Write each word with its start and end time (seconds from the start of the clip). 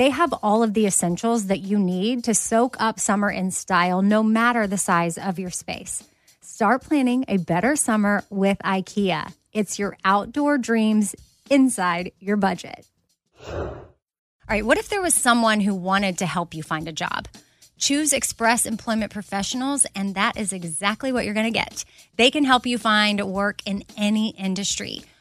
they 0.00 0.08
have 0.08 0.32
all 0.42 0.62
of 0.62 0.72
the 0.72 0.86
essentials 0.86 1.48
that 1.48 1.60
you 1.60 1.78
need 1.78 2.24
to 2.24 2.32
soak 2.32 2.74
up 2.80 2.98
summer 2.98 3.30
in 3.30 3.50
style, 3.50 4.00
no 4.00 4.22
matter 4.22 4.66
the 4.66 4.78
size 4.78 5.18
of 5.18 5.38
your 5.38 5.50
space. 5.50 6.02
Start 6.40 6.82
planning 6.82 7.22
a 7.28 7.36
better 7.36 7.76
summer 7.76 8.24
with 8.30 8.56
IKEA. 8.64 9.30
It's 9.52 9.78
your 9.78 9.98
outdoor 10.02 10.56
dreams 10.56 11.14
inside 11.50 12.12
your 12.18 12.38
budget. 12.38 12.86
All 13.46 13.76
right, 14.48 14.64
what 14.64 14.78
if 14.78 14.88
there 14.88 15.02
was 15.02 15.14
someone 15.14 15.60
who 15.60 15.74
wanted 15.74 16.16
to 16.18 16.26
help 16.26 16.54
you 16.54 16.62
find 16.62 16.88
a 16.88 16.92
job? 16.92 17.28
Choose 17.76 18.14
Express 18.14 18.64
Employment 18.64 19.12
Professionals, 19.12 19.84
and 19.94 20.14
that 20.14 20.38
is 20.38 20.54
exactly 20.54 21.12
what 21.12 21.26
you're 21.26 21.34
going 21.34 21.52
to 21.52 21.58
get. 21.58 21.84
They 22.16 22.30
can 22.30 22.44
help 22.44 22.64
you 22.64 22.78
find 22.78 23.20
work 23.20 23.60
in 23.66 23.84
any 23.98 24.30
industry. 24.30 25.02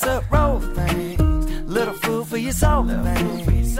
Casserole 0.00 0.60
things, 0.60 1.50
little 1.62 1.94
food 1.94 2.28
for 2.28 2.36
your 2.36 2.52
soul 2.52 2.86
things. 2.86 3.78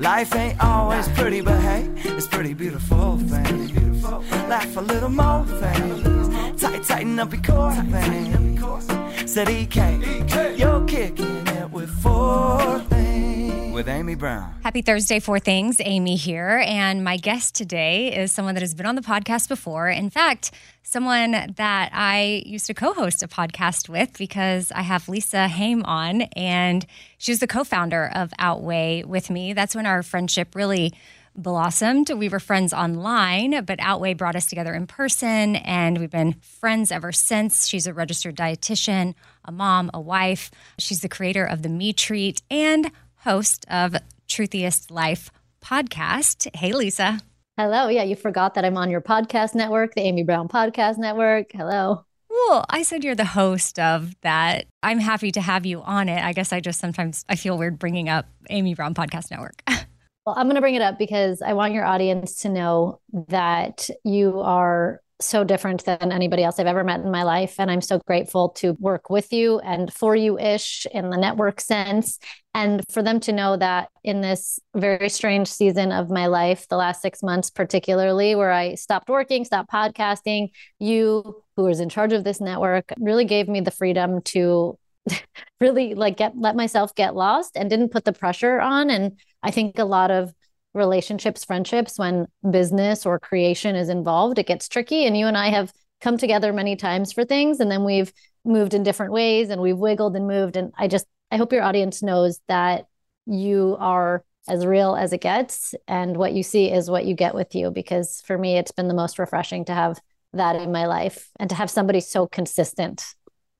Life 0.00 0.34
ain't 0.34 0.62
always 0.62 1.08
pretty, 1.10 1.40
but 1.42 1.60
hey, 1.60 1.88
it's 1.96 2.26
pretty 2.26 2.54
beautiful 2.54 3.18
things. 3.18 4.02
Laugh 4.48 4.76
a 4.76 4.80
little 4.80 5.10
more 5.10 5.44
things. 5.46 6.60
Tight, 6.60 6.82
tighten 6.82 7.18
up 7.20 7.32
your 7.32 7.42
core 7.42 7.72
things. 7.72 9.32
Said 9.32 9.48
EK, 9.48 10.56
you're 10.56 10.84
kicking 10.86 11.46
it 11.46 11.70
with 11.70 11.90
four 12.02 12.80
things. 12.90 13.72
With 13.72 13.88
Amy 13.88 14.16
Brown. 14.16 14.54
Happy 14.62 14.82
Thursday, 14.82 15.20
Four 15.20 15.38
Things. 15.38 15.80
Amy 15.80 16.16
here. 16.16 16.62
And 16.66 17.04
my 17.04 17.16
guest 17.16 17.54
today 17.54 18.14
is 18.14 18.32
someone 18.32 18.54
that 18.54 18.60
has 18.62 18.74
been 18.74 18.86
on 18.86 18.96
the 18.96 19.02
podcast 19.02 19.48
before. 19.48 19.88
In 19.88 20.10
fact, 20.10 20.50
someone 20.82 21.54
that 21.56 21.90
I 21.92 22.42
used 22.46 22.66
to 22.66 22.74
co 22.74 22.92
host 22.92 23.22
a 23.22 23.28
podcast 23.28 23.88
with 23.88 24.16
because 24.18 24.72
I 24.72 24.82
have 24.82 25.08
Lisa 25.08 25.48
Hayim 25.50 25.82
on, 25.84 26.22
and 26.36 26.86
she 27.18 27.32
was 27.32 27.40
the 27.40 27.46
co 27.46 27.64
founder 27.64 28.10
of 28.14 28.32
Outweigh 28.38 29.04
with 29.04 29.30
me. 29.30 29.52
That's 29.52 29.74
when 29.74 29.86
our 29.86 30.02
friendship 30.02 30.54
really 30.54 30.92
blossomed. 31.36 32.10
We 32.10 32.28
were 32.28 32.40
friends 32.40 32.72
online, 32.72 33.64
but 33.64 33.78
Outweigh 33.80 34.14
brought 34.14 34.36
us 34.36 34.46
together 34.46 34.74
in 34.74 34.86
person, 34.86 35.56
and 35.56 35.98
we've 35.98 36.10
been 36.10 36.34
friends 36.40 36.90
ever 36.90 37.12
since. 37.12 37.66
She's 37.66 37.86
a 37.86 37.94
registered 37.94 38.36
dietitian, 38.36 39.14
a 39.44 39.52
mom, 39.52 39.90
a 39.94 40.00
wife. 40.00 40.50
She's 40.78 41.00
the 41.00 41.08
creator 41.08 41.44
of 41.44 41.62
the 41.62 41.68
Me 41.68 41.92
Treat 41.92 42.42
and 42.50 42.90
host 43.18 43.64
of 43.68 43.96
Truthiest 44.28 44.90
Life 44.90 45.30
podcast. 45.62 46.54
Hey, 46.54 46.72
Lisa. 46.72 47.20
Hello. 47.62 47.88
Yeah, 47.88 48.04
you 48.04 48.16
forgot 48.16 48.54
that 48.54 48.64
I'm 48.64 48.78
on 48.78 48.88
your 48.88 49.02
podcast 49.02 49.54
network, 49.54 49.94
the 49.94 50.00
Amy 50.00 50.22
Brown 50.22 50.48
Podcast 50.48 50.96
Network. 50.96 51.52
Hello. 51.52 52.06
Well, 52.30 52.64
I 52.70 52.82
said 52.82 53.04
you're 53.04 53.14
the 53.14 53.26
host 53.26 53.78
of 53.78 54.14
that. 54.22 54.64
I'm 54.82 54.98
happy 54.98 55.30
to 55.32 55.42
have 55.42 55.66
you 55.66 55.82
on 55.82 56.08
it. 56.08 56.24
I 56.24 56.32
guess 56.32 56.54
I 56.54 56.60
just 56.60 56.80
sometimes 56.80 57.22
I 57.28 57.36
feel 57.36 57.58
weird 57.58 57.78
bringing 57.78 58.08
up 58.08 58.24
Amy 58.48 58.74
Brown 58.74 58.94
Podcast 58.94 59.30
Network. 59.30 59.62
well, 59.68 60.34
I'm 60.38 60.46
going 60.46 60.54
to 60.54 60.62
bring 60.62 60.74
it 60.74 60.80
up 60.80 60.98
because 60.98 61.42
I 61.42 61.52
want 61.52 61.74
your 61.74 61.84
audience 61.84 62.36
to 62.36 62.48
know 62.48 63.02
that 63.28 63.90
you 64.04 64.40
are 64.40 65.02
so 65.20 65.44
different 65.44 65.84
than 65.84 66.12
anybody 66.12 66.42
else 66.42 66.58
I've 66.58 66.66
ever 66.66 66.84
met 66.84 67.00
in 67.00 67.10
my 67.10 67.22
life. 67.22 67.56
And 67.58 67.70
I'm 67.70 67.80
so 67.80 68.00
grateful 68.06 68.50
to 68.50 68.72
work 68.80 69.10
with 69.10 69.32
you 69.32 69.58
and 69.60 69.92
for 69.92 70.16
you 70.16 70.38
ish 70.38 70.86
in 70.92 71.10
the 71.10 71.16
network 71.16 71.60
sense. 71.60 72.18
And 72.54 72.82
for 72.90 73.02
them 73.02 73.20
to 73.20 73.32
know 73.32 73.56
that 73.56 73.90
in 74.02 74.22
this 74.22 74.58
very 74.74 75.08
strange 75.08 75.48
season 75.48 75.92
of 75.92 76.10
my 76.10 76.26
life, 76.26 76.66
the 76.68 76.76
last 76.76 77.02
six 77.02 77.22
months, 77.22 77.50
particularly 77.50 78.34
where 78.34 78.50
I 78.50 78.74
stopped 78.74 79.08
working, 79.08 79.44
stopped 79.44 79.70
podcasting, 79.70 80.48
you, 80.78 81.42
who 81.56 81.64
was 81.64 81.80
in 81.80 81.88
charge 81.88 82.12
of 82.12 82.24
this 82.24 82.40
network, 82.40 82.92
really 82.98 83.24
gave 83.24 83.48
me 83.48 83.60
the 83.60 83.70
freedom 83.70 84.22
to 84.22 84.78
really 85.60 85.94
like 85.94 86.16
get 86.16 86.36
let 86.36 86.56
myself 86.56 86.94
get 86.94 87.14
lost 87.14 87.56
and 87.56 87.70
didn't 87.70 87.90
put 87.90 88.04
the 88.04 88.12
pressure 88.12 88.60
on 88.60 88.90
and 88.90 89.18
i 89.42 89.50
think 89.50 89.78
a 89.78 89.84
lot 89.84 90.10
of 90.10 90.32
relationships, 90.74 91.44
friendships, 91.44 91.98
when 91.98 92.26
business 92.50 93.04
or 93.04 93.18
creation 93.18 93.76
is 93.76 93.88
involved, 93.88 94.38
it 94.38 94.46
gets 94.46 94.68
tricky. 94.68 95.06
And 95.06 95.16
you 95.16 95.26
and 95.26 95.36
I 95.36 95.48
have 95.50 95.72
come 96.00 96.16
together 96.16 96.52
many 96.52 96.76
times 96.76 97.12
for 97.12 97.24
things, 97.24 97.60
and 97.60 97.70
then 97.70 97.84
we've 97.84 98.12
moved 98.44 98.72
in 98.72 98.82
different 98.82 99.12
ways 99.12 99.50
and 99.50 99.60
we've 99.60 99.76
wiggled 99.76 100.16
and 100.16 100.26
moved. 100.26 100.56
And 100.56 100.72
I 100.78 100.88
just, 100.88 101.06
I 101.30 101.36
hope 101.36 101.52
your 101.52 101.62
audience 101.62 102.02
knows 102.02 102.40
that 102.48 102.86
you 103.26 103.76
are 103.78 104.24
as 104.48 104.64
real 104.64 104.96
as 104.96 105.12
it 105.12 105.20
gets. 105.20 105.74
And 105.86 106.16
what 106.16 106.32
you 106.32 106.42
see 106.42 106.70
is 106.70 106.90
what 106.90 107.04
you 107.04 107.14
get 107.14 107.34
with 107.34 107.54
you. 107.54 107.70
Because 107.70 108.22
for 108.22 108.38
me, 108.38 108.56
it's 108.56 108.72
been 108.72 108.88
the 108.88 108.94
most 108.94 109.18
refreshing 109.18 109.66
to 109.66 109.74
have 109.74 110.00
that 110.32 110.56
in 110.56 110.72
my 110.72 110.86
life 110.86 111.28
and 111.38 111.50
to 111.50 111.56
have 111.56 111.70
somebody 111.70 112.00
so 112.00 112.26
consistent. 112.26 113.04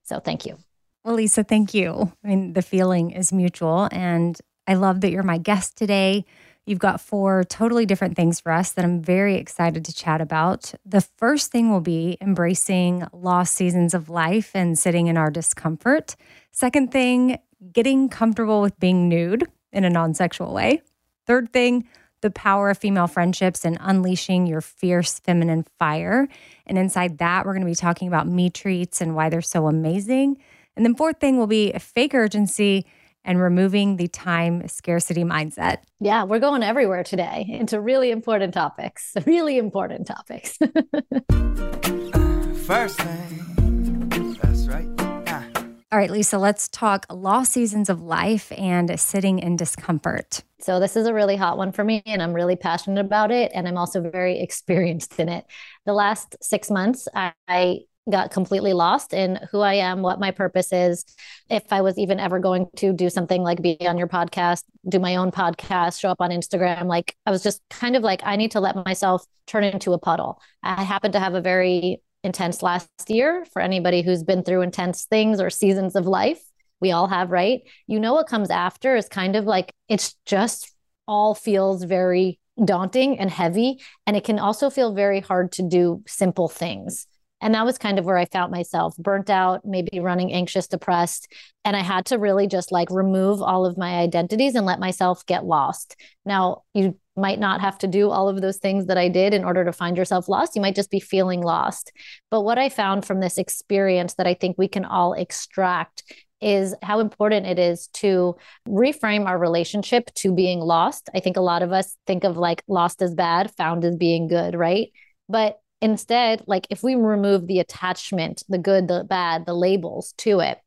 So 0.03 0.19
thank 0.19 0.45
you. 0.45 0.57
Well, 1.03 1.15
Lisa, 1.15 1.43
thank 1.43 1.73
you. 1.73 2.11
I 2.23 2.27
mean, 2.27 2.53
the 2.53 2.61
feeling 2.61 3.11
is 3.11 3.31
mutual. 3.31 3.87
And 3.91 4.37
I 4.67 4.73
love 4.73 5.01
that 5.01 5.11
you're 5.11 5.23
my 5.23 5.37
guest 5.37 5.77
today. 5.77 6.25
You've 6.65 6.79
got 6.79 7.01
four 7.01 7.43
totally 7.43 7.85
different 7.85 8.15
things 8.15 8.39
for 8.39 8.51
us 8.51 8.71
that 8.73 8.85
I'm 8.85 9.01
very 9.01 9.35
excited 9.35 9.83
to 9.85 9.93
chat 9.93 10.21
about. 10.21 10.73
The 10.85 11.01
first 11.01 11.51
thing 11.51 11.71
will 11.71 11.81
be 11.81 12.17
embracing 12.21 13.03
lost 13.13 13.55
seasons 13.55 13.93
of 13.93 14.09
life 14.09 14.51
and 14.53 14.77
sitting 14.77 15.07
in 15.07 15.17
our 15.17 15.31
discomfort. 15.31 16.15
Second 16.51 16.91
thing, 16.91 17.39
getting 17.73 18.09
comfortable 18.09 18.61
with 18.61 18.79
being 18.79 19.09
nude 19.09 19.47
in 19.73 19.85
a 19.85 19.89
non 19.89 20.13
sexual 20.13 20.53
way. 20.53 20.81
Third 21.25 21.51
thing, 21.51 21.87
the 22.21 22.31
power 22.31 22.69
of 22.69 22.77
female 22.77 23.07
friendships 23.07 23.65
and 23.65 23.77
unleashing 23.81 24.45
your 24.45 24.61
fierce 24.61 25.19
feminine 25.19 25.65
fire. 25.79 26.27
And 26.67 26.77
inside 26.77 27.17
that, 27.17 27.45
we're 27.45 27.53
going 27.53 27.65
to 27.65 27.71
be 27.71 27.75
talking 27.75 28.07
about 28.07 28.27
me 28.27 28.51
treats 28.51 29.01
and 29.01 29.15
why 29.15 29.29
they're 29.29 29.41
so 29.41 29.67
amazing. 29.67 30.37
And 30.75 30.85
then, 30.85 30.95
fourth 30.95 31.19
thing 31.19 31.37
will 31.37 31.47
be 31.47 31.71
fake 31.73 32.13
urgency 32.13 32.85
and 33.23 33.39
removing 33.39 33.97
the 33.97 34.07
time 34.07 34.67
scarcity 34.67 35.23
mindset. 35.23 35.77
Yeah, 35.99 36.23
we're 36.23 36.39
going 36.39 36.63
everywhere 36.63 37.03
today 37.03 37.45
into 37.47 37.79
really 37.79 38.11
important 38.11 38.53
topics, 38.53 39.13
really 39.25 39.57
important 39.57 40.07
topics. 40.07 40.57
First 42.65 43.01
thing, 43.01 44.09
that's 44.41 44.67
right. 44.67 44.87
Ah. 44.99 45.45
All 45.91 45.99
right, 45.99 46.09
Lisa, 46.09 46.37
let's 46.37 46.69
talk 46.69 47.05
lost 47.09 47.51
seasons 47.51 47.89
of 47.89 48.01
life 48.01 48.51
and 48.57 48.97
sitting 48.99 49.39
in 49.39 49.57
discomfort. 49.57 50.43
So, 50.59 50.79
this 50.79 50.95
is 50.95 51.07
a 51.07 51.13
really 51.13 51.35
hot 51.35 51.57
one 51.57 51.71
for 51.71 51.83
me, 51.83 52.03
and 52.05 52.21
I'm 52.21 52.33
really 52.33 52.55
passionate 52.55 53.03
about 53.03 53.31
it. 53.31 53.51
And 53.53 53.67
I'm 53.67 53.77
also 53.77 53.99
very 53.99 54.39
experienced 54.41 55.19
in 55.19 55.27
it. 55.27 55.45
The 55.85 55.93
last 55.93 56.37
six 56.41 56.69
months, 56.69 57.07
I, 57.13 57.33
I 57.47 57.79
got 58.09 58.31
completely 58.31 58.73
lost 58.73 59.13
in 59.13 59.39
who 59.51 59.59
I 59.59 59.75
am, 59.75 60.01
what 60.01 60.19
my 60.19 60.31
purpose 60.31 60.73
is, 60.73 61.05
if 61.49 61.71
I 61.71 61.81
was 61.81 61.97
even 61.97 62.19
ever 62.19 62.39
going 62.39 62.67
to 62.77 62.93
do 62.93 63.09
something 63.09 63.41
like 63.41 63.61
be 63.61 63.77
on 63.87 63.97
your 63.97 64.07
podcast, 64.07 64.63
do 64.89 64.99
my 64.99 65.17
own 65.17 65.31
podcast, 65.31 65.99
show 65.99 66.09
up 66.09 66.21
on 66.21 66.31
Instagram. 66.31 66.85
Like 66.85 67.15
I 67.25 67.31
was 67.31 67.43
just 67.43 67.61
kind 67.69 67.95
of 67.95 68.03
like, 68.03 68.21
I 68.23 68.35
need 68.35 68.51
to 68.51 68.59
let 68.59 68.75
myself 68.75 69.23
turn 69.45 69.63
into 69.63 69.93
a 69.93 69.99
puddle. 69.99 70.41
I 70.63 70.83
happen 70.83 71.11
to 71.11 71.19
have 71.19 71.35
a 71.35 71.41
very 71.41 72.01
intense 72.23 72.63
last 72.63 72.89
year 73.07 73.45
for 73.53 73.61
anybody 73.61 74.01
who's 74.01 74.23
been 74.23 74.43
through 74.43 74.61
intense 74.61 75.05
things 75.05 75.39
or 75.39 75.49
seasons 75.49 75.95
of 75.95 76.07
life. 76.07 76.41
We 76.79 76.91
all 76.91 77.07
have, 77.07 77.29
right? 77.29 77.61
You 77.85 77.99
know, 77.99 78.13
what 78.13 78.27
comes 78.27 78.49
after 78.49 78.95
is 78.95 79.07
kind 79.07 79.35
of 79.35 79.45
like 79.45 79.71
it's 79.87 80.15
just 80.25 80.71
all 81.07 81.35
feels 81.35 81.83
very 81.83 82.39
daunting 82.63 83.19
and 83.19 83.29
heavy. 83.29 83.81
And 84.07 84.15
it 84.15 84.23
can 84.23 84.39
also 84.39 84.69
feel 84.69 84.93
very 84.93 85.19
hard 85.19 85.51
to 85.53 85.63
do 85.63 86.03
simple 86.07 86.47
things. 86.47 87.07
And 87.41 87.55
that 87.55 87.65
was 87.65 87.77
kind 87.77 87.99
of 87.99 88.05
where 88.05 88.17
I 88.17 88.25
found 88.25 88.51
myself 88.51 88.95
burnt 88.97 89.29
out, 89.29 89.65
maybe 89.65 89.99
running 89.99 90.31
anxious, 90.31 90.67
depressed. 90.67 91.27
And 91.65 91.75
I 91.75 91.81
had 91.81 92.05
to 92.07 92.19
really 92.19 92.47
just 92.47 92.71
like 92.71 92.89
remove 92.91 93.41
all 93.41 93.65
of 93.65 93.77
my 93.77 93.95
identities 93.99 94.55
and 94.55 94.65
let 94.65 94.79
myself 94.79 95.25
get 95.25 95.43
lost. 95.45 95.95
Now, 96.25 96.63
you 96.73 96.97
might 97.17 97.39
not 97.39 97.59
have 97.61 97.77
to 97.79 97.87
do 97.87 98.09
all 98.09 98.29
of 98.29 98.41
those 98.41 98.57
things 98.57 98.85
that 98.85 98.97
I 98.97 99.09
did 99.09 99.33
in 99.33 99.43
order 99.43 99.65
to 99.65 99.73
find 99.73 99.97
yourself 99.97 100.29
lost. 100.29 100.55
You 100.55 100.61
might 100.61 100.75
just 100.75 100.91
be 100.91 100.99
feeling 100.99 101.41
lost. 101.41 101.91
But 102.29 102.41
what 102.41 102.57
I 102.57 102.69
found 102.69 103.05
from 103.05 103.19
this 103.19 103.37
experience 103.37 104.13
that 104.15 104.27
I 104.27 104.33
think 104.33 104.57
we 104.57 104.67
can 104.67 104.85
all 104.85 105.13
extract 105.13 106.03
is 106.39 106.73
how 106.81 106.99
important 106.99 107.45
it 107.45 107.59
is 107.59 107.87
to 107.87 108.35
reframe 108.67 109.27
our 109.27 109.37
relationship 109.37 110.11
to 110.15 110.33
being 110.33 110.59
lost. 110.59 111.09
I 111.13 111.19
think 111.19 111.37
a 111.37 111.41
lot 111.41 111.61
of 111.61 111.71
us 111.71 111.95
think 112.07 112.23
of 112.23 112.37
like 112.37 112.63
lost 112.67 113.01
as 113.01 113.13
bad, 113.13 113.51
found 113.55 113.85
as 113.85 113.95
being 113.95 114.27
good, 114.27 114.55
right? 114.55 114.89
But 115.29 115.59
instead, 115.81 116.43
like 116.47 116.67
if 116.69 116.83
we 116.83 116.95
remove 116.95 117.47
the 117.47 117.59
attachment, 117.59 118.43
the 118.47 118.57
good, 118.57 118.87
the 118.87 119.03
bad, 119.03 119.45
the 119.45 119.53
labels 119.53 120.13
to 120.19 120.39
it, 120.39 120.59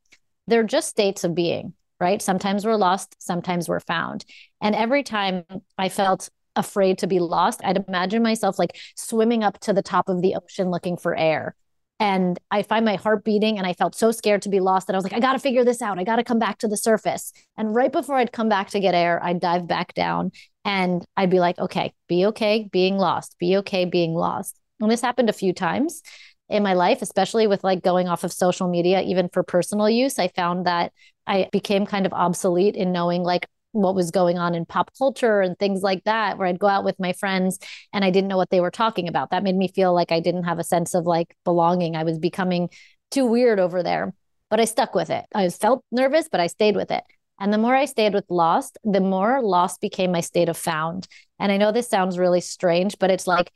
they're 0.47 0.63
just 0.63 0.89
states 0.89 1.25
of 1.25 1.35
being, 1.35 1.75
right? 2.01 2.21
Sometimes 2.21 2.65
we're 2.65 2.77
lost, 2.77 3.17
sometimes 3.19 3.69
we're 3.69 3.81
found. 3.81 4.25
And 4.61 4.75
every 4.75 5.03
time 5.03 5.45
I 5.79 5.89
felt 5.89 6.29
afraid 6.57 6.99
to 6.99 7.07
be 7.07 7.21
lost, 7.21 7.61
I'd 7.65 7.85
imagine 7.89 8.23
myself 8.23 8.59
like 8.59 8.77
swimming 8.97 9.43
up 9.43 9.59
to 9.61 9.73
the 9.73 9.83
top 9.83 10.09
of 10.09 10.21
the 10.23 10.35
ocean 10.35 10.71
looking 10.71 10.97
for 10.97 11.17
air 11.17 11.55
and 12.01 12.39
I 12.51 12.63
find 12.63 12.85
my 12.85 12.97
heart 12.97 13.25
beating 13.25 13.57
and 13.57 13.67
I 13.67 13.73
felt 13.73 13.95
so 13.95 14.11
scared 14.11 14.43
to 14.43 14.49
be 14.49 14.61
lost 14.61 14.87
that 14.87 14.95
I 14.95 14.97
was 14.97 15.05
like, 15.05 15.13
I 15.13 15.21
got 15.21 15.35
to 15.35 15.39
figure 15.39 15.65
this 15.65 15.81
out. 15.81 15.99
I 15.99 16.05
got 16.05 16.17
to 16.17 16.25
come 16.25 16.39
back 16.39 16.59
to 16.59 16.69
the 16.69 16.77
surface. 16.77 17.33
And 17.57 17.75
right 17.75 17.93
before 17.93 18.17
I'd 18.17 18.33
come 18.33 18.49
back 18.49 18.71
to 18.71 18.81
get 18.81 18.95
air, 18.95 19.23
I'd 19.23 19.41
dive 19.41 19.69
back 19.69 19.95
down 19.95 20.33
and 20.65 21.05
I'd 21.17 21.31
be 21.31 21.39
like, 21.39 21.59
okay, 21.59 21.93
be 22.09 22.27
okay 22.27 22.69
being 22.73 22.99
lost, 22.99 23.37
be 23.39 23.57
okay 23.59 23.85
being 23.85 24.13
lost. 24.15 24.59
And 24.85 24.93
this 24.93 25.01
happened 25.01 25.29
a 25.29 25.35
few 25.35 25.53
times 25.53 26.03
in 26.49 26.63
my 26.63 26.75
life, 26.75 27.03
especially 27.03 27.47
with 27.47 27.65
like 27.65 27.83
going 27.83 28.09
off 28.09 28.25
of 28.25 28.33
social 28.33 28.69
media, 28.69 29.03
even 29.03 29.29
for 29.33 29.43
personal 29.43 29.89
use. 29.89 30.19
I 30.19 30.29
found 30.29 30.67
that 30.67 30.93
I 31.27 31.49
became 31.53 31.87
kind 31.87 32.07
of 32.07 32.13
obsolete 32.13 32.77
in 32.77 32.93
knowing 32.93 33.23
like 33.23 33.47
what 33.73 33.95
was 33.95 34.11
going 34.11 34.39
on 34.39 34.55
in 34.55 34.65
pop 34.65 34.91
culture 34.97 35.41
and 35.41 35.59
things 35.59 35.83
like 35.83 36.05
that, 36.05 36.39
where 36.39 36.47
I'd 36.47 36.59
go 36.59 36.69
out 36.69 36.85
with 36.85 37.01
my 37.01 37.13
friends 37.13 37.59
and 37.93 38.05
I 38.05 38.11
didn't 38.11 38.29
know 38.29 38.37
what 38.37 38.51
they 38.51 38.61
were 38.61 38.71
talking 38.71 39.09
about. 39.09 39.31
That 39.31 39.43
made 39.43 39.57
me 39.57 39.69
feel 39.69 39.93
like 39.93 40.13
I 40.13 40.21
didn't 40.21 40.45
have 40.45 40.59
a 40.59 40.65
sense 40.65 40.95
of 40.95 41.07
like 41.07 41.35
belonging. 41.45 41.97
I 41.97 42.05
was 42.05 42.19
becoming 42.19 42.69
too 43.11 43.27
weird 43.27 43.59
over 43.59 43.83
there, 43.83 44.15
but 44.51 44.61
I 44.61 44.65
stuck 44.65 44.95
with 44.95 45.11
it. 45.11 45.25
I 45.35 45.49
felt 45.49 45.85
nervous, 45.91 46.29
but 46.31 46.41
I 46.41 46.47
stayed 46.47 46.77
with 46.77 46.91
it. 46.91 47.03
And 47.41 47.53
the 47.53 47.59
more 47.59 47.75
I 47.75 47.87
stayed 47.87 48.15
with 48.15 48.27
lost, 48.29 48.79
the 48.85 49.01
more 49.01 49.43
lost 49.43 49.81
became 49.81 50.13
my 50.13 50.21
state 50.21 50.49
of 50.49 50.57
found. 50.57 51.09
And 51.41 51.51
I 51.51 51.57
know 51.57 51.73
this 51.73 51.89
sounds 51.89 52.17
really 52.17 52.41
strange, 52.41 52.97
but 53.01 53.11
it's 53.11 53.27
like 53.27 53.51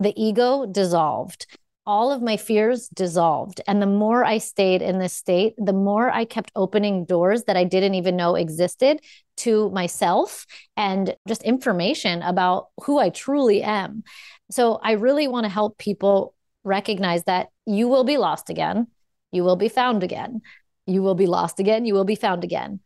the 0.00 0.12
ego 0.20 0.66
dissolved 0.66 1.46
all 1.90 2.12
of 2.12 2.22
my 2.22 2.36
fears 2.36 2.88
dissolved. 2.88 3.60
And 3.66 3.82
the 3.82 3.86
more 3.86 4.24
I 4.24 4.38
stayed 4.38 4.80
in 4.80 5.00
this 5.00 5.12
state, 5.12 5.54
the 5.58 5.72
more 5.72 6.08
I 6.08 6.24
kept 6.24 6.52
opening 6.54 7.04
doors 7.04 7.44
that 7.44 7.56
I 7.56 7.64
didn't 7.64 7.94
even 7.94 8.14
know 8.14 8.36
existed 8.36 9.00
to 9.38 9.70
myself 9.70 10.46
and 10.76 11.16
just 11.26 11.42
information 11.42 12.22
about 12.22 12.68
who 12.84 13.00
I 13.00 13.08
truly 13.10 13.62
am. 13.62 14.04
So 14.52 14.78
I 14.82 14.92
really 14.92 15.26
want 15.26 15.44
to 15.44 15.50
help 15.50 15.78
people 15.78 16.34
recognize 16.62 17.24
that 17.24 17.48
you 17.66 17.88
will 17.88 18.04
be 18.04 18.18
lost 18.18 18.50
again. 18.50 18.86
You 19.32 19.42
will 19.42 19.56
be 19.56 19.68
found 19.68 20.04
again. 20.04 20.42
You 20.86 21.02
will 21.02 21.16
be 21.16 21.26
lost 21.26 21.58
again. 21.58 21.86
You 21.86 21.94
will 21.94 22.04
be 22.04 22.14
found 22.14 22.44
again. 22.44 22.78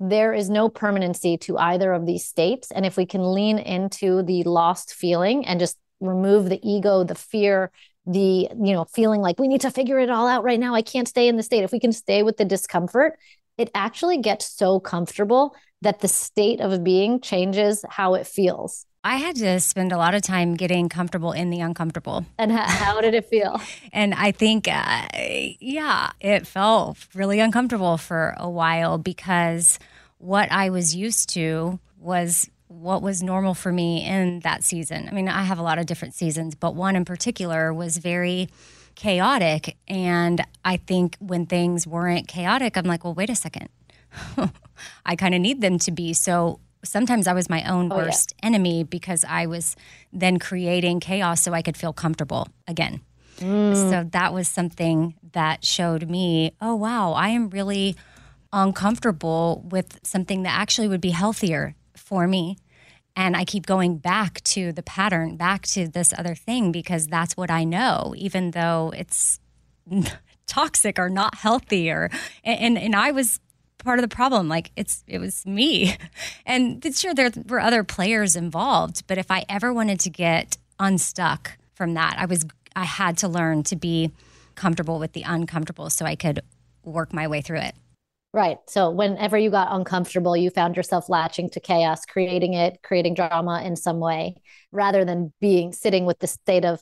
There 0.00 0.34
is 0.34 0.50
no 0.50 0.68
permanency 0.68 1.38
to 1.38 1.56
either 1.56 1.92
of 1.92 2.04
these 2.04 2.26
states. 2.26 2.70
And 2.70 2.84
if 2.84 2.98
we 2.98 3.06
can 3.06 3.32
lean 3.32 3.58
into 3.58 4.22
the 4.22 4.42
lost 4.42 4.92
feeling 4.92 5.46
and 5.46 5.60
just 5.60 5.78
remove 6.00 6.48
the 6.48 6.60
ego, 6.68 7.04
the 7.04 7.14
fear, 7.14 7.70
the 8.06 8.48
you 8.62 8.72
know 8.72 8.84
feeling 8.84 9.20
like 9.20 9.38
we 9.38 9.48
need 9.48 9.60
to 9.60 9.70
figure 9.70 9.98
it 9.98 10.10
all 10.10 10.26
out 10.26 10.42
right 10.42 10.58
now 10.58 10.74
i 10.74 10.82
can't 10.82 11.06
stay 11.06 11.28
in 11.28 11.36
the 11.36 11.42
state 11.42 11.64
if 11.64 11.72
we 11.72 11.78
can 11.78 11.92
stay 11.92 12.22
with 12.22 12.36
the 12.38 12.44
discomfort 12.44 13.18
it 13.58 13.70
actually 13.74 14.18
gets 14.18 14.50
so 14.50 14.80
comfortable 14.80 15.54
that 15.82 16.00
the 16.00 16.08
state 16.08 16.60
of 16.60 16.82
being 16.82 17.20
changes 17.20 17.84
how 17.88 18.14
it 18.14 18.26
feels 18.26 18.86
I 19.02 19.16
had 19.16 19.36
to 19.36 19.58
spend 19.60 19.92
a 19.92 19.96
lot 19.96 20.14
of 20.14 20.20
time 20.20 20.56
getting 20.56 20.90
comfortable 20.90 21.32
in 21.32 21.48
the 21.48 21.60
uncomfortable. 21.60 22.26
And 22.36 22.52
how, 22.52 22.64
how 22.64 23.00
did 23.00 23.14
it 23.14 23.24
feel? 23.24 23.58
and 23.94 24.12
I 24.12 24.30
think, 24.30 24.68
uh, 24.68 25.08
yeah, 25.58 26.10
it 26.20 26.46
felt 26.46 26.98
really 27.14 27.40
uncomfortable 27.40 27.96
for 27.96 28.34
a 28.36 28.50
while 28.50 28.98
because 28.98 29.78
what 30.18 30.52
I 30.52 30.68
was 30.68 30.94
used 30.94 31.30
to 31.30 31.80
was 31.98 32.50
what 32.70 33.02
was 33.02 33.20
normal 33.20 33.52
for 33.52 33.72
me 33.72 34.06
in 34.06 34.40
that 34.40 34.62
season. 34.62 35.08
I 35.08 35.12
mean, 35.12 35.28
I 35.28 35.42
have 35.42 35.58
a 35.58 35.62
lot 35.62 35.78
of 35.78 35.86
different 35.86 36.14
seasons, 36.14 36.54
but 36.54 36.76
one 36.76 36.94
in 36.94 37.04
particular 37.04 37.74
was 37.74 37.96
very 37.96 38.48
chaotic. 38.94 39.76
And 39.88 40.40
I 40.64 40.76
think 40.76 41.16
when 41.18 41.46
things 41.46 41.84
weren't 41.84 42.28
chaotic, 42.28 42.76
I'm 42.76 42.84
like, 42.84 43.02
well, 43.02 43.12
wait 43.14 43.28
a 43.28 43.34
second. 43.34 43.70
I 45.04 45.16
kind 45.16 45.34
of 45.34 45.40
need 45.40 45.60
them 45.60 45.80
to 45.80 45.90
be. 45.90 46.14
So 46.14 46.60
sometimes 46.84 47.26
I 47.26 47.32
was 47.32 47.50
my 47.50 47.68
own 47.68 47.90
oh, 47.90 47.96
worst 47.96 48.34
yeah. 48.38 48.46
enemy 48.46 48.84
because 48.84 49.24
I 49.28 49.46
was 49.46 49.74
then 50.12 50.38
creating 50.38 51.00
chaos 51.00 51.42
so 51.42 51.52
I 51.52 51.62
could 51.62 51.76
feel 51.76 51.92
comfortable 51.92 52.46
again. 52.68 53.00
Mm. 53.38 53.90
So 53.90 54.08
that 54.12 54.32
was 54.32 54.48
something 54.48 55.14
that 55.32 55.64
showed 55.64 56.08
me, 56.08 56.52
oh, 56.60 56.76
wow, 56.76 57.12
I 57.14 57.30
am 57.30 57.50
really 57.50 57.96
uncomfortable 58.52 59.64
with 59.68 59.98
something 60.04 60.44
that 60.44 60.56
actually 60.56 60.86
would 60.86 61.00
be 61.00 61.10
healthier 61.10 61.74
for 62.10 62.26
me. 62.26 62.58
And 63.16 63.36
I 63.36 63.44
keep 63.44 63.66
going 63.66 63.96
back 63.98 64.42
to 64.44 64.72
the 64.72 64.82
pattern, 64.82 65.36
back 65.36 65.62
to 65.68 65.88
this 65.88 66.12
other 66.18 66.34
thing 66.34 66.72
because 66.72 67.06
that's 67.06 67.36
what 67.36 67.50
I 67.50 67.64
know, 67.64 68.14
even 68.16 68.50
though 68.50 68.92
it's 68.96 69.40
toxic 70.46 70.98
or 70.98 71.08
not 71.08 71.36
healthy 71.36 71.90
or 71.90 72.10
and, 72.44 72.76
and, 72.76 72.94
I 72.94 73.12
was 73.12 73.38
part 73.78 73.98
of 73.98 74.02
the 74.02 74.14
problem. 74.14 74.48
Like 74.48 74.72
it's 74.76 75.04
it 75.06 75.18
was 75.18 75.46
me. 75.46 75.96
And 76.46 76.84
sure 76.96 77.14
there 77.14 77.30
were 77.46 77.60
other 77.60 77.84
players 77.84 78.34
involved, 78.34 79.06
but 79.06 79.18
if 79.18 79.30
I 79.30 79.44
ever 79.48 79.72
wanted 79.72 80.00
to 80.00 80.10
get 80.10 80.58
unstuck 80.80 81.58
from 81.74 81.94
that, 81.94 82.16
I 82.18 82.26
was 82.26 82.44
I 82.74 82.84
had 82.84 83.18
to 83.18 83.28
learn 83.28 83.62
to 83.64 83.76
be 83.76 84.10
comfortable 84.56 84.98
with 84.98 85.12
the 85.12 85.22
uncomfortable 85.22 85.90
so 85.90 86.04
I 86.04 86.16
could 86.16 86.40
work 86.84 87.12
my 87.12 87.28
way 87.28 87.40
through 87.40 87.60
it. 87.60 87.74
Right. 88.32 88.58
So 88.68 88.90
whenever 88.90 89.36
you 89.36 89.50
got 89.50 89.68
uncomfortable, 89.72 90.36
you 90.36 90.50
found 90.50 90.76
yourself 90.76 91.08
latching 91.08 91.50
to 91.50 91.60
chaos, 91.60 92.06
creating 92.06 92.54
it, 92.54 92.80
creating 92.82 93.14
drama 93.14 93.62
in 93.64 93.74
some 93.74 93.98
way, 93.98 94.36
rather 94.70 95.04
than 95.04 95.32
being 95.40 95.72
sitting 95.72 96.06
with 96.06 96.20
the 96.20 96.28
state 96.28 96.64
of 96.64 96.80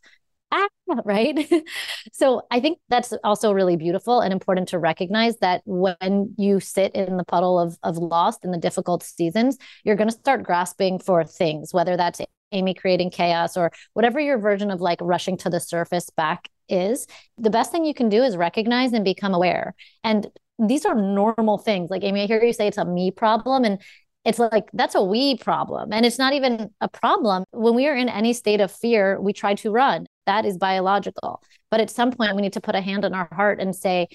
ah, 0.53 0.69
right. 1.05 1.51
so 2.13 2.43
I 2.51 2.61
think 2.61 2.79
that's 2.91 3.15
also 3.25 3.53
really 3.53 3.77
beautiful 3.77 4.21
and 4.21 4.33
important 4.33 4.69
to 4.69 4.79
recognize 4.79 5.39
that 5.39 5.63
when 5.65 6.35
you 6.37 6.61
sit 6.61 6.95
in 6.95 7.17
the 7.17 7.25
puddle 7.25 7.59
of 7.59 7.79
of 7.83 7.97
lost 7.97 8.45
in 8.45 8.51
the 8.51 8.59
difficult 8.59 9.03
seasons, 9.03 9.57
you're 9.85 9.97
going 9.97 10.11
to 10.11 10.15
start 10.15 10.43
grasping 10.43 10.99
for 10.99 11.25
things, 11.25 11.73
whether 11.73 11.97
that's 11.97 12.21
Amy 12.53 12.75
creating 12.75 13.11
chaos 13.11 13.57
or 13.57 13.73
whatever 13.95 14.21
your 14.21 14.39
version 14.39 14.71
of 14.71 14.81
like 14.83 14.99
rushing 15.01 15.37
to 15.39 15.51
the 15.51 15.61
surface 15.61 16.11
back 16.11 16.49
is, 16.69 17.07
the 17.39 17.51
best 17.51 17.73
thing 17.73 17.85
you 17.87 17.95
can 17.95 18.09
do 18.11 18.23
is 18.23 18.37
recognize 18.37 18.93
and 18.93 19.05
become 19.05 19.35
aware. 19.35 19.75
And 20.05 20.27
these 20.59 20.85
are 20.85 20.95
normal 20.95 21.59
things. 21.59 21.91
Like 21.91 22.05
Amy, 22.05 22.23
I 22.23 22.27
hear 22.27 22.43
you 22.43 22.53
say 22.53 22.67
it's 22.67 22.79
a 22.79 22.85
me 22.85 23.11
problem. 23.11 23.65
And 23.65 23.81
it's 24.25 24.39
like 24.39 24.69
that's 24.73 24.95
a 24.95 25.03
we 25.03 25.37
problem. 25.37 25.93
And 25.93 26.05
it's 26.05 26.19
not 26.19 26.33
even 26.33 26.71
a 26.81 26.89
problem. 26.89 27.45
When 27.51 27.75
we 27.75 27.87
are 27.87 27.95
in 27.95 28.09
any 28.09 28.33
state 28.33 28.61
of 28.61 28.71
fear, 28.71 29.21
we 29.21 29.33
try 29.33 29.55
to 29.55 29.71
run. 29.71 30.07
That 30.27 30.45
is 30.45 30.59
biological. 30.59 31.43
But 31.71 31.81
at 31.81 31.91
some 31.91 32.13
point, 32.13 32.37
we 32.37 32.43
need 32.43 32.53
to 32.55 32.61
put 32.61 32.75
a 32.75 32.81
hand 32.81 33.05
on 33.05 33.15
our 33.15 33.29
heart 33.33 33.61
and 33.61 33.75
say, 33.75 34.09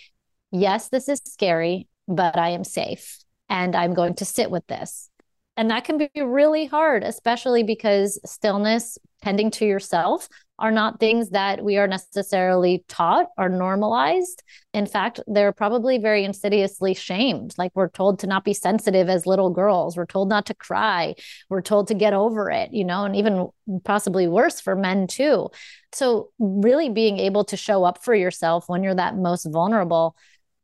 yes, 0.52 0.90
this 0.90 1.10
is 1.10 1.22
scary, 1.26 1.88
but 2.08 2.38
I 2.38 2.50
am 2.50 2.64
safe. 2.64 3.20
And 3.50 3.76
I'm 3.76 3.94
going 3.94 4.16
to 4.16 4.26
sit 4.26 4.52
with 4.52 4.66
this. 4.68 5.10
And 5.56 5.70
that 5.70 5.86
can 5.86 5.98
be 5.98 6.10
really 6.22 6.66
hard, 6.66 7.04
especially 7.04 7.64
because 7.64 8.20
stillness, 8.26 8.98
tending 9.22 9.52
to 9.52 9.66
yourself, 9.66 10.28
are 10.60 10.72
not 10.72 11.00
things 11.00 11.32
that 11.32 11.64
we 11.64 11.78
are 11.78 11.88
necessarily 11.88 12.86
taught 12.88 13.28
or 13.38 13.50
normalized. 13.50 14.44
In 14.74 14.86
fact, 14.86 15.20
they're 15.26 15.52
probably 15.52 15.98
very 15.98 16.24
insidiously 16.24 16.94
shamed. 16.94 17.56
Like 17.58 17.72
we're 17.74 17.90
told 17.90 18.20
to 18.20 18.28
not 18.28 18.46
be 18.46 18.54
sensitive 18.54 19.10
as 19.10 19.26
little 19.26 19.50
girls, 19.50 19.98
we're 19.98 20.06
told 20.06 20.30
not 20.30 20.46
to 20.48 20.54
cry, 20.54 21.16
we're 21.50 21.62
told 21.62 21.88
to 21.88 21.96
get 21.96 22.14
over 22.14 22.52
it, 22.52 22.72
you 22.72 22.86
know, 22.86 23.04
and 23.04 23.16
even 23.16 23.50
possibly 23.84 24.28
worse 24.28 24.62
for 24.62 24.76
men 24.76 25.08
too. 25.08 25.50
So, 25.92 26.30
really 26.40 26.90
being 26.90 27.20
able 27.20 27.44
to 27.46 27.58
show 27.58 27.84
up 27.84 28.04
for 28.04 28.14
yourself 28.14 28.66
when 28.68 28.84
you're 28.84 28.96
that 28.96 29.18
most 29.18 29.46
vulnerable 29.46 30.16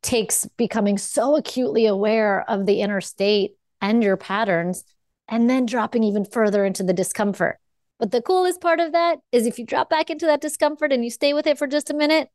takes 0.02 0.46
becoming 0.56 0.98
so 0.98 1.36
acutely 1.36 1.86
aware 1.86 2.48
of 2.48 2.64
the 2.64 2.80
inner 2.80 3.00
state 3.00 3.56
and 3.80 4.02
your 4.02 4.16
patterns, 4.16 4.84
and 5.28 5.48
then 5.48 5.66
dropping 5.66 6.04
even 6.04 6.24
further 6.24 6.64
into 6.64 6.82
the 6.82 6.92
discomfort. 6.92 7.58
But 8.00 8.12
the 8.12 8.22
coolest 8.22 8.62
part 8.62 8.80
of 8.80 8.92
that 8.92 9.18
is 9.30 9.46
if 9.46 9.58
you 9.58 9.66
drop 9.66 9.90
back 9.90 10.08
into 10.08 10.24
that 10.24 10.40
discomfort 10.40 10.90
and 10.90 11.04
you 11.04 11.10
stay 11.10 11.34
with 11.34 11.46
it 11.46 11.58
for 11.58 11.66
just 11.66 11.90
a 11.90 11.94
minute, 11.94 12.30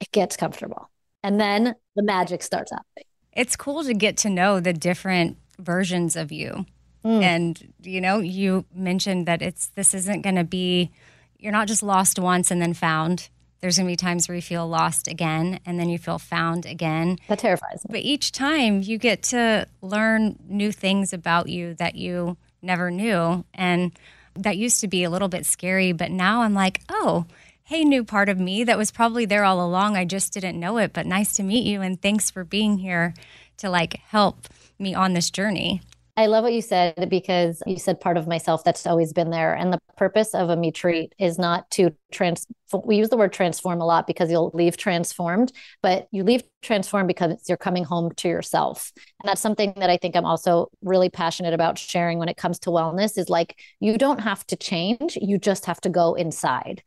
it 0.00 0.12
gets 0.12 0.36
comfortable. 0.36 0.90
And 1.24 1.40
then 1.40 1.74
the 1.96 2.04
magic 2.04 2.40
starts 2.40 2.70
happening. 2.70 3.04
It's 3.32 3.56
cool 3.56 3.82
to 3.82 3.94
get 3.94 4.16
to 4.18 4.30
know 4.30 4.60
the 4.60 4.72
different 4.72 5.36
versions 5.58 6.14
of 6.14 6.30
you. 6.30 6.66
Mm. 7.04 7.22
And 7.22 7.74
you 7.82 8.00
know, 8.00 8.20
you 8.20 8.64
mentioned 8.72 9.26
that 9.26 9.42
it's 9.42 9.66
this 9.74 9.92
isn't 9.92 10.22
going 10.22 10.36
to 10.36 10.44
be 10.44 10.92
you're 11.36 11.52
not 11.52 11.66
just 11.66 11.82
lost 11.82 12.20
once 12.20 12.52
and 12.52 12.62
then 12.62 12.74
found. 12.74 13.28
There's 13.60 13.76
going 13.76 13.88
to 13.88 13.92
be 13.92 13.96
times 13.96 14.28
where 14.28 14.36
you 14.36 14.42
feel 14.42 14.68
lost 14.68 15.08
again 15.08 15.58
and 15.66 15.80
then 15.80 15.88
you 15.88 15.98
feel 15.98 16.20
found 16.20 16.64
again. 16.64 17.18
That 17.26 17.40
terrifies 17.40 17.84
me. 17.84 17.90
But 17.90 18.00
each 18.02 18.30
time 18.30 18.82
you 18.82 18.98
get 18.98 19.24
to 19.24 19.66
learn 19.82 20.36
new 20.46 20.70
things 20.70 21.12
about 21.12 21.48
you 21.48 21.74
that 21.74 21.96
you 21.96 22.36
never 22.62 22.90
knew. 22.90 23.44
And 23.52 23.92
that 24.38 24.56
used 24.56 24.80
to 24.80 24.88
be 24.88 25.04
a 25.04 25.10
little 25.10 25.28
bit 25.28 25.46
scary, 25.46 25.92
but 25.92 26.10
now 26.10 26.42
I'm 26.42 26.54
like, 26.54 26.82
oh, 26.88 27.26
hey, 27.64 27.84
new 27.84 28.02
part 28.02 28.28
of 28.28 28.38
me 28.38 28.64
that 28.64 28.78
was 28.78 28.90
probably 28.90 29.26
there 29.26 29.44
all 29.44 29.64
along. 29.64 29.96
I 29.96 30.04
just 30.04 30.32
didn't 30.32 30.58
know 30.58 30.78
it, 30.78 30.92
but 30.92 31.06
nice 31.06 31.36
to 31.36 31.42
meet 31.42 31.66
you. 31.66 31.82
And 31.82 32.00
thanks 32.00 32.30
for 32.30 32.44
being 32.44 32.78
here 32.78 33.14
to 33.58 33.68
like 33.68 34.00
help 34.08 34.48
me 34.78 34.94
on 34.94 35.12
this 35.12 35.30
journey. 35.30 35.82
I 36.18 36.26
love 36.26 36.42
what 36.42 36.52
you 36.52 36.62
said 36.62 37.08
because 37.08 37.62
you 37.64 37.78
said 37.78 38.00
part 38.00 38.16
of 38.16 38.26
myself 38.26 38.64
that's 38.64 38.88
always 38.88 39.12
been 39.12 39.30
there. 39.30 39.54
And 39.54 39.72
the 39.72 39.78
purpose 39.96 40.34
of 40.34 40.50
a 40.50 40.56
me 40.56 40.72
treat 40.72 41.14
is 41.16 41.38
not 41.38 41.70
to 41.70 41.94
trans. 42.10 42.44
We 42.84 42.96
use 42.96 43.08
the 43.08 43.16
word 43.16 43.32
transform 43.32 43.80
a 43.80 43.86
lot 43.86 44.08
because 44.08 44.28
you'll 44.28 44.50
leave 44.52 44.76
transformed, 44.76 45.52
but 45.80 46.08
you 46.10 46.24
leave 46.24 46.42
transformed 46.60 47.06
because 47.06 47.44
you're 47.48 47.56
coming 47.56 47.84
home 47.84 48.10
to 48.16 48.26
yourself. 48.26 48.90
And 49.22 49.28
that's 49.28 49.40
something 49.40 49.72
that 49.76 49.90
I 49.90 49.96
think 49.96 50.16
I'm 50.16 50.24
also 50.24 50.72
really 50.82 51.08
passionate 51.08 51.54
about 51.54 51.78
sharing 51.78 52.18
when 52.18 52.28
it 52.28 52.36
comes 52.36 52.58
to 52.60 52.70
wellness 52.70 53.16
is 53.16 53.28
like, 53.28 53.56
you 53.78 53.96
don't 53.96 54.18
have 54.18 54.44
to 54.48 54.56
change, 54.56 55.16
you 55.22 55.38
just 55.38 55.66
have 55.66 55.80
to 55.82 55.88
go 55.88 56.14
inside 56.14 56.82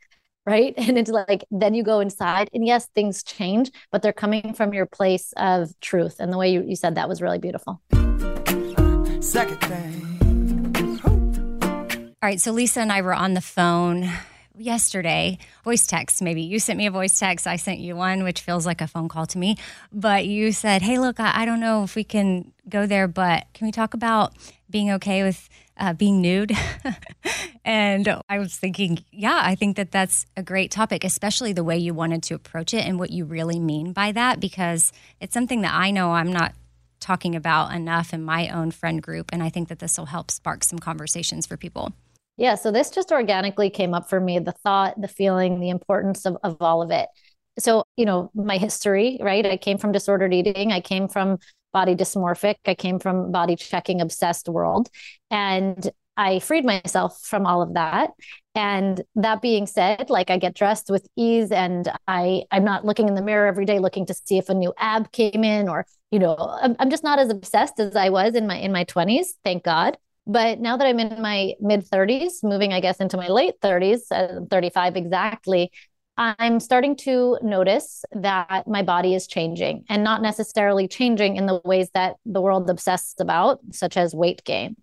right? 0.47 0.73
And 0.77 0.97
it's 0.97 1.11
like, 1.11 1.45
then 1.51 1.75
you 1.75 1.83
go 1.83 1.99
inside, 1.99 2.49
and 2.51 2.65
yes, 2.65 2.87
things 2.95 3.21
change, 3.21 3.69
but 3.91 4.01
they're 4.01 4.11
coming 4.11 4.55
from 4.55 4.73
your 4.73 4.87
place 4.87 5.33
of 5.37 5.69
truth. 5.81 6.15
And 6.19 6.33
the 6.33 6.37
way 6.37 6.51
you, 6.51 6.63
you 6.63 6.75
said 6.75 6.95
that 6.95 7.07
was 7.07 7.21
really 7.21 7.37
beautiful. 7.37 7.79
Second 9.21 9.61
thing. 9.61 10.99
All 12.23 12.27
right, 12.27 12.41
so 12.41 12.51
Lisa 12.51 12.81
and 12.81 12.91
I 12.91 13.01
were 13.01 13.13
on 13.13 13.35
the 13.35 13.41
phone 13.41 14.09
yesterday, 14.57 15.37
voice 15.63 15.85
text 15.85 16.21
maybe. 16.21 16.41
You 16.41 16.59
sent 16.59 16.77
me 16.77 16.87
a 16.87 16.91
voice 16.91 17.17
text, 17.19 17.45
I 17.45 17.55
sent 17.55 17.79
you 17.79 17.95
one, 17.95 18.23
which 18.23 18.41
feels 18.41 18.65
like 18.65 18.81
a 18.81 18.87
phone 18.87 19.09
call 19.09 19.27
to 19.27 19.37
me. 19.37 19.57
But 19.91 20.25
you 20.25 20.51
said, 20.51 20.81
hey, 20.81 20.97
look, 20.97 21.19
I, 21.19 21.41
I 21.41 21.45
don't 21.45 21.59
know 21.59 21.83
if 21.83 21.95
we 21.95 22.03
can 22.03 22.51
go 22.67 22.87
there, 22.87 23.07
but 23.07 23.45
can 23.53 23.67
we 23.67 23.71
talk 23.71 23.93
about 23.93 24.33
being 24.69 24.91
okay 24.91 25.23
with 25.23 25.49
uh, 25.77 25.93
being 25.93 26.19
nude? 26.21 26.51
and 27.65 28.21
I 28.27 28.39
was 28.39 28.55
thinking, 28.55 29.03
yeah, 29.11 29.39
I 29.43 29.53
think 29.53 29.77
that 29.77 29.91
that's 29.91 30.25
a 30.35 30.41
great 30.41 30.71
topic, 30.71 31.03
especially 31.03 31.53
the 31.53 31.63
way 31.63 31.77
you 31.77 31.93
wanted 31.93 32.23
to 32.23 32.33
approach 32.33 32.73
it 32.73 32.85
and 32.87 32.97
what 32.97 33.11
you 33.11 33.25
really 33.25 33.59
mean 33.59 33.93
by 33.93 34.11
that, 34.13 34.39
because 34.39 34.91
it's 35.19 35.33
something 35.33 35.61
that 35.61 35.73
I 35.73 35.91
know 35.91 36.11
I'm 36.11 36.33
not 36.33 36.53
talking 37.01 37.35
about 37.35 37.73
enough 37.73 38.13
in 38.13 38.23
my 38.23 38.47
own 38.49 38.71
friend 38.71 39.01
group. 39.01 39.29
And 39.33 39.43
I 39.43 39.49
think 39.49 39.67
that 39.67 39.79
this 39.79 39.97
will 39.97 40.05
help 40.05 40.31
spark 40.31 40.63
some 40.63 40.79
conversations 40.79 41.45
for 41.45 41.57
people. 41.57 41.93
Yeah. 42.37 42.55
So 42.55 42.71
this 42.71 42.89
just 42.89 43.11
organically 43.11 43.69
came 43.69 43.93
up 43.93 44.09
for 44.09 44.19
me 44.19 44.39
the 44.39 44.53
thought, 44.53 44.99
the 44.99 45.07
feeling, 45.07 45.59
the 45.59 45.69
importance 45.69 46.25
of, 46.25 46.37
of 46.43 46.57
all 46.61 46.81
of 46.81 46.89
it. 46.89 47.09
So, 47.59 47.83
you 47.97 48.05
know, 48.05 48.31
my 48.33 48.57
history, 48.57 49.17
right? 49.21 49.45
I 49.45 49.57
came 49.57 49.77
from 49.77 49.91
disordered 49.91 50.33
eating, 50.33 50.71
I 50.71 50.79
came 50.79 51.07
from 51.07 51.37
body 51.73 51.95
dysmorphic, 51.95 52.55
I 52.65 52.75
came 52.75 52.99
from 52.99 53.31
body 53.31 53.55
checking 53.55 54.01
obsessed 54.01 54.47
world. 54.47 54.89
And 55.29 55.91
I 56.21 56.37
freed 56.37 56.65
myself 56.65 57.19
from 57.23 57.47
all 57.47 57.63
of 57.63 57.73
that. 57.73 58.11
And 58.53 59.01
that 59.15 59.41
being 59.41 59.65
said, 59.65 60.11
like 60.11 60.29
I 60.29 60.37
get 60.37 60.53
dressed 60.53 60.91
with 60.91 61.07
ease 61.15 61.51
and 61.51 61.91
I 62.07 62.43
I'm 62.51 62.63
not 62.63 62.85
looking 62.85 63.07
in 63.07 63.15
the 63.15 63.23
mirror 63.23 63.47
every 63.47 63.65
day 63.65 63.79
looking 63.79 64.05
to 64.05 64.13
see 64.13 64.37
if 64.37 64.47
a 64.47 64.53
new 64.53 64.71
ab 64.77 65.11
came 65.11 65.43
in 65.43 65.67
or 65.67 65.87
you 66.11 66.19
know 66.19 66.35
I'm, 66.35 66.75
I'm 66.77 66.91
just 66.91 67.03
not 67.03 67.17
as 67.17 67.31
obsessed 67.31 67.79
as 67.79 67.95
I 67.95 68.09
was 68.09 68.35
in 68.35 68.45
my 68.45 68.57
in 68.57 68.71
my 68.71 68.85
20s, 68.85 69.29
thank 69.43 69.63
God. 69.63 69.97
But 70.27 70.59
now 70.59 70.77
that 70.77 70.85
I'm 70.85 70.99
in 70.99 71.19
my 71.23 71.53
mid 71.59 71.89
30s, 71.89 72.43
moving 72.43 72.71
I 72.71 72.81
guess 72.81 72.97
into 72.97 73.17
my 73.17 73.27
late 73.27 73.55
30s, 73.59 74.01
uh, 74.11 74.45
35 74.51 74.97
exactly, 74.97 75.71
I'm 76.17 76.59
starting 76.59 76.97
to 76.97 77.39
notice 77.41 78.05
that 78.11 78.67
my 78.67 78.83
body 78.83 79.15
is 79.15 79.25
changing 79.25 79.85
and 79.89 80.03
not 80.03 80.21
necessarily 80.21 80.87
changing 80.87 81.37
in 81.37 81.47
the 81.47 81.59
ways 81.65 81.89
that 81.95 82.17
the 82.27 82.41
world 82.41 82.69
obsesses 82.69 83.15
about, 83.19 83.59
such 83.71 83.97
as 83.97 84.13
weight 84.13 84.43
gain. 84.43 84.75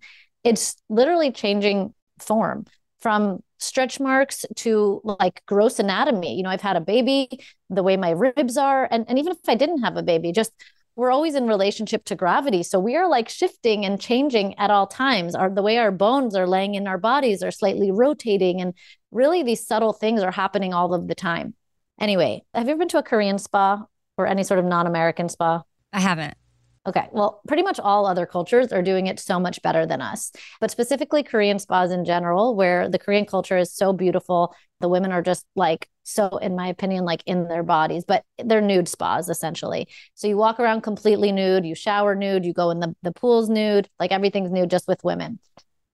It's 0.44 0.76
literally 0.88 1.32
changing 1.32 1.94
form 2.18 2.66
from 3.00 3.42
stretch 3.58 4.00
marks 4.00 4.44
to 4.56 5.00
like 5.04 5.42
gross 5.46 5.78
anatomy. 5.78 6.36
You 6.36 6.42
know, 6.42 6.50
I've 6.50 6.60
had 6.60 6.76
a 6.76 6.80
baby, 6.80 7.28
the 7.70 7.82
way 7.82 7.96
my 7.96 8.10
ribs 8.10 8.56
are, 8.56 8.88
and, 8.90 9.04
and 9.08 9.18
even 9.18 9.32
if 9.32 9.48
I 9.48 9.54
didn't 9.54 9.82
have 9.82 9.96
a 9.96 10.02
baby, 10.02 10.32
just 10.32 10.52
we're 10.98 11.12
always 11.12 11.36
in 11.36 11.46
relationship 11.46 12.04
to 12.06 12.16
gravity. 12.16 12.64
So 12.64 12.80
we 12.80 12.96
are 12.96 13.08
like 13.08 13.28
shifting 13.28 13.84
and 13.84 14.00
changing 14.00 14.58
at 14.58 14.72
all 14.72 14.88
times. 14.88 15.36
Our 15.36 15.48
the 15.48 15.62
way 15.62 15.78
our 15.78 15.92
bones 15.92 16.34
are 16.34 16.46
laying 16.46 16.74
in 16.74 16.88
our 16.88 16.98
bodies 16.98 17.40
are 17.44 17.52
slightly 17.52 17.92
rotating. 17.92 18.60
And 18.60 18.74
really 19.12 19.44
these 19.44 19.64
subtle 19.64 19.92
things 19.92 20.22
are 20.22 20.32
happening 20.32 20.74
all 20.74 20.92
of 20.94 21.06
the 21.06 21.14
time. 21.14 21.54
Anyway, 22.00 22.42
have 22.52 22.66
you 22.66 22.72
ever 22.72 22.80
been 22.80 22.88
to 22.88 22.98
a 22.98 23.04
Korean 23.04 23.38
spa 23.38 23.84
or 24.16 24.26
any 24.26 24.42
sort 24.42 24.58
of 24.58 24.66
non-American 24.66 25.28
spa? 25.28 25.62
I 25.92 26.00
haven't. 26.00 26.36
Okay. 26.88 27.06
Well, 27.12 27.42
pretty 27.46 27.62
much 27.62 27.78
all 27.78 28.06
other 28.06 28.24
cultures 28.24 28.72
are 28.72 28.80
doing 28.80 29.08
it 29.08 29.20
so 29.20 29.38
much 29.38 29.60
better 29.60 29.84
than 29.84 30.00
us, 30.00 30.32
but 30.58 30.70
specifically 30.70 31.22
Korean 31.22 31.58
spas 31.58 31.90
in 31.90 32.06
general, 32.06 32.56
where 32.56 32.88
the 32.88 32.98
Korean 32.98 33.26
culture 33.26 33.58
is 33.58 33.70
so 33.70 33.92
beautiful. 33.92 34.54
The 34.80 34.88
women 34.88 35.12
are 35.12 35.20
just 35.20 35.44
like 35.54 35.86
so, 36.04 36.38
in 36.38 36.56
my 36.56 36.68
opinion, 36.68 37.04
like 37.04 37.22
in 37.26 37.46
their 37.46 37.62
bodies, 37.62 38.04
but 38.08 38.24
they're 38.42 38.62
nude 38.62 38.88
spas 38.88 39.28
essentially. 39.28 39.86
So 40.14 40.28
you 40.28 40.38
walk 40.38 40.58
around 40.58 40.80
completely 40.80 41.30
nude, 41.30 41.66
you 41.66 41.74
shower 41.74 42.14
nude, 42.14 42.46
you 42.46 42.54
go 42.54 42.70
in 42.70 42.80
the, 42.80 42.96
the 43.02 43.12
pools 43.12 43.50
nude, 43.50 43.90
like 44.00 44.10
everything's 44.10 44.50
nude 44.50 44.70
just 44.70 44.88
with 44.88 45.04
women. 45.04 45.40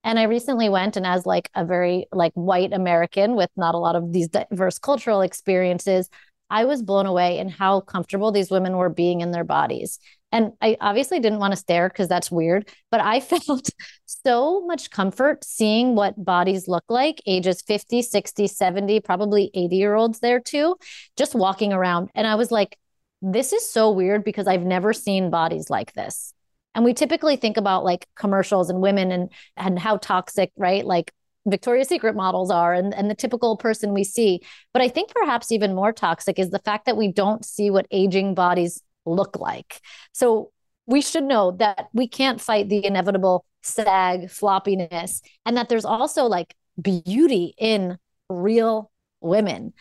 And 0.05 0.17
I 0.17 0.25
recently 0.25 0.69
went 0.69 0.97
and 0.97 1.05
as 1.05 1.27
like 1.27 1.51
a 1.57 1.65
very 1.65 2.07
like 2.13 2.35
white 2.35 2.73
American 2.73 3.35
with 3.35 3.51
not 3.57 3.75
a 3.75 3.79
lot 3.79 3.97
of 3.97 4.13
these 4.13 4.29
diverse 4.29 4.79
cultural 4.79 5.23
experiences, 5.23 6.09
I 6.51 6.67
was 6.67 6.83
blown 6.83 7.07
away 7.07 7.39
in 7.39 7.49
how 7.49 7.81
comfortable 7.81 8.31
these 8.31 8.51
women 8.51 8.77
were 8.77 8.91
being 8.91 9.23
in 9.23 9.33
their 9.33 9.45
bodies. 9.45 9.99
And 10.35 10.53
I 10.61 10.77
obviously 10.81 11.21
didn't 11.21 11.39
want 11.39 11.53
to 11.53 11.57
stare 11.57 11.89
because 11.89 12.09
that's 12.09 12.29
weird, 12.29 12.69
but 12.91 13.01
I 13.01 13.21
felt 13.21 13.71
so 14.05 14.67
much 14.67 14.91
comfort 14.91 15.45
seeing 15.45 15.95
what 15.95 16.23
bodies 16.23 16.67
look 16.67 16.83
like 16.89 17.23
ages 17.25 17.63
50, 17.63 18.03
60, 18.03 18.49
70, 18.49 19.01
probably 19.01 19.53
80 19.55 19.77
year 19.77 19.95
olds 19.95 20.19
there 20.19 20.41
too, 20.41 20.75
just 21.17 21.37
walking 21.37 21.73
around. 21.73 22.11
And 22.17 22.27
I 22.27 22.35
was 22.35 22.51
like, 22.51 22.77
this 23.23 23.53
is 23.53 23.71
so 23.71 23.93
weird 23.93 24.25
because 24.25 24.49
I've 24.49 24.65
never 24.65 24.93
seen 24.93 25.31
bodies 25.31 25.71
like 25.71 25.93
this. 25.93 26.35
And 26.75 26.85
we 26.85 26.95
typically 26.95 27.37
think 27.37 27.57
about 27.57 27.85
like 27.85 28.09
commercials 28.17 28.71
and 28.71 28.81
women 28.81 29.13
and 29.13 29.31
and 29.57 29.79
how 29.79 29.99
toxic, 29.99 30.51
right? 30.57 30.85
Like 30.85 31.13
Victoria's 31.47 31.87
Secret 31.87 32.17
models 32.17 32.51
are 32.51 32.75
and, 32.75 32.93
and 32.93 33.09
the 33.09 33.15
typical 33.15 33.57
person 33.57 33.95
we 33.95 34.03
see. 34.03 34.41
But 34.73 34.83
I 34.83 34.89
think 34.89 35.15
perhaps 35.15 35.53
even 35.53 35.77
more 35.77 35.93
toxic 35.93 36.41
is 36.41 36.51
the 36.51 36.59
fact 36.59 36.87
that 36.87 36.97
we 36.97 37.13
don't 37.13 37.45
see 37.45 37.71
what 37.71 37.87
aging 37.93 38.35
bodies 38.35 38.83
look 39.07 39.39
like. 39.39 39.81
So 40.13 40.51
we 40.87 41.01
should 41.01 41.25
know 41.25 41.53
that 41.53 41.89
we 41.93 42.09
can't 42.09 42.41
fight 42.41 42.69
the 42.69 42.85
inevitable 42.85 43.45
sag 43.63 44.25
floppiness 44.25 45.23
and 45.47 45.57
that 45.57 45.69
there's 45.69 45.85
also 45.85 46.25
like 46.25 46.55
beauty 46.81 47.55
in 47.59 47.99
real 48.29 48.91
women. 49.21 49.73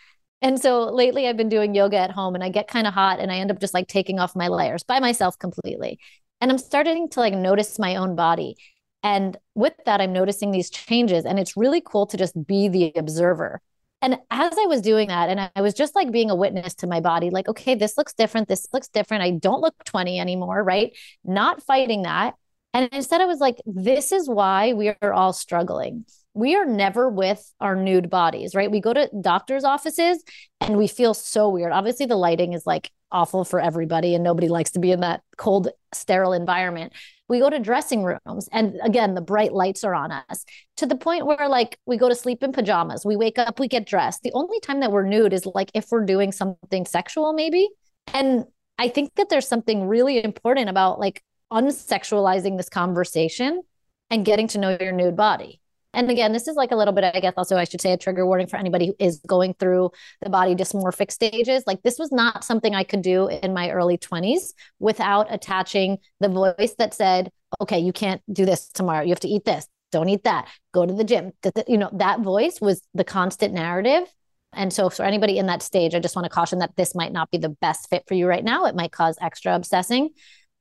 And 0.41 0.59
so 0.61 0.85
lately 0.85 1.27
I've 1.27 1.37
been 1.37 1.49
doing 1.49 1.75
yoga 1.75 1.97
at 1.97 2.11
home 2.11 2.35
and 2.35 2.43
I 2.43 2.49
get 2.49 2.67
kind 2.67 2.87
of 2.87 2.93
hot 2.93 3.19
and 3.19 3.31
I 3.31 3.37
end 3.37 3.51
up 3.51 3.59
just 3.59 3.73
like 3.73 3.87
taking 3.87 4.19
off 4.19 4.35
my 4.35 4.47
layers 4.47 4.83
by 4.83 4.99
myself 4.99 5.37
completely. 5.39 5.99
And 6.41 6.51
I'm 6.51 6.57
starting 6.57 7.09
to 7.09 7.19
like 7.19 7.33
notice 7.33 7.79
my 7.79 7.95
own 7.95 8.15
body. 8.15 8.55
And 9.03 9.37
with 9.55 9.73
that, 9.85 10.01
I'm 10.01 10.13
noticing 10.13 10.51
these 10.51 10.69
changes. 10.69 11.25
And 11.25 11.39
it's 11.39 11.57
really 11.57 11.81
cool 11.81 12.05
to 12.07 12.17
just 12.17 12.35
be 12.47 12.67
the 12.67 12.93
observer 12.95 13.61
and 14.03 14.19
as 14.29 14.53
I 14.57 14.65
was 14.67 14.81
doing 14.81 15.07
that, 15.07 15.29
and 15.29 15.49
I 15.55 15.61
was 15.61 15.73
just 15.73 15.95
like 15.95 16.11
being 16.11 16.29
a 16.29 16.35
witness 16.35 16.75
to 16.75 16.87
my 16.87 16.99
body, 16.99 17.31
like, 17.31 17.47
okay, 17.49 17.73
this 17.73 17.97
looks 17.97 18.13
different. 18.13 18.47
This 18.49 18.67
looks 18.73 18.89
different. 18.89 19.23
I 19.23 19.31
don't 19.31 19.61
look 19.61 19.73
20 19.85 20.19
anymore, 20.19 20.63
right? 20.63 20.91
Not 21.23 21.63
fighting 21.63 22.03
that. 22.03 22.35
And 22.75 22.89
instead, 22.91 23.21
I 23.21 23.25
was 23.25 23.39
like, 23.39 23.61
this 23.65 24.11
is 24.11 24.29
why 24.29 24.73
we 24.73 24.89
are 25.01 25.13
all 25.13 25.33
struggling. 25.33 26.05
we 26.33 26.55
are 26.55 26.65
never 26.65 27.09
with 27.09 27.53
our 27.59 27.75
nude 27.75 28.09
bodies, 28.09 28.55
right? 28.55 28.71
We 28.71 28.81
go 28.81 28.93
to 28.93 29.09
doctors' 29.21 29.63
offices 29.63 30.23
and 30.59 30.77
we 30.77 30.87
feel 30.87 31.13
so 31.13 31.49
weird. 31.49 31.71
Obviously, 31.71 32.05
the 32.07 32.15
lighting 32.15 32.53
is 32.53 32.65
like 32.65 32.91
awful 33.11 33.45
for 33.45 33.59
everybody, 33.59 34.15
and 34.15 34.23
nobody 34.23 34.47
likes 34.47 34.71
to 34.71 34.79
be 34.79 34.91
in 34.91 35.01
that 35.01 35.21
cold, 35.37 35.69
sterile 35.93 36.33
environment. 36.33 36.93
We 37.33 37.39
go 37.39 37.49
to 37.49 37.57
dressing 37.57 38.03
rooms, 38.03 38.47
and 38.51 38.79
again, 38.83 39.15
the 39.15 39.21
bright 39.21 39.53
lights 39.53 39.83
are 39.83 39.95
on 39.95 40.11
us 40.11 40.45
to 40.77 40.85
the 40.85 40.95
point 40.95 41.25
where, 41.25 41.49
like, 41.49 41.79
we 41.87 41.97
go 41.97 42.07
to 42.07 42.13
sleep 42.13 42.43
in 42.43 42.51
pajamas. 42.51 43.07
We 43.07 43.15
wake 43.15 43.39
up, 43.39 43.59
we 43.59 43.67
get 43.67 43.87
dressed. 43.87 44.21
The 44.21 44.31
only 44.33 44.59
time 44.59 44.81
that 44.81 44.91
we're 44.91 45.07
nude 45.07 45.33
is 45.33 45.47
like 45.47 45.71
if 45.73 45.87
we're 45.89 46.05
doing 46.05 46.31
something 46.31 46.85
sexual, 46.85 47.33
maybe. 47.33 47.67
And 48.13 48.45
I 48.77 48.87
think 48.87 49.15
that 49.15 49.29
there's 49.29 49.47
something 49.47 49.87
really 49.87 50.23
important 50.23 50.69
about 50.69 50.99
like 50.99 51.23
unsexualizing 51.51 52.55
this 52.55 52.69
conversation 52.69 53.63
and 54.11 54.23
getting 54.23 54.47
to 54.49 54.59
know 54.59 54.77
your 54.79 54.91
nude 54.91 55.17
body 55.17 55.59
and 55.93 56.09
again, 56.09 56.33
this 56.33 56.47
is 56.47 56.55
like 56.55 56.71
a 56.71 56.75
little 56.75 56.93
bit, 56.93 57.03
I 57.03 57.19
guess, 57.19 57.33
also 57.37 57.55
I 57.55 57.65
should 57.65 57.81
say 57.81 57.93
a 57.93 57.97
trigger 57.97 58.25
warning 58.25 58.47
for 58.47 58.57
anybody 58.57 58.87
who 58.87 58.95
is 58.99 59.19
going 59.27 59.53
through 59.53 59.91
the 60.21 60.29
body 60.29 60.55
dysmorphic 60.55 61.11
stages. 61.11 61.63
Like, 61.67 61.83
this 61.83 61.99
was 61.99 62.11
not 62.11 62.43
something 62.43 62.73
I 62.73 62.83
could 62.83 63.01
do 63.01 63.27
in 63.27 63.53
my 63.53 63.69
early 63.69 63.97
20s 63.97 64.53
without 64.79 65.31
attaching 65.31 65.99
the 66.19 66.29
voice 66.29 66.75
that 66.79 66.93
said, 66.93 67.31
okay, 67.61 67.79
you 67.79 67.93
can't 67.93 68.21
do 68.31 68.45
this 68.45 68.69
tomorrow. 68.69 69.03
You 69.03 69.09
have 69.09 69.19
to 69.21 69.27
eat 69.27 69.45
this. 69.45 69.67
Don't 69.91 70.09
eat 70.09 70.23
that. 70.23 70.47
Go 70.73 70.85
to 70.85 70.93
the 70.93 71.03
gym. 71.03 71.31
You 71.67 71.77
know, 71.77 71.89
that 71.93 72.21
voice 72.21 72.59
was 72.59 72.81
the 72.95 73.03
constant 73.03 73.53
narrative. 73.53 74.11
And 74.55 74.73
so, 74.73 74.89
for 74.89 75.03
anybody 75.03 75.37
in 75.37 75.47
that 75.47 75.61
stage, 75.61 75.95
I 75.95 75.99
just 75.99 76.15
want 76.15 76.25
to 76.25 76.29
caution 76.29 76.59
that 76.59 76.75
this 76.75 76.95
might 76.95 77.11
not 77.11 77.29
be 77.31 77.37
the 77.37 77.49
best 77.49 77.89
fit 77.89 78.03
for 78.07 78.13
you 78.13 78.27
right 78.27 78.43
now. 78.43 78.65
It 78.65 78.75
might 78.75 78.91
cause 78.91 79.17
extra 79.21 79.55
obsessing. 79.55 80.09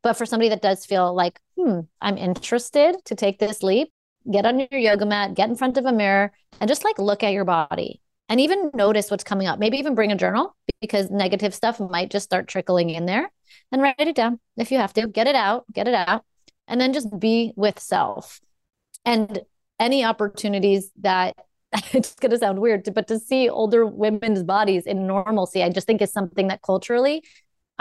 But 0.02 0.14
for 0.14 0.26
somebody 0.26 0.48
that 0.50 0.62
does 0.62 0.84
feel 0.84 1.14
like, 1.14 1.38
hmm, 1.56 1.80
I'm 2.00 2.18
interested 2.18 2.96
to 3.04 3.14
take 3.14 3.38
this 3.38 3.62
leap, 3.62 3.92
get 4.30 4.46
on 4.46 4.60
your 4.60 4.80
yoga 4.80 5.06
mat, 5.06 5.34
get 5.34 5.48
in 5.48 5.56
front 5.56 5.76
of 5.76 5.86
a 5.86 5.92
mirror, 5.92 6.32
and 6.60 6.68
just 6.68 6.84
like 6.84 6.98
look 6.98 7.22
at 7.22 7.32
your 7.32 7.44
body 7.44 8.00
and 8.28 8.40
even 8.40 8.70
notice 8.72 9.10
what's 9.10 9.24
coming 9.24 9.46
up. 9.46 9.58
Maybe 9.58 9.78
even 9.78 9.94
bring 9.94 10.10
a 10.10 10.16
journal 10.16 10.56
because 10.80 11.10
negative 11.10 11.54
stuff 11.54 11.78
might 11.80 12.10
just 12.10 12.24
start 12.24 12.48
trickling 12.48 12.90
in 12.90 13.04
there 13.04 13.30
and 13.70 13.82
write 13.82 13.94
it 13.98 14.16
down 14.16 14.40
if 14.56 14.72
you 14.72 14.78
have 14.78 14.94
to. 14.94 15.06
Get 15.06 15.26
it 15.26 15.34
out, 15.34 15.64
get 15.72 15.86
it 15.86 15.94
out, 15.94 16.24
and 16.66 16.80
then 16.80 16.92
just 16.92 17.18
be 17.18 17.52
with 17.56 17.78
self. 17.78 18.40
And 19.04 19.40
any 19.78 20.04
opportunities 20.04 20.90
that 21.00 21.36
it's 21.92 22.14
going 22.14 22.30
to 22.30 22.38
sound 22.38 22.60
weird, 22.60 22.88
but 22.94 23.08
to 23.08 23.18
see 23.18 23.48
older 23.48 23.84
women's 23.84 24.42
bodies 24.42 24.86
in 24.86 25.06
normalcy, 25.06 25.62
I 25.62 25.70
just 25.70 25.86
think 25.86 26.00
is 26.00 26.12
something 26.12 26.48
that 26.48 26.62
culturally 26.62 27.24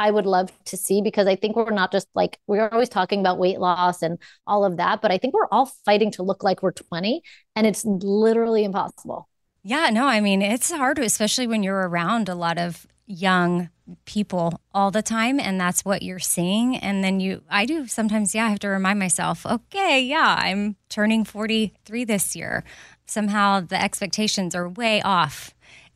I 0.02 0.10
would 0.10 0.26
love 0.26 0.52
to 0.66 0.78
see 0.78 1.04
because 1.04 1.28
I 1.28 1.36
think 1.36 1.56
we're 1.56 1.70
not 1.70 1.92
just 1.92 2.08
like 2.16 2.40
we're 2.48 2.68
always 2.70 2.90
talking 2.90 3.20
about 3.20 3.38
weight 3.38 3.60
loss 3.60 4.02
and 4.02 4.18
all 4.48 4.66
of 4.66 4.78
that, 4.78 5.00
but 5.00 5.12
I 5.12 5.20
think 5.20 5.36
we're 5.36 5.48
all 5.52 5.68
fighting 5.86 6.10
to 6.14 6.24
look 6.24 6.44
like 6.44 6.64
we're 6.64 6.72
20 6.72 7.22
and 7.56 7.68
it's 7.68 7.86
literally 7.86 8.64
impossible. 8.64 9.30
Yeah, 9.62 9.92
no, 9.92 10.08
I 10.08 10.20
mean, 10.20 10.42
it's 10.42 10.72
hard, 10.72 10.98
especially 10.98 11.46
when 11.46 11.62
you're 11.62 11.88
around 11.88 12.30
a 12.30 12.34
lot 12.34 12.58
of 12.58 12.88
young 13.06 13.70
people 14.06 14.60
all 14.74 14.90
the 14.90 15.04
time 15.04 15.40
and 15.40 15.62
that's 15.62 15.86
what 15.86 16.02
you're 16.02 16.18
seeing 16.18 16.78
and 16.78 17.04
then 17.04 17.20
you 17.20 17.42
I 17.50 17.66
do 17.66 17.86
sometimes 17.86 18.34
yeah 18.34 18.46
I 18.46 18.50
have 18.50 18.60
to 18.60 18.70
remind 18.70 19.00
myself 19.00 19.46
okay 19.46 20.02
yeah 20.02 20.38
I'm 20.40 20.78
turning 20.88 21.26
43 21.26 22.06
this 22.06 22.34
year 22.34 22.64
somehow 23.06 23.60
the 23.60 23.82
expectations 23.82 24.56
are 24.56 24.70
way 24.70 25.02
off 25.02 25.54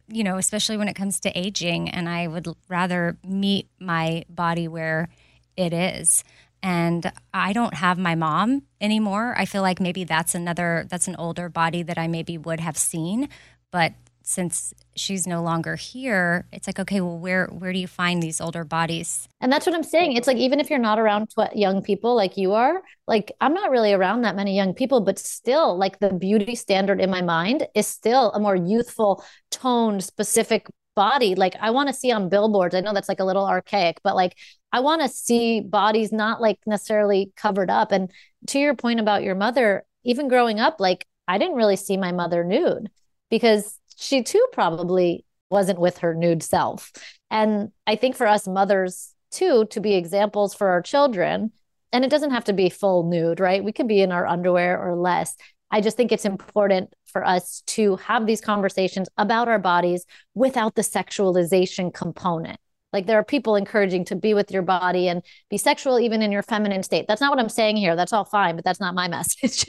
you 0.07 0.24
know, 0.24 0.38
especially 0.38 0.77
when 0.77 0.88
it 0.88 0.95
comes 0.95 1.19
to 1.21 1.38
aging. 1.38 1.89
And 1.89 2.07
I 2.07 2.27
would 2.27 2.47
rather 2.67 3.17
meet 3.24 3.67
my 3.79 4.24
body 4.29 4.67
where 4.67 5.09
it 5.57 5.74
is. 5.74 6.24
And 6.62 7.12
I 7.33 7.53
don't 7.53 7.75
have 7.75 7.97
my 7.97 8.15
mom 8.15 8.63
anymore. 8.81 9.35
I 9.38 9.45
feel 9.45 9.62
like 9.62 9.79
maybe 9.79 10.03
that's 10.03 10.33
another, 10.33 10.88
that's 10.89 11.07
an 11.07 11.15
older 11.17 11.47
body 11.50 11.83
that 11.83 11.97
I 11.97 12.07
maybe 12.07 12.38
would 12.38 12.59
have 12.59 12.77
seen. 12.77 13.29
But 13.71 13.93
since 14.27 14.74
she's 14.96 15.27
no 15.27 15.44
longer 15.44 15.75
here 15.75 16.48
it's 16.51 16.65
like 16.65 16.79
okay 16.79 17.00
well 17.00 17.17
where 17.17 17.46
where 17.48 17.72
do 17.72 17.77
you 17.77 17.88
find 17.88 18.22
these 18.22 18.41
older 18.41 18.63
bodies? 18.63 19.29
And 19.39 19.51
that's 19.51 19.65
what 19.65 19.75
i'm 19.75 19.84
saying. 19.84 20.13
It's 20.13 20.27
like 20.27 20.38
even 20.38 20.60
if 20.60 20.70
you're 20.70 20.79
not 20.79 21.00
around 21.00 21.27
tw- 21.27 21.55
young 21.55 21.84
people 21.84 22.15
like 22.15 22.36
you 22.36 22.53
are 22.53 22.82
like 23.08 23.32
i'm 23.39 23.53
not 23.53 23.70
really 23.70 23.94
around 23.94 24.24
that 24.24 24.36
many 24.36 24.55
young 24.55 24.74
people 24.74 25.00
but 25.01 25.20
still 25.20 25.77
like 25.77 26.00
the 26.00 26.12
beauty 26.12 26.55
standard 26.55 27.00
in 27.00 27.12
my 27.12 27.22
mind 27.22 27.67
is 27.75 27.88
still 27.88 28.32
a 28.32 28.39
more 28.39 28.55
youthful 28.55 29.24
toned 29.51 30.03
specific 30.03 30.67
body. 30.96 31.36
Like 31.36 31.55
i 31.62 31.70
want 31.70 31.88
to 31.89 31.94
see 31.94 32.12
on 32.12 32.29
billboards 32.29 32.74
i 32.74 32.82
know 32.82 32.94
that's 32.94 33.10
like 33.10 33.20
a 33.20 33.25
little 33.25 33.46
archaic 33.46 34.00
but 34.03 34.15
like 34.15 34.36
i 34.72 34.79
want 34.79 35.01
to 35.03 35.08
see 35.08 35.62
bodies 35.62 36.12
not 36.12 36.41
like 36.41 36.60
necessarily 36.65 37.32
covered 37.38 37.70
up. 37.70 37.91
And 37.91 38.12
to 38.48 38.60
your 38.60 38.75
point 38.75 39.00
about 39.00 39.24
your 39.24 39.36
mother 39.36 39.86
even 40.03 40.27
growing 40.29 40.60
up 40.60 40.79
like 40.79 41.05
i 41.27 41.38
didn't 41.38 41.55
really 41.58 41.75
see 41.75 41.98
my 41.98 42.12
mother 42.12 42.44
nude 42.44 42.89
because 43.29 43.79
she 43.95 44.24
too 44.24 44.46
probably 44.51 45.25
wasn't 45.50 45.79
with 45.79 46.00
her 46.00 46.13
nude 46.13 46.43
self. 46.43 46.91
And 47.29 47.72
I 47.87 47.96
think 47.96 48.15
for 48.15 48.27
us 48.27 48.48
mothers 48.48 49.13
too, 49.31 49.65
to 49.65 49.79
be 49.79 49.96
examples 49.96 50.53
for 50.53 50.70
our 50.70 50.81
children, 50.81 51.51
and 51.91 52.03
it 52.03 52.11
doesn't 52.11 52.31
have 52.31 52.46
to 52.46 52.53
be 52.53 52.70
full 52.70 53.03
nude, 53.03 53.39
right? 53.39 53.63
We 53.63 53.72
could 53.72 53.87
be 53.87 54.01
in 54.01 54.11
our 54.11 54.25
underwear 54.25 54.81
or 54.81 54.96
less. 54.96 55.35
I 55.72 55.81
just 55.81 55.98
think 55.98 56.11
it's 56.11 56.25
important 56.25 56.93
for 57.05 57.25
us 57.25 57.63
to 57.67 57.96
have 57.98 58.25
these 58.25 58.41
conversations 58.41 59.09
about 59.17 59.48
our 59.48 59.59
bodies 59.59 60.05
without 60.33 60.75
the 60.75 60.81
sexualization 60.81 61.93
component. 61.93 62.59
Like 62.93 63.07
there 63.07 63.20
are 63.20 63.25
people 63.25 63.57
encouraging 63.57 64.05
to 64.05 64.15
be 64.15 64.33
with 64.33 64.51
your 64.51 64.61
body 64.61 65.09
and 65.09 65.22
be 65.50 65.57
sexual 65.57 66.00
even 66.00 66.22
in 66.22 66.31
your 66.31 66.43
feminine 66.43 66.83
state. 66.83 67.05
That's 67.07 67.20
not 67.20 67.29
what 67.29 67.39
I'm 67.39 67.50
saying 67.50 67.75
here. 67.75 67.96
That's 67.96 68.13
all 68.13 68.24
fine, 68.24 68.55
but 68.55 68.63
that's 68.63 68.79
not 68.79 68.96
my 68.96 69.07
message. 69.09 69.65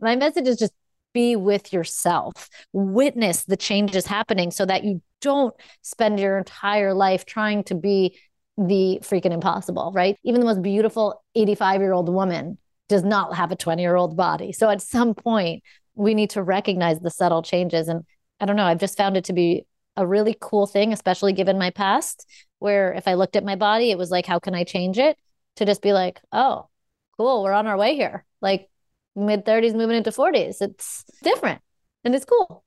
my 0.00 0.14
message 0.14 0.46
is 0.46 0.56
just 0.56 0.72
be 1.12 1.36
with 1.36 1.72
yourself, 1.72 2.48
witness 2.72 3.44
the 3.44 3.56
changes 3.56 4.06
happening 4.06 4.50
so 4.50 4.64
that 4.66 4.84
you 4.84 5.02
don't 5.20 5.54
spend 5.82 6.18
your 6.18 6.38
entire 6.38 6.94
life 6.94 7.24
trying 7.24 7.64
to 7.64 7.74
be 7.74 8.18
the 8.56 9.00
freaking 9.02 9.32
impossible, 9.32 9.92
right? 9.94 10.18
Even 10.24 10.40
the 10.40 10.46
most 10.46 10.62
beautiful 10.62 11.22
85 11.34 11.80
year 11.80 11.92
old 11.92 12.08
woman 12.08 12.58
does 12.88 13.04
not 13.04 13.34
have 13.36 13.52
a 13.52 13.56
20 13.56 13.82
year 13.82 13.96
old 13.96 14.16
body. 14.16 14.52
So 14.52 14.68
at 14.68 14.82
some 14.82 15.14
point, 15.14 15.62
we 15.94 16.14
need 16.14 16.30
to 16.30 16.42
recognize 16.42 16.98
the 17.00 17.10
subtle 17.10 17.42
changes. 17.42 17.88
And 17.88 18.04
I 18.40 18.46
don't 18.46 18.56
know, 18.56 18.64
I've 18.64 18.80
just 18.80 18.96
found 18.96 19.16
it 19.16 19.24
to 19.24 19.32
be 19.32 19.66
a 19.96 20.06
really 20.06 20.36
cool 20.40 20.66
thing, 20.66 20.92
especially 20.92 21.32
given 21.32 21.58
my 21.58 21.70
past, 21.70 22.26
where 22.58 22.92
if 22.94 23.06
I 23.06 23.14
looked 23.14 23.36
at 23.36 23.44
my 23.44 23.56
body, 23.56 23.90
it 23.90 23.98
was 23.98 24.10
like, 24.10 24.26
how 24.26 24.38
can 24.38 24.54
I 24.54 24.64
change 24.64 24.98
it? 24.98 25.16
To 25.56 25.64
just 25.64 25.82
be 25.82 25.92
like, 25.92 26.20
oh, 26.32 26.68
cool, 27.16 27.42
we're 27.42 27.52
on 27.52 27.66
our 27.66 27.76
way 27.76 27.94
here. 27.94 28.24
Like, 28.40 28.69
mid 29.16 29.44
30s 29.44 29.74
moving 29.74 29.96
into 29.96 30.10
40s. 30.10 30.60
It's 30.60 31.04
different 31.22 31.60
and 32.04 32.14
it's 32.14 32.24
cool. 32.24 32.64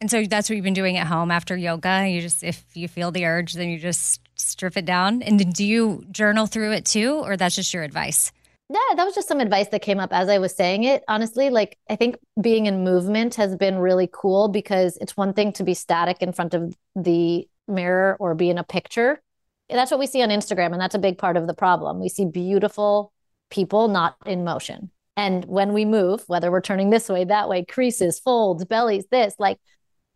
And 0.00 0.10
so 0.10 0.24
that's 0.24 0.48
what 0.48 0.56
you've 0.56 0.64
been 0.64 0.74
doing 0.74 0.96
at 0.96 1.06
home 1.06 1.30
after 1.30 1.56
yoga. 1.56 2.06
You 2.08 2.20
just, 2.20 2.44
if 2.44 2.64
you 2.74 2.88
feel 2.88 3.10
the 3.10 3.24
urge, 3.24 3.54
then 3.54 3.68
you 3.68 3.78
just 3.78 4.20
strip 4.36 4.76
it 4.76 4.84
down. 4.84 5.22
And 5.22 5.52
do 5.54 5.64
you 5.64 6.04
journal 6.10 6.46
through 6.46 6.72
it 6.72 6.84
too, 6.84 7.14
or 7.14 7.36
that's 7.36 7.56
just 7.56 7.72
your 7.72 7.82
advice? 7.82 8.32
Yeah, 8.68 8.78
that 8.96 9.04
was 9.04 9.14
just 9.14 9.28
some 9.28 9.40
advice 9.40 9.68
that 9.68 9.82
came 9.82 10.00
up 10.00 10.12
as 10.12 10.28
I 10.28 10.38
was 10.38 10.54
saying 10.54 10.84
it. 10.84 11.04
Honestly, 11.06 11.50
like 11.50 11.78
I 11.90 11.96
think 11.96 12.16
being 12.40 12.66
in 12.66 12.84
movement 12.84 13.34
has 13.34 13.54
been 13.56 13.78
really 13.78 14.08
cool 14.10 14.48
because 14.48 14.96
it's 14.98 15.16
one 15.16 15.34
thing 15.34 15.52
to 15.54 15.64
be 15.64 15.74
static 15.74 16.22
in 16.22 16.32
front 16.32 16.54
of 16.54 16.74
the 16.96 17.46
mirror 17.68 18.16
or 18.18 18.34
be 18.34 18.50
in 18.50 18.58
a 18.58 18.64
picture. 18.64 19.20
That's 19.68 19.90
what 19.90 20.00
we 20.00 20.06
see 20.06 20.22
on 20.22 20.30
Instagram. 20.30 20.72
And 20.72 20.80
that's 20.80 20.94
a 20.94 20.98
big 20.98 21.18
part 21.18 21.36
of 21.36 21.46
the 21.46 21.54
problem. 21.54 22.00
We 22.00 22.08
see 22.08 22.24
beautiful 22.24 23.12
people 23.50 23.88
not 23.88 24.16
in 24.24 24.44
motion. 24.44 24.90
And 25.16 25.44
when 25.44 25.72
we 25.72 25.84
move, 25.84 26.24
whether 26.26 26.50
we're 26.50 26.60
turning 26.60 26.90
this 26.90 27.08
way, 27.08 27.24
that 27.24 27.48
way, 27.48 27.64
creases, 27.64 28.18
folds, 28.18 28.64
bellies, 28.64 29.06
this, 29.10 29.34
like 29.38 29.58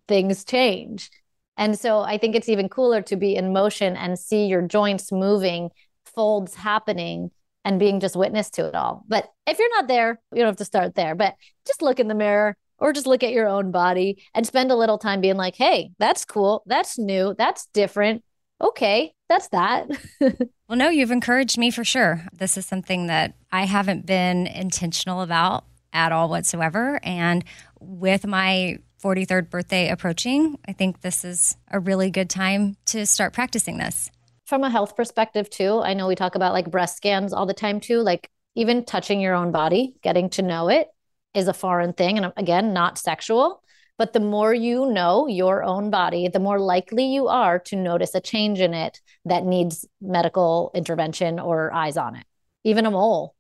things 0.09 0.45
change. 0.45 1.11
And 1.57 1.79
so 1.79 2.01
I 2.01 2.19
think 2.19 2.35
it's 2.35 2.49
even 2.49 2.69
cooler 2.69 3.03
to 3.03 3.17
be 3.17 3.35
in 3.35 3.53
motion 3.53 3.97
and 3.97 4.19
see 4.19 4.47
your 4.47 4.63
joints 4.63 5.11
moving, 5.11 5.71
folds 6.05 6.55
happening, 6.55 7.31
and 7.65 7.81
being 7.81 7.99
just 7.99 8.15
witness 8.15 8.49
to 8.51 8.67
it 8.67 8.75
all. 8.75 9.05
But 9.09 9.29
if 9.47 9.59
you're 9.59 9.75
not 9.75 9.89
there, 9.89 10.21
you 10.33 10.39
don't 10.39 10.47
have 10.47 10.57
to 10.59 10.65
start 10.65 10.95
there, 10.95 11.15
but 11.15 11.35
just 11.67 11.83
look 11.83 11.99
in 11.99 12.09
the 12.09 12.15
mirror 12.15 12.57
or 12.79 12.93
just 12.93 13.07
look 13.07 13.25
at 13.25 13.33
your 13.33 13.49
own 13.49 13.71
body 13.73 14.23
and 14.35 14.47
spend 14.47 14.71
a 14.71 14.77
little 14.77 14.99
time 14.99 15.21
being 15.21 15.37
like, 15.37 15.57
hey, 15.57 15.91
that's 15.99 16.25
cool. 16.25 16.63
That's 16.67 16.99
new. 16.99 17.35
That's 17.37 17.67
different. 17.73 18.23
Okay, 18.61 19.15
that's 19.29 19.49
that. 19.49 19.89
well, 20.21 20.79
no, 20.79 20.89
you've 20.89 21.11
encouraged 21.11 21.59
me 21.59 21.71
for 21.71 21.85
sure. 21.85 22.25
This 22.33 22.57
is 22.57 22.67
something 22.67 23.07
that 23.07 23.35
I 23.51 23.65
haven't 23.65 24.07
been 24.07 24.47
intentional 24.47 25.23
about 25.23 25.65
at 25.93 26.13
all 26.13 26.29
whatsoever. 26.29 27.01
And 27.03 27.45
with 27.81 28.27
my 28.27 28.79
43rd 29.03 29.51
birthday 29.51 29.89
approaching, 29.89 30.59
I 30.67 30.73
think 30.73 31.01
this 31.01 31.25
is 31.25 31.57
a 31.71 31.81
really 31.81 32.11
good 32.11 32.31
time 32.31 32.77
to 32.87 33.07
start 33.07 33.33
practicing 33.33 33.79
this. 33.79 34.11
From 34.45 34.63
a 34.63 34.71
health 34.71 34.95
perspective, 34.95 35.51
too, 35.51 35.81
I 35.83 35.95
know 35.95 36.07
we 36.07 36.15
talk 36.15 36.35
about 36.35 36.53
like 36.53 36.71
breast 36.71 36.97
scans 36.97 37.33
all 37.33 37.47
the 37.47 37.55
time, 37.55 37.81
too. 37.81 38.01
Like 38.01 38.31
even 38.55 38.85
touching 38.85 39.21
your 39.21 39.35
own 39.35 39.53
body, 39.53 39.97
getting 40.03 40.31
to 40.31 40.43
know 40.43 40.69
it 40.69 40.89
is 41.35 41.49
a 41.49 41.55
foreign 41.55 41.93
thing. 41.93 42.17
And 42.19 42.33
again, 42.37 42.73
not 42.73 42.99
sexual. 42.99 43.63
But 43.99 44.13
the 44.13 44.21
more 44.21 44.53
you 44.53 44.87
know 44.93 45.27
your 45.27 45.65
own 45.65 45.91
body, 45.91 46.29
the 46.29 46.39
more 46.39 46.61
likely 46.61 47.07
you 47.07 47.29
are 47.29 47.59
to 47.61 47.77
notice 47.77 48.15
a 48.15 48.21
change 48.21 48.61
in 48.61 48.75
it 48.75 49.01
that 49.25 49.45
needs 49.45 49.87
medical 50.01 50.71
intervention 50.75 51.39
or 51.39 51.73
eyes 51.73 51.97
on 51.97 52.17
it, 52.17 52.27
even 52.65 52.85
a 52.85 52.91
mole. 52.91 53.35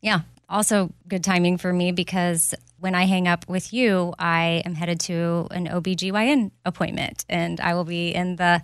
yeah. 0.00 0.20
also 0.48 0.90
good 1.08 1.22
timing 1.22 1.56
for 1.58 1.72
me 1.72 1.92
because 1.92 2.54
when 2.78 2.94
I 2.94 3.04
hang 3.04 3.26
up 3.28 3.48
with 3.48 3.72
you, 3.72 4.14
I 4.18 4.62
am 4.64 4.74
headed 4.74 5.00
to 5.00 5.48
an 5.50 5.66
OBGYN 5.66 6.50
appointment 6.64 7.24
and 7.28 7.60
I 7.60 7.74
will 7.74 7.84
be 7.84 8.14
in 8.14 8.36
the 8.36 8.62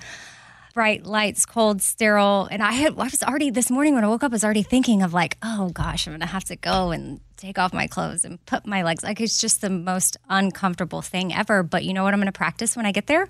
bright 0.74 1.04
lights, 1.04 1.46
cold, 1.46 1.82
sterile. 1.82 2.48
And 2.50 2.62
I 2.62 2.72
had 2.72 2.92
I 2.98 3.04
was 3.04 3.22
already 3.22 3.50
this 3.50 3.70
morning 3.70 3.94
when 3.94 4.04
I 4.04 4.08
woke 4.08 4.22
up, 4.22 4.32
I 4.32 4.34
was 4.34 4.44
already 4.44 4.62
thinking 4.62 5.02
of 5.02 5.12
like, 5.12 5.36
oh 5.42 5.70
gosh, 5.70 6.06
I'm 6.06 6.14
gonna 6.14 6.26
have 6.26 6.44
to 6.44 6.56
go 6.56 6.90
and 6.90 7.20
take 7.42 7.58
off 7.58 7.72
my 7.72 7.88
clothes 7.88 8.24
and 8.24 8.44
put 8.46 8.66
my 8.66 8.84
legs. 8.84 9.02
Like 9.02 9.20
it's 9.20 9.40
just 9.40 9.60
the 9.60 9.70
most 9.70 10.16
uncomfortable 10.28 11.02
thing 11.02 11.34
ever. 11.34 11.64
But 11.64 11.84
you 11.84 11.92
know 11.92 12.04
what 12.04 12.14
I'm 12.14 12.20
gonna 12.20 12.30
practice 12.30 12.76
when 12.76 12.86
I 12.86 12.92
get 12.92 13.08
there? 13.08 13.28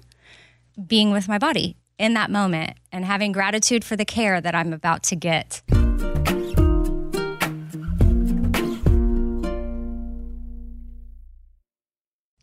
Being 0.87 1.13
with 1.13 1.29
my 1.29 1.39
body 1.39 1.77
in 1.99 2.15
that 2.15 2.31
moment 2.31 2.77
and 2.93 3.07
having 3.07 3.33
gratitude 3.33 3.85
for 3.85 3.97
the 3.97 4.05
care 4.05 4.39
that 4.39 4.55
I'm 4.55 4.75
about 4.75 5.03
to 5.05 5.17
get. 5.17 5.63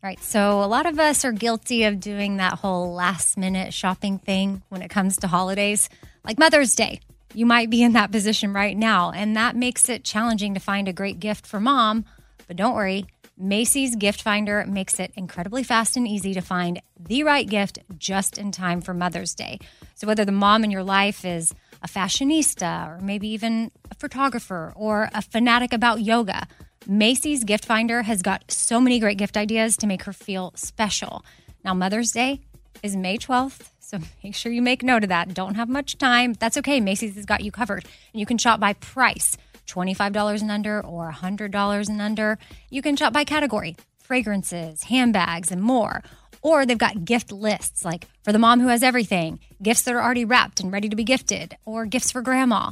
Right. 0.01 0.19
So 0.21 0.63
a 0.63 0.65
lot 0.65 0.87
of 0.87 0.97
us 0.97 1.23
are 1.23 1.31
guilty 1.31 1.83
of 1.83 1.99
doing 1.99 2.37
that 2.37 2.53
whole 2.53 2.93
last 2.93 3.37
minute 3.37 3.73
shopping 3.73 4.17
thing 4.17 4.63
when 4.69 4.81
it 4.81 4.89
comes 4.89 5.17
to 5.17 5.27
holidays, 5.27 5.89
like 6.23 6.39
Mother's 6.39 6.73
Day. 6.73 7.01
You 7.33 7.45
might 7.45 7.69
be 7.69 7.83
in 7.83 7.93
that 7.93 8.11
position 8.11 8.53
right 8.53 8.75
now, 8.75 9.11
and 9.11 9.35
that 9.35 9.55
makes 9.55 9.87
it 9.87 10.03
challenging 10.03 10.53
to 10.55 10.59
find 10.59 10.87
a 10.87 10.93
great 10.93 11.19
gift 11.19 11.45
for 11.45 11.59
mom. 11.59 12.05
But 12.47 12.57
don't 12.57 12.75
worry, 12.75 13.05
Macy's 13.37 13.95
Gift 13.95 14.21
Finder 14.21 14.65
makes 14.67 14.99
it 14.99 15.11
incredibly 15.15 15.63
fast 15.63 15.95
and 15.95 16.07
easy 16.07 16.33
to 16.33 16.41
find 16.41 16.81
the 16.99 17.23
right 17.23 17.47
gift 17.47 17.79
just 17.97 18.37
in 18.37 18.51
time 18.51 18.81
for 18.81 18.93
Mother's 18.93 19.33
Day. 19.33 19.59
So 19.95 20.07
whether 20.07 20.25
the 20.25 20.31
mom 20.31 20.63
in 20.63 20.71
your 20.71 20.83
life 20.83 21.23
is 21.23 21.53
a 21.81 21.87
fashionista 21.87 22.87
or 22.87 22.99
maybe 22.99 23.29
even 23.29 23.71
a 23.89 23.95
photographer 23.95 24.73
or 24.75 25.09
a 25.13 25.21
fanatic 25.21 25.71
about 25.71 26.01
yoga, 26.01 26.47
Macy's 26.85 27.43
Gift 27.45 27.63
Finder 27.65 28.01
has 28.01 28.21
got 28.21 28.51
so 28.51 28.81
many 28.81 28.99
great 28.99 29.17
gift 29.17 29.37
ideas 29.37 29.77
to 29.77 29.87
make 29.87 30.03
her 30.03 30.13
feel 30.13 30.51
special. 30.55 31.23
Now, 31.63 31.73
Mother's 31.73 32.11
Day 32.11 32.41
is 32.83 32.95
May 32.95 33.17
12th, 33.17 33.69
so 33.89 33.97
make 34.23 34.35
sure 34.35 34.51
you 34.51 34.61
make 34.61 34.83
note 34.83 35.03
of 35.03 35.09
that. 35.09 35.33
Don't 35.33 35.55
have 35.55 35.67
much 35.67 35.97
time. 35.97 36.33
That's 36.33 36.57
okay. 36.57 36.79
Macy's 36.79 37.15
has 37.15 37.25
got 37.25 37.43
you 37.43 37.51
covered. 37.51 37.85
And 38.13 38.19
you 38.19 38.25
can 38.25 38.37
shop 38.37 38.59
by 38.59 38.73
price 38.73 39.35
$25 39.67 40.41
and 40.41 40.51
under 40.51 40.81
or 40.85 41.11
$100 41.11 41.89
and 41.89 42.01
under. 42.01 42.37
You 42.69 42.81
can 42.81 42.95
shop 42.95 43.13
by 43.13 43.23
category 43.23 43.75
fragrances, 43.99 44.83
handbags, 44.83 45.51
and 45.51 45.61
more. 45.61 46.01
Or 46.41 46.65
they've 46.65 46.77
got 46.77 47.05
gift 47.05 47.31
lists 47.31 47.83
like 47.85 48.07
for 48.23 48.31
the 48.31 48.39
mom 48.39 48.59
who 48.59 48.67
has 48.69 48.81
everything, 48.81 49.39
gifts 49.61 49.83
that 49.83 49.93
are 49.93 50.01
already 50.01 50.25
wrapped 50.25 50.59
and 50.59 50.71
ready 50.71 50.89
to 50.89 50.95
be 50.95 51.03
gifted, 51.03 51.57
or 51.65 51.85
gifts 51.85 52.11
for 52.11 52.21
grandma. 52.21 52.71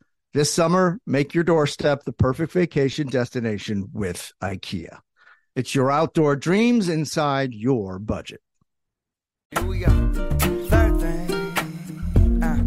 This 0.33 0.49
summer, 0.49 0.97
make 1.05 1.33
your 1.33 1.43
doorstep 1.43 2.05
the 2.05 2.13
perfect 2.13 2.53
vacation 2.53 3.07
destination 3.07 3.89
with 3.91 4.31
IKEA. 4.41 4.99
It's 5.57 5.75
your 5.75 5.91
outdoor 5.91 6.37
dreams 6.37 6.87
inside 6.87 7.53
your 7.53 7.99
budget. 7.99 8.39
Here 9.53 9.65
we 9.65 9.79
go. 9.79 9.89
Third 10.69 11.01
thing. 11.01 12.41
Uh, 12.41 12.63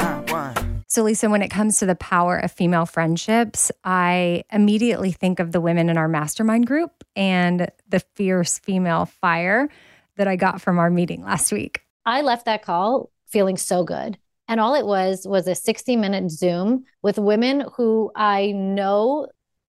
uh, 0.00 0.34
uh. 0.34 0.54
So, 0.88 1.04
Lisa, 1.04 1.30
when 1.30 1.42
it 1.42 1.50
comes 1.50 1.78
to 1.78 1.86
the 1.86 1.94
power 1.94 2.38
of 2.38 2.50
female 2.50 2.86
friendships, 2.86 3.70
I 3.84 4.42
immediately 4.50 5.12
think 5.12 5.38
of 5.38 5.52
the 5.52 5.60
women 5.60 5.88
in 5.88 5.96
our 5.96 6.08
mastermind 6.08 6.66
group 6.66 7.04
and 7.14 7.70
the 7.88 8.00
fierce 8.16 8.58
female 8.58 9.06
fire 9.06 9.68
that 10.16 10.26
I 10.26 10.34
got 10.34 10.60
from 10.60 10.80
our 10.80 10.90
meeting 10.90 11.22
last 11.22 11.52
week. 11.52 11.82
I 12.04 12.22
left 12.22 12.46
that 12.46 12.62
call 12.62 13.12
feeling 13.26 13.58
so 13.58 13.84
good. 13.84 14.18
And 14.48 14.60
all 14.60 14.74
it 14.74 14.86
was 14.86 15.26
was 15.26 15.46
a 15.46 15.54
60 15.54 15.96
minute 15.96 16.30
Zoom 16.30 16.84
with 17.02 17.18
women 17.18 17.64
who 17.76 18.10
I 18.14 18.52
know 18.52 19.28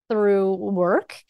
through 0.09 0.55
work. 0.55 1.23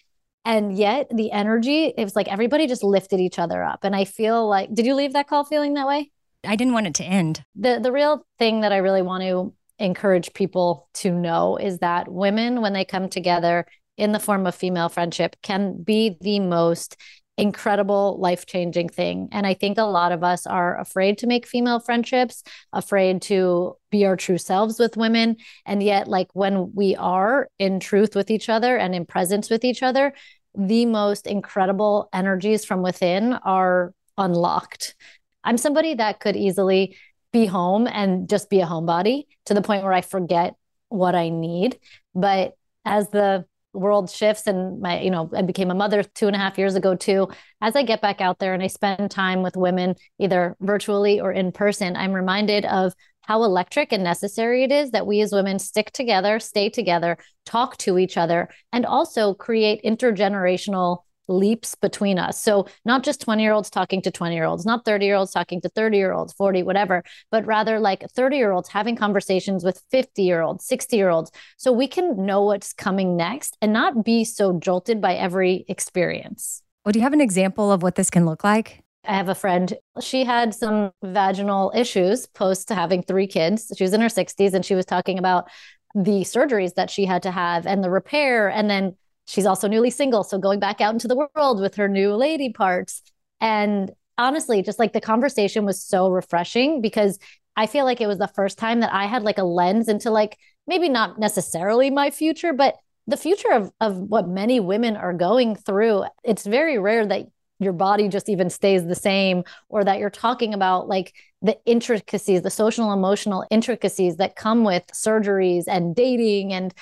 And 0.44 0.78
yet 0.78 1.10
the 1.14 1.32
energy, 1.32 1.94
it 1.98 2.04
was 2.04 2.16
like 2.16 2.28
everybody 2.28 2.68
just 2.68 2.84
lifted 2.84 3.20
each 3.20 3.40
other 3.40 3.64
up. 3.64 3.84
And 3.84 3.96
I 3.96 4.06
feel 4.06 4.48
like, 4.48 4.74
did 4.74 4.86
you 4.86 4.94
leave 4.96 5.14
that 5.14 5.28
call 5.28 5.44
feeling 5.44 5.74
that 5.74 5.88
way? 5.88 6.12
I 6.46 6.56
didn't 6.56 6.74
want 6.74 6.88
it 6.88 6.94
to 6.96 7.04
end. 7.04 7.44
The 7.56 7.80
the 7.82 7.92
real 7.92 8.26
thing 8.38 8.62
that 8.62 8.72
I 8.72 8.78
really 8.78 9.02
want 9.02 9.24
to 9.24 9.54
encourage 9.80 10.34
people 10.34 10.88
to 10.96 11.12
know 11.12 11.58
is 11.58 11.80
that 11.80 12.12
women, 12.12 12.62
when 12.62 12.74
they 12.74 12.86
come 12.86 13.10
together 13.10 13.66
in 13.98 14.12
the 14.12 14.20
form 14.20 14.46
of 14.46 14.56
female 14.56 14.90
friendship, 14.90 15.36
can 15.42 15.82
be 15.82 16.18
the 16.22 16.40
most 16.40 16.98
incredible 17.38 18.18
life 18.20 18.46
changing 18.46 18.90
thing. 18.90 19.30
And 19.32 19.46
I 19.46 19.54
think 19.54 19.78
a 19.78 19.84
lot 19.84 20.12
of 20.12 20.24
us 20.24 20.48
are 20.48 20.80
afraid 20.80 21.18
to 21.20 21.28
make 21.28 21.46
female 21.46 21.80
friendships, 21.80 22.44
afraid 22.72 23.22
to 23.24 23.76
be 23.92 24.06
our 24.06 24.16
true 24.16 24.38
selves 24.38 24.80
with 24.80 24.96
women. 24.96 25.38
And 25.66 25.84
yet, 25.84 26.08
like 26.08 26.30
when 26.34 26.74
we 26.74 26.96
are 26.96 27.50
in 27.60 27.80
truth 27.80 28.16
with 28.16 28.32
each 28.32 28.48
other 28.48 28.78
and 28.78 28.96
in 28.96 29.06
presence 29.06 29.50
with 29.50 29.66
each 29.66 29.84
other, 29.84 30.14
the 30.58 30.86
most 30.86 31.28
incredible 31.28 32.10
energies 32.14 32.64
from 32.64 32.82
within 32.82 33.34
are 33.34 33.94
unlocked. 34.18 34.96
I'm 35.44 35.58
somebody 35.58 35.96
that 35.96 36.20
could 36.20 36.36
easily 36.36 36.96
be 37.34 37.46
home 37.46 37.86
and 37.88 38.30
just 38.30 38.50
be 38.50 38.62
a 38.62 38.66
homebody 38.66 39.26
to 39.46 39.54
the 39.54 39.62
point 39.62 39.84
where 39.84 39.94
I 39.94 40.02
forget 40.02 40.56
what 40.88 41.16
I 41.16 41.30
need. 41.30 41.78
But 42.14 42.56
as 42.86 43.10
the 43.10 43.46
world 43.76 44.10
shifts 44.10 44.48
and 44.48 44.82
my 44.82 45.02
you 45.02 45.12
know 45.12 45.30
i 45.36 45.42
became 45.42 45.70
a 45.70 45.76
mother 45.76 46.04
two 46.04 46.28
and 46.28 46.36
a 46.36 46.40
half 46.40 46.58
years 46.58 46.76
ago 46.76 46.96
too. 46.96 47.28
As 47.62 47.76
i 47.76 47.84
get 47.84 48.02
back 48.02 48.22
out 48.22 48.40
there 48.40 48.54
and 48.54 48.64
i 48.64 48.68
spend 48.68 49.12
time 49.12 49.44
with 49.44 49.56
women 49.56 49.96
either 50.20 50.56
virtually 50.60 51.20
or 51.20 51.32
in 51.32 51.52
person 51.52 51.96
i'm 51.96 52.14
reminded 52.14 52.66
of 52.66 52.94
how 53.22 53.44
electric 53.44 53.92
and 53.92 54.04
necessary 54.04 54.64
it 54.64 54.72
is 54.72 54.92
that 54.92 55.08
we 55.08 55.20
as 55.22 55.34
women 55.34 55.60
stick 55.60 55.92
together 55.92 56.40
stay 56.40 56.70
together 56.70 57.18
talk 57.46 57.78
to 57.78 57.98
each 57.98 58.18
other 58.18 58.50
and 58.72 58.86
also 58.86 59.34
create 59.34 59.84
intergenerational 59.84 61.00
leaps 61.28 61.76
between 61.76 62.20
us. 62.20 62.42
So, 62.42 62.68
not 62.86 63.04
just 63.04 63.22
20 63.22 63.42
year 63.42 63.54
olds 63.54 63.70
talking 63.70 64.02
to 64.04 64.12
20 64.12 64.36
year 64.36 64.46
olds, 64.46 64.66
not 64.66 64.86
30 64.86 65.06
year 65.06 65.16
olds 65.16 65.32
talking 65.32 65.62
to 65.62 65.70
30 65.70 65.98
year 65.98 66.14
olds, 66.14 66.34
40, 66.34 66.64
whatever, 66.64 67.04
but 67.32 67.46
rather 67.46 67.80
like 67.80 68.04
30 68.12 68.38
year 68.38 68.52
olds 68.52 68.70
having 68.70 68.96
conversations 68.96 69.64
with 69.64 69.82
50 69.92 70.22
year 70.24 70.42
olds, 70.42 70.66
60 70.66 70.96
year 70.96 71.10
olds. 71.10 71.32
So 71.58 71.72
we 71.72 71.88
can 71.88 72.26
know 72.26 72.44
what's 72.44 72.74
coming 72.74 73.16
next 73.16 73.58
and 73.62 73.74
not 73.74 74.04
be 74.04 74.24
so 74.24 74.60
jolted 74.60 75.02
by 75.02 75.16
every 75.16 75.66
experience. 75.68 76.62
Well, 76.86 76.92
do 76.92 77.00
you 77.00 77.04
have 77.04 77.14
an 77.14 77.22
example 77.22 77.72
of 77.72 77.82
what 77.82 77.96
this 77.96 78.10
can 78.10 78.26
look 78.26 78.44
like? 78.44 78.84
I 79.08 79.16
have 79.16 79.30
a 79.30 79.36
friend. 79.36 79.74
She 80.02 80.24
had 80.24 80.54
some 80.54 80.92
vaginal 81.04 81.72
issues 81.76 82.26
post 82.28 82.68
to 82.70 82.76
having 82.76 83.04
three 83.04 83.28
kids. 83.28 83.72
She 83.78 83.84
was 83.84 83.94
in 83.94 84.02
her 84.02 84.08
60s 84.08 84.54
and 84.54 84.66
she 84.66 84.76
was 84.76 84.86
talking 84.86 85.20
about 85.20 85.50
the 85.94 86.22
surgeries 86.22 86.74
that 86.76 86.90
she 86.90 87.06
had 87.06 87.24
to 87.24 87.32
have 87.32 87.66
and 87.66 87.84
the 87.84 87.90
repair 87.90 88.50
and 88.50 88.70
then 88.70 88.96
she's 89.26 89.46
also 89.46 89.68
newly 89.68 89.90
single. 89.90 90.24
So 90.24 90.38
going 90.38 90.60
back 90.60 90.82
out 90.82 90.94
into 90.94 91.08
the 91.08 91.28
world 91.36 91.60
with 91.60 91.76
her 91.76 91.88
new 91.88 92.16
lady 92.16 92.52
parts. 92.52 93.02
And 93.42 93.92
honestly, 94.18 94.62
just 94.62 94.80
like 94.80 94.94
the 94.94 95.02
conversation 95.02 95.66
was 95.66 95.84
so 95.84 96.10
refreshing 96.10 96.82
because 96.82 97.20
I 97.56 97.68
feel 97.68 97.86
like 97.86 98.02
it 98.02 98.08
was 98.08 98.18
the 98.18 98.28
first 98.28 98.58
time 98.58 98.82
that 98.82 98.94
I 98.94 99.06
had 99.06 99.24
like 99.24 99.38
a 99.38 99.44
lens 99.44 99.88
into 99.88 100.12
like 100.12 100.38
maybe 100.68 100.90
not 100.90 101.20
necessarily 101.20 101.90
my 101.90 102.12
future, 102.12 102.54
but 102.54 102.76
the 103.08 103.18
future 103.18 103.52
of, 103.52 103.72
of 103.80 103.98
what 103.98 104.28
many 104.28 104.60
women 104.60 104.96
are 104.96 105.14
going 105.14 105.56
through. 105.56 106.06
It's 106.24 106.46
very 106.46 106.78
rare 106.78 107.06
that 107.06 107.28
your 107.60 107.74
body 107.74 108.10
just 108.10 108.30
even 108.30 108.50
stays 108.50 108.86
the 108.86 108.96
same 108.96 109.44
or 109.70 109.84
that 109.84 110.00
you're 110.00 110.10
talking 110.10 110.54
about 110.54 110.90
like 110.90 111.14
the 111.42 111.58
intricacies 111.66 112.42
the 112.42 112.50
social 112.50 112.92
emotional 112.92 113.46
intricacies 113.50 114.18
that 114.18 114.36
come 114.36 114.64
with 114.64 114.84
surgeries 114.88 115.64
and 115.68 115.96
dating 115.96 116.52
and 116.52 116.74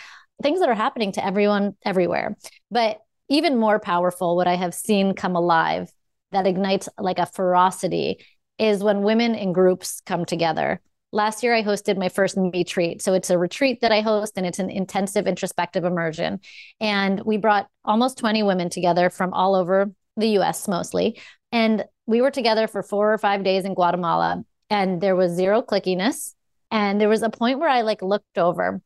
things 0.41 0.59
that 0.59 0.69
are 0.69 0.75
happening 0.75 1.11
to 1.13 1.25
everyone 1.25 1.75
everywhere. 1.85 2.35
But 2.71 2.99
even 3.29 3.57
more 3.57 3.79
powerful, 3.79 4.35
what 4.35 4.47
I 4.47 4.55
have 4.55 4.73
seen 4.73 5.13
come 5.13 5.35
alive 5.35 5.91
that 6.31 6.47
ignites 6.47 6.89
like 6.97 7.19
a 7.19 7.25
ferocity 7.25 8.25
is 8.57 8.83
when 8.83 9.03
women 9.03 9.35
in 9.35 9.53
groups 9.53 10.01
come 10.05 10.25
together. 10.25 10.81
Last 11.11 11.43
year, 11.43 11.53
I 11.53 11.63
hosted 11.63 11.97
my 11.97 12.09
first 12.09 12.37
Me 12.37 12.63
Treat. 12.63 13.01
So 13.01 13.13
it's 13.13 13.29
a 13.29 13.37
retreat 13.37 13.81
that 13.81 13.91
I 13.91 14.01
host 14.01 14.33
and 14.35 14.47
it's 14.47 14.59
an 14.59 14.71
intensive 14.71 15.27
introspective 15.27 15.85
immersion. 15.85 16.39
And 16.79 17.21
we 17.21 17.37
brought 17.37 17.67
almost 17.85 18.17
20 18.17 18.41
women 18.43 18.69
together 18.69 19.09
from 19.11 19.31
all 19.31 19.55
over 19.55 19.91
the 20.17 20.39
US 20.39 20.67
mostly. 20.67 21.19
And 21.51 21.85
we 22.07 22.21
were 22.21 22.31
together 22.31 22.67
for 22.67 22.81
four 22.81 23.13
or 23.13 23.17
five 23.19 23.43
days 23.43 23.63
in 23.63 23.75
Guatemala. 23.75 24.43
And 24.69 24.99
there 25.01 25.15
was 25.15 25.33
zero 25.33 25.61
clickiness. 25.61 26.33
And 26.71 26.99
there 26.99 27.09
was 27.09 27.21
a 27.21 27.29
point 27.29 27.59
where 27.59 27.69
I 27.69 27.81
like 27.81 28.01
looked 28.01 28.39
over 28.39 28.81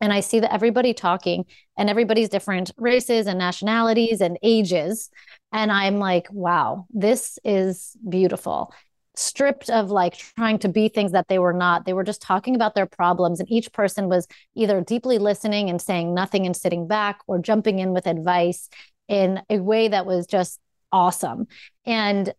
and 0.00 0.12
I 0.12 0.20
see 0.20 0.40
that 0.40 0.52
everybody 0.52 0.92
talking 0.92 1.46
and 1.76 1.88
everybody's 1.88 2.28
different 2.28 2.70
races 2.76 3.26
and 3.26 3.38
nationalities 3.38 4.20
and 4.20 4.38
ages. 4.42 5.10
And 5.52 5.72
I'm 5.72 5.98
like, 5.98 6.26
wow, 6.30 6.86
this 6.90 7.38
is 7.44 7.96
beautiful. 8.06 8.74
Stripped 9.14 9.70
of 9.70 9.90
like 9.90 10.18
trying 10.18 10.58
to 10.58 10.68
be 10.68 10.88
things 10.88 11.12
that 11.12 11.28
they 11.28 11.38
were 11.38 11.54
not. 11.54 11.86
They 11.86 11.94
were 11.94 12.04
just 12.04 12.20
talking 12.20 12.54
about 12.54 12.74
their 12.74 12.86
problems. 12.86 13.40
And 13.40 13.50
each 13.50 13.72
person 13.72 14.08
was 14.08 14.28
either 14.54 14.82
deeply 14.82 15.18
listening 15.18 15.70
and 15.70 15.80
saying 15.80 16.12
nothing 16.12 16.44
and 16.44 16.54
sitting 16.54 16.86
back 16.86 17.20
or 17.26 17.38
jumping 17.38 17.78
in 17.78 17.92
with 17.92 18.06
advice 18.06 18.68
in 19.08 19.40
a 19.48 19.58
way 19.58 19.88
that 19.88 20.04
was 20.04 20.26
just 20.26 20.60
awesome. 20.92 21.46
And 21.86 22.34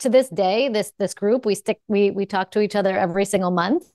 to 0.00 0.10
this 0.10 0.28
day, 0.28 0.68
this 0.68 0.92
this 0.98 1.14
group, 1.14 1.46
we 1.46 1.54
stick 1.54 1.80
we 1.88 2.10
we 2.10 2.26
talk 2.26 2.50
to 2.52 2.60
each 2.60 2.76
other 2.76 2.96
every 2.96 3.24
single 3.24 3.50
month. 3.50 3.90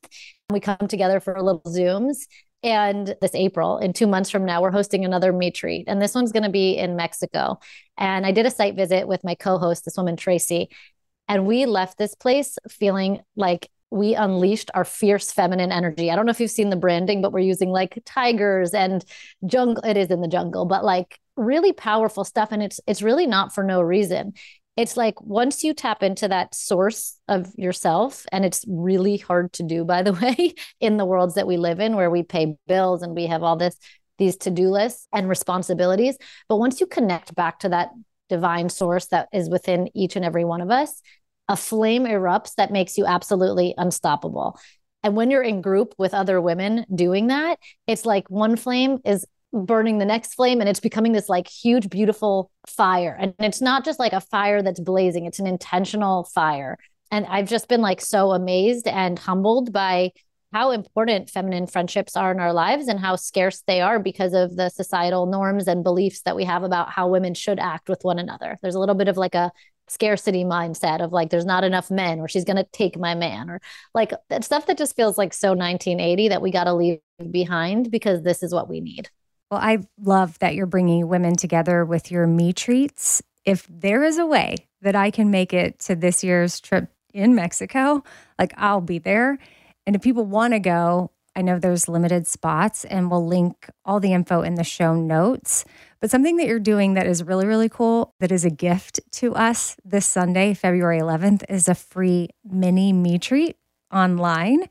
We 0.50 0.60
come 0.60 0.88
together 0.88 1.20
for 1.20 1.40
little 1.42 1.62
Zooms 1.62 2.26
and 2.66 3.16
this 3.22 3.36
April, 3.36 3.78
in 3.78 3.94
two 3.94 4.08
months 4.08 4.32
from 4.32 4.44
now, 4.44 4.60
we're 4.60 4.72
hosting 4.72 5.06
another 5.06 5.32
Me 5.32 5.52
Treat. 5.52 5.86
And 5.88 6.02
this 6.02 6.16
one's 6.16 6.32
going 6.32 6.44
to 6.44 6.50
be 6.50 6.76
in 6.76 6.96
Mexico. 6.96 7.60
And 7.96 8.26
I 8.26 8.32
did 8.32 8.48
a 8.48 8.52
site 8.52 8.76
visit 8.76 9.08
with 9.08 9.24
my 9.24 9.36
co 9.36 9.60
host, 9.60 9.86
this 9.86 9.98
woman, 9.98 10.18
Tracy. 10.18 10.70
And 11.28 11.46
we 11.46 11.68
left 11.68 12.00
this 12.00 12.16
place 12.16 12.58
feeling 12.68 13.22
like 13.36 13.70
we 13.92 14.16
unleashed 14.16 14.72
our 14.74 14.84
fierce 14.84 15.32
feminine 15.32 15.72
energy. 15.72 16.10
I 16.10 16.16
don't 16.16 16.26
know 16.26 16.32
if 16.32 16.40
you've 16.40 16.50
seen 16.50 16.72
the 16.72 16.76
branding, 16.76 17.22
but 17.22 17.32
we're 17.32 17.40
using 17.40 17.70
like 17.70 18.02
tigers 18.04 18.74
and 18.74 19.06
jungle. 19.46 19.84
It 19.84 19.96
is 19.96 20.10
in 20.10 20.22
the 20.22 20.28
jungle, 20.28 20.66
but 20.66 20.84
like 20.84 21.20
really 21.38 21.72
powerful 21.72 22.24
stuff. 22.24 22.50
And 22.52 22.64
it's 22.64 22.80
it's 22.88 23.04
really 23.04 23.28
not 23.28 23.54
for 23.54 23.64
no 23.64 23.80
reason 23.80 24.34
it's 24.78 24.98
like 24.98 25.22
once 25.22 25.64
you 25.64 25.74
tap 25.74 26.04
into 26.04 26.28
that 26.28 26.54
source 26.54 27.18
of 27.28 27.52
yourself 27.56 28.26
and 28.32 28.44
it's 28.44 28.66
really 28.68 29.18
hard 29.18 29.54
to 29.54 29.64
do 29.64 29.86
by 29.86 30.02
the 30.02 30.14
way 30.22 30.54
in 30.80 30.98
the 30.98 31.06
worlds 31.06 31.36
that 31.36 31.48
we 31.48 31.58
live 31.58 31.80
in 31.80 31.96
where 31.96 32.10
we 32.10 32.24
pay 32.24 32.58
bills 32.68 33.02
and 33.02 33.16
we 33.16 33.28
have 33.28 33.44
all 33.44 33.56
this 33.56 33.78
these 34.18 34.38
to-do 34.38 34.70
lists 34.70 35.10
and 35.14 35.28
responsibilities. 35.28 36.18
But 36.48 36.56
once 36.56 36.80
you 36.80 36.88
connect 36.88 37.36
back 37.36 37.60
to 37.60 37.70
that 37.70 37.90
divine 38.30 38.70
source 38.70 39.08
that 39.08 39.28
is 39.34 39.50
within 39.50 39.90
each 39.94 40.16
and 40.16 40.24
every 40.24 40.46
one 40.46 40.62
of 40.62 40.72
us 40.72 41.02
a 41.48 41.56
flame 41.56 42.06
erupts 42.06 42.56
that 42.56 42.72
makes 42.72 42.98
you 42.98 43.06
absolutely 43.06 43.76
unstoppable. 43.78 44.60
And 45.04 45.16
when 45.16 45.30
you're 45.30 45.44
in 45.44 45.62
group 45.62 45.94
with 46.00 46.16
other 46.16 46.42
women 46.42 46.86
doing 46.94 47.28
that 47.28 47.60
it's 47.86 48.06
like 48.06 48.30
one 48.30 48.56
flame 48.56 49.00
is 49.06 49.26
burning 49.54 50.00
the 50.00 50.06
next 50.06 50.34
flame 50.34 50.60
and 50.60 50.70
it's 50.70 50.80
becoming 50.80 51.14
this 51.14 51.30
like 51.30 51.48
huge 51.48 51.90
beautiful 51.90 52.52
fire. 52.68 53.16
And 53.20 53.34
it's 53.40 53.62
not 53.62 53.86
just 53.86 54.00
like 54.00 54.14
a 54.14 54.22
fire 54.22 54.62
that's 54.62 54.80
blazing 54.80 55.26
it's 55.26 55.40
an 55.40 55.48
intentional 55.48 56.26
fire. 56.26 56.78
And 57.12 57.26
i've 57.28 57.48
just 57.48 57.68
been 57.68 57.82
like 57.82 58.02
so 58.02 58.32
amazed 58.32 58.88
and 58.88 59.18
humbled 59.18 59.72
by 59.72 60.12
how 60.56 60.72
important 60.72 61.30
feminine 61.30 61.68
friendships 61.68 62.16
are 62.16 62.32
in 62.32 62.40
our 62.40 62.54
lives 62.54 62.88
and 62.88 62.98
how 62.98 63.18
scarce 63.18 63.62
they 63.68 63.82
are 63.82 64.00
because 64.00 64.34
of 64.34 64.56
the 64.56 64.70
societal 64.70 65.26
norms 65.26 65.68
and 65.68 65.84
beliefs 65.84 66.22
that 66.22 66.36
we 66.36 66.46
have 66.46 66.64
about 66.64 66.90
how 66.90 67.10
women 67.10 67.34
should 67.34 67.60
act 67.60 67.90
with 67.90 68.00
one 68.04 68.20
another. 68.20 68.58
There's 68.62 68.76
a 68.76 68.80
little 68.80 68.96
bit 68.96 69.10
of 69.10 69.18
like 69.18 69.36
a 69.36 69.52
scarcity 69.90 70.46
mindset 70.46 71.04
of 71.04 71.12
like 71.12 71.30
there's 71.30 71.46
not 71.46 71.66
enough 71.66 71.92
men 71.92 72.20
or 72.20 72.30
she's 72.30 72.46
going 72.46 72.56
to 72.56 72.68
take 72.72 72.98
my 72.98 73.14
man 73.14 73.50
or 73.50 73.60
like 73.94 74.14
that 74.30 74.46
stuff 74.46 74.66
that 74.66 74.78
just 74.78 74.96
feels 74.96 75.18
like 75.18 75.34
so 75.34 75.50
1980 75.50 76.30
that 76.30 76.42
we 76.42 76.52
got 76.52 76.64
to 76.64 76.74
leave 76.74 77.00
behind 77.32 77.92
because 77.92 78.24
this 78.24 78.42
is 78.42 78.54
what 78.54 78.70
we 78.70 78.80
need 78.80 79.10
well, 79.50 79.60
I 79.62 79.80
love 80.02 80.40
that 80.40 80.56
you're 80.56 80.66
bringing 80.66 81.08
women 81.08 81.36
together 81.36 81.86
with 81.86 82.12
your 82.12 82.28
me 82.28 82.54
treats. 82.54 83.22
If 83.46 83.68
there 83.70 84.04
is 84.04 84.18
a 84.18 84.26
way 84.26 84.68
that 84.82 84.96
I 84.96 85.12
can 85.12 85.30
make 85.30 85.54
it 85.54 85.80
to 85.82 85.96
this 85.96 86.24
year's 86.24 86.60
trip 86.60 86.90
in 87.14 87.36
Mexico, 87.36 88.04
like 88.40 88.54
I'll 88.58 88.82
be 88.82 89.00
there. 89.00 89.38
And 89.86 89.96
if 89.96 90.02
people 90.02 90.26
want 90.26 90.54
to 90.54 90.60
go, 90.60 91.12
I 91.36 91.42
know 91.42 91.60
there's 91.60 91.88
limited 91.88 92.28
spots 92.28 92.86
and 92.86 93.12
we'll 93.12 93.26
link 93.26 93.70
all 93.84 94.00
the 94.00 94.14
info 94.14 94.42
in 94.42 94.56
the 94.56 94.64
show 94.64 94.96
notes. 94.96 95.66
But 96.00 96.10
something 96.10 96.38
that 96.38 96.48
you're 96.48 96.60
doing 96.60 96.94
that 96.94 97.08
is 97.08 97.24
really, 97.24 97.46
really 97.46 97.70
cool, 97.70 98.14
that 98.20 98.32
is 98.32 98.46
a 98.46 98.50
gift 98.50 99.00
to 99.14 99.36
us 99.36 99.76
this 99.84 100.06
Sunday, 100.06 100.54
February 100.54 101.00
11th, 101.00 101.44
is 101.50 101.68
a 101.68 101.76
free 101.76 102.30
mini 102.44 102.94
me 102.94 103.20
treat 103.20 103.58
online. 103.94 104.66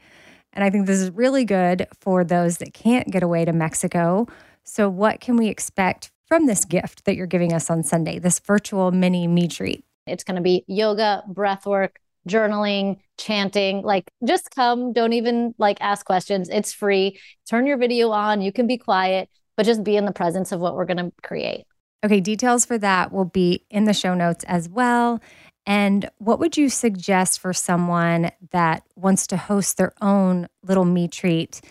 And 0.52 0.64
I 0.64 0.70
think 0.70 0.86
this 0.86 1.00
is 1.00 1.10
really 1.10 1.44
good 1.44 1.86
for 2.00 2.24
those 2.24 2.58
that 2.58 2.72
can't 2.72 3.10
get 3.10 3.22
away 3.22 3.44
to 3.44 3.52
Mexico 3.52 4.26
so, 4.64 4.88
what 4.88 5.20
can 5.20 5.36
we 5.36 5.48
expect 5.48 6.10
from 6.26 6.46
this 6.46 6.64
gift 6.64 7.04
that 7.04 7.16
you're 7.16 7.26
giving 7.26 7.52
us 7.52 7.70
on 7.70 7.82
Sunday, 7.82 8.18
this 8.18 8.40
virtual 8.40 8.90
mini 8.90 9.26
me 9.26 9.46
treat? 9.46 9.84
It's 10.06 10.24
going 10.24 10.36
to 10.36 10.42
be 10.42 10.64
yoga, 10.66 11.22
breath 11.28 11.66
work, 11.66 12.00
journaling, 12.28 12.98
chanting. 13.18 13.82
Like, 13.82 14.10
just 14.26 14.50
come. 14.50 14.92
Don't 14.92 15.12
even 15.12 15.54
like 15.58 15.78
ask 15.80 16.04
questions. 16.04 16.48
It's 16.48 16.72
free. 16.72 17.20
Turn 17.48 17.66
your 17.66 17.76
video 17.76 18.10
on. 18.10 18.40
You 18.40 18.52
can 18.52 18.66
be 18.66 18.78
quiet, 18.78 19.28
but 19.56 19.66
just 19.66 19.84
be 19.84 19.96
in 19.96 20.06
the 20.06 20.12
presence 20.12 20.50
of 20.50 20.60
what 20.60 20.74
we're 20.74 20.86
going 20.86 20.96
to 20.96 21.12
create. 21.22 21.64
Okay, 22.04 22.20
details 22.20 22.66
for 22.66 22.76
that 22.78 23.12
will 23.12 23.24
be 23.24 23.64
in 23.70 23.84
the 23.84 23.94
show 23.94 24.14
notes 24.14 24.44
as 24.44 24.68
well. 24.68 25.20
And 25.66 26.10
what 26.18 26.38
would 26.38 26.56
you 26.56 26.68
suggest 26.68 27.40
for 27.40 27.54
someone 27.54 28.30
that 28.50 28.82
wants 28.96 29.26
to 29.28 29.36
host 29.36 29.78
their 29.78 29.92
own 30.02 30.48
little 30.62 30.84
me 30.84 31.08
treat? 31.08 31.62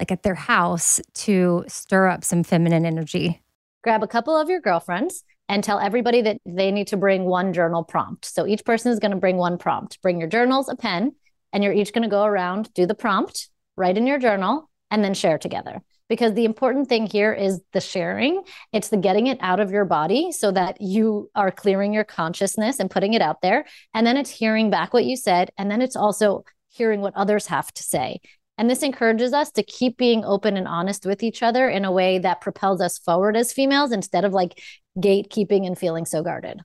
Like 0.00 0.10
at 0.10 0.24
their 0.24 0.34
house 0.34 1.00
to 1.14 1.64
stir 1.68 2.08
up 2.08 2.24
some 2.24 2.42
feminine 2.42 2.84
energy? 2.84 3.42
Grab 3.84 4.02
a 4.02 4.08
couple 4.08 4.36
of 4.36 4.48
your 4.48 4.60
girlfriends 4.60 5.22
and 5.48 5.62
tell 5.62 5.78
everybody 5.78 6.22
that 6.22 6.38
they 6.44 6.70
need 6.70 6.88
to 6.88 6.96
bring 6.96 7.24
one 7.24 7.52
journal 7.52 7.84
prompt. 7.84 8.24
So 8.24 8.46
each 8.46 8.64
person 8.64 8.90
is 8.92 8.98
going 8.98 9.12
to 9.12 9.16
bring 9.16 9.36
one 9.36 9.58
prompt. 9.58 10.00
Bring 10.02 10.18
your 10.18 10.28
journals, 10.28 10.68
a 10.68 10.76
pen, 10.76 11.12
and 11.52 11.62
you're 11.62 11.72
each 11.72 11.92
going 11.92 12.02
to 12.02 12.08
go 12.08 12.24
around, 12.24 12.72
do 12.74 12.86
the 12.86 12.94
prompt, 12.94 13.48
write 13.76 13.96
in 13.96 14.06
your 14.06 14.18
journal, 14.18 14.70
and 14.90 15.04
then 15.04 15.14
share 15.14 15.38
together 15.38 15.82
because 16.10 16.34
the 16.34 16.44
important 16.44 16.88
thing 16.88 17.06
here 17.06 17.32
is 17.32 17.62
the 17.72 17.80
sharing 17.80 18.42
it's 18.72 18.88
the 18.88 18.96
getting 18.96 19.28
it 19.28 19.38
out 19.40 19.60
of 19.60 19.70
your 19.70 19.86
body 19.86 20.32
so 20.32 20.50
that 20.50 20.78
you 20.80 21.30
are 21.34 21.50
clearing 21.50 21.94
your 21.94 22.04
consciousness 22.04 22.80
and 22.80 22.90
putting 22.90 23.14
it 23.14 23.22
out 23.22 23.40
there 23.40 23.64
and 23.94 24.06
then 24.06 24.16
it's 24.16 24.30
hearing 24.30 24.68
back 24.68 24.92
what 24.92 25.04
you 25.04 25.16
said 25.16 25.50
and 25.56 25.70
then 25.70 25.80
it's 25.80 25.96
also 25.96 26.44
hearing 26.68 27.00
what 27.00 27.14
others 27.16 27.46
have 27.46 27.72
to 27.72 27.82
say 27.82 28.20
and 28.60 28.68
this 28.68 28.82
encourages 28.82 29.32
us 29.32 29.50
to 29.52 29.62
keep 29.62 29.96
being 29.96 30.22
open 30.24 30.58
and 30.58 30.68
honest 30.68 31.06
with 31.06 31.22
each 31.22 31.42
other 31.42 31.68
in 31.68 31.86
a 31.86 31.90
way 31.90 32.18
that 32.18 32.42
propels 32.42 32.80
us 32.80 32.98
forward 32.98 33.36
as 33.36 33.52
females 33.52 33.90
instead 33.90 34.24
of 34.24 34.34
like 34.34 34.60
gatekeeping 34.98 35.66
and 35.66 35.78
feeling 35.78 36.04
so 36.04 36.22
guarded 36.22 36.60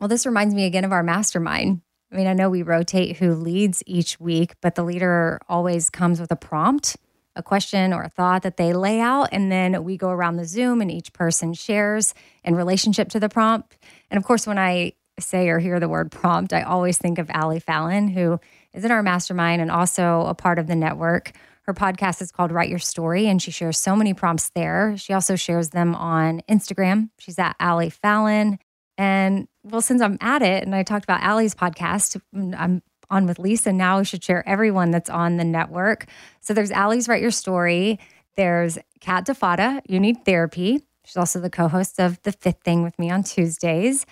well 0.00 0.08
this 0.08 0.26
reminds 0.26 0.54
me 0.54 0.64
again 0.64 0.84
of 0.84 0.92
our 0.92 1.02
mastermind 1.02 1.80
I 2.10 2.16
mean, 2.16 2.26
I 2.26 2.32
know 2.32 2.48
we 2.48 2.62
rotate 2.62 3.18
who 3.18 3.34
leads 3.34 3.82
each 3.86 4.18
week, 4.18 4.54
but 4.62 4.76
the 4.76 4.82
leader 4.82 5.38
always 5.46 5.90
comes 5.90 6.18
with 6.18 6.32
a 6.32 6.36
prompt 6.36 6.96
a 7.38 7.42
question 7.42 7.92
or 7.92 8.02
a 8.02 8.08
thought 8.08 8.42
that 8.42 8.56
they 8.56 8.74
lay 8.74 9.00
out. 9.00 9.28
And 9.32 9.50
then 9.50 9.84
we 9.84 9.96
go 9.96 10.10
around 10.10 10.36
the 10.36 10.44
Zoom 10.44 10.82
and 10.82 10.90
each 10.90 11.12
person 11.12 11.54
shares 11.54 12.12
in 12.44 12.54
relationship 12.56 13.08
to 13.10 13.20
the 13.20 13.28
prompt. 13.28 13.78
And 14.10 14.18
of 14.18 14.24
course, 14.24 14.46
when 14.46 14.58
I 14.58 14.92
say 15.18 15.48
or 15.48 15.58
hear 15.58 15.80
the 15.80 15.88
word 15.88 16.10
prompt, 16.10 16.52
I 16.52 16.62
always 16.62 16.98
think 16.98 17.18
of 17.18 17.30
Ally 17.30 17.60
Fallon, 17.60 18.08
who 18.08 18.40
is 18.74 18.84
in 18.84 18.90
our 18.90 19.02
mastermind 19.02 19.60
and 19.60 19.70
also 19.70 20.22
a 20.26 20.34
part 20.34 20.58
of 20.58 20.66
the 20.66 20.76
network. 20.76 21.32
Her 21.62 21.74
podcast 21.74 22.22
is 22.22 22.32
called 22.32 22.50
Write 22.50 22.70
Your 22.70 22.78
Story, 22.78 23.26
and 23.26 23.42
she 23.42 23.50
shares 23.50 23.78
so 23.78 23.94
many 23.94 24.14
prompts 24.14 24.50
there. 24.54 24.96
She 24.96 25.12
also 25.12 25.36
shares 25.36 25.70
them 25.70 25.94
on 25.94 26.40
Instagram. 26.48 27.10
She's 27.18 27.38
at 27.38 27.56
Ally 27.60 27.90
Fallon. 27.90 28.58
And 28.96 29.48
well, 29.62 29.82
since 29.82 30.00
I'm 30.00 30.18
at 30.20 30.42
it, 30.42 30.64
and 30.64 30.74
I 30.74 30.82
talked 30.82 31.04
about 31.04 31.22
Ally's 31.22 31.54
podcast, 31.54 32.20
mm, 32.34 32.54
I'm 32.58 32.82
on 33.10 33.26
with 33.26 33.38
Lisa. 33.38 33.72
Now 33.72 33.98
we 33.98 34.04
should 34.04 34.24
share 34.24 34.46
everyone 34.48 34.90
that's 34.90 35.10
on 35.10 35.36
the 35.36 35.44
network. 35.44 36.06
So 36.40 36.54
there's 36.54 36.70
Ally's 36.70 37.08
Write 37.08 37.22
Your 37.22 37.30
Story. 37.30 37.98
There's 38.36 38.78
Kat 39.00 39.26
DeFatta, 39.26 39.82
You 39.88 40.00
Need 40.00 40.24
Therapy. 40.24 40.82
She's 41.04 41.16
also 41.16 41.40
the 41.40 41.50
co 41.50 41.68
host 41.68 42.00
of 42.00 42.20
The 42.22 42.32
Fifth 42.32 42.60
Thing 42.64 42.82
with 42.82 42.98
me 42.98 43.10
on 43.10 43.22
Tuesdays. 43.22 44.04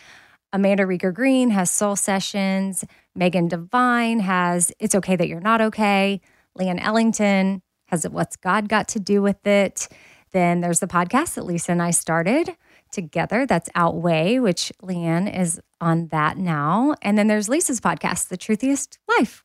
Amanda 0.52 0.84
Rieger 0.84 1.12
Green 1.12 1.50
has 1.50 1.70
Soul 1.70 1.96
Sessions. 1.96 2.84
Megan 3.16 3.48
Devine 3.48 4.20
has 4.20 4.72
It's 4.79 4.94
Okay 4.94 5.16
That 5.16 5.29
You're 5.29 5.40
Not 5.40 5.61
Okay. 5.61 6.20
Leanne 6.59 6.83
Ellington 6.83 7.62
has 7.87 8.09
What's 8.09 8.37
God 8.37 8.68
Got 8.68 8.88
to 8.88 9.00
Do 9.00 9.22
with 9.22 9.46
It. 9.46 9.88
Then 10.33 10.61
there's 10.61 10.81
the 10.81 10.87
podcast 10.87 11.35
that 11.35 11.46
Lisa 11.46 11.72
and 11.72 11.83
I 11.83 11.90
started 11.92 12.57
together. 12.92 13.46
That's 13.46 13.70
Outweigh, 13.74 14.38
which 14.38 14.72
Leanne 14.83 15.35
is 15.35 15.61
on 15.81 16.09
that 16.09 16.37
now. 16.37 16.94
And 17.02 17.16
then 17.16 17.26
there's 17.26 17.48
Lisa's 17.48 17.81
podcast, 17.81 18.29
The 18.29 18.37
Truthiest 18.37 18.98
Life. 19.18 19.44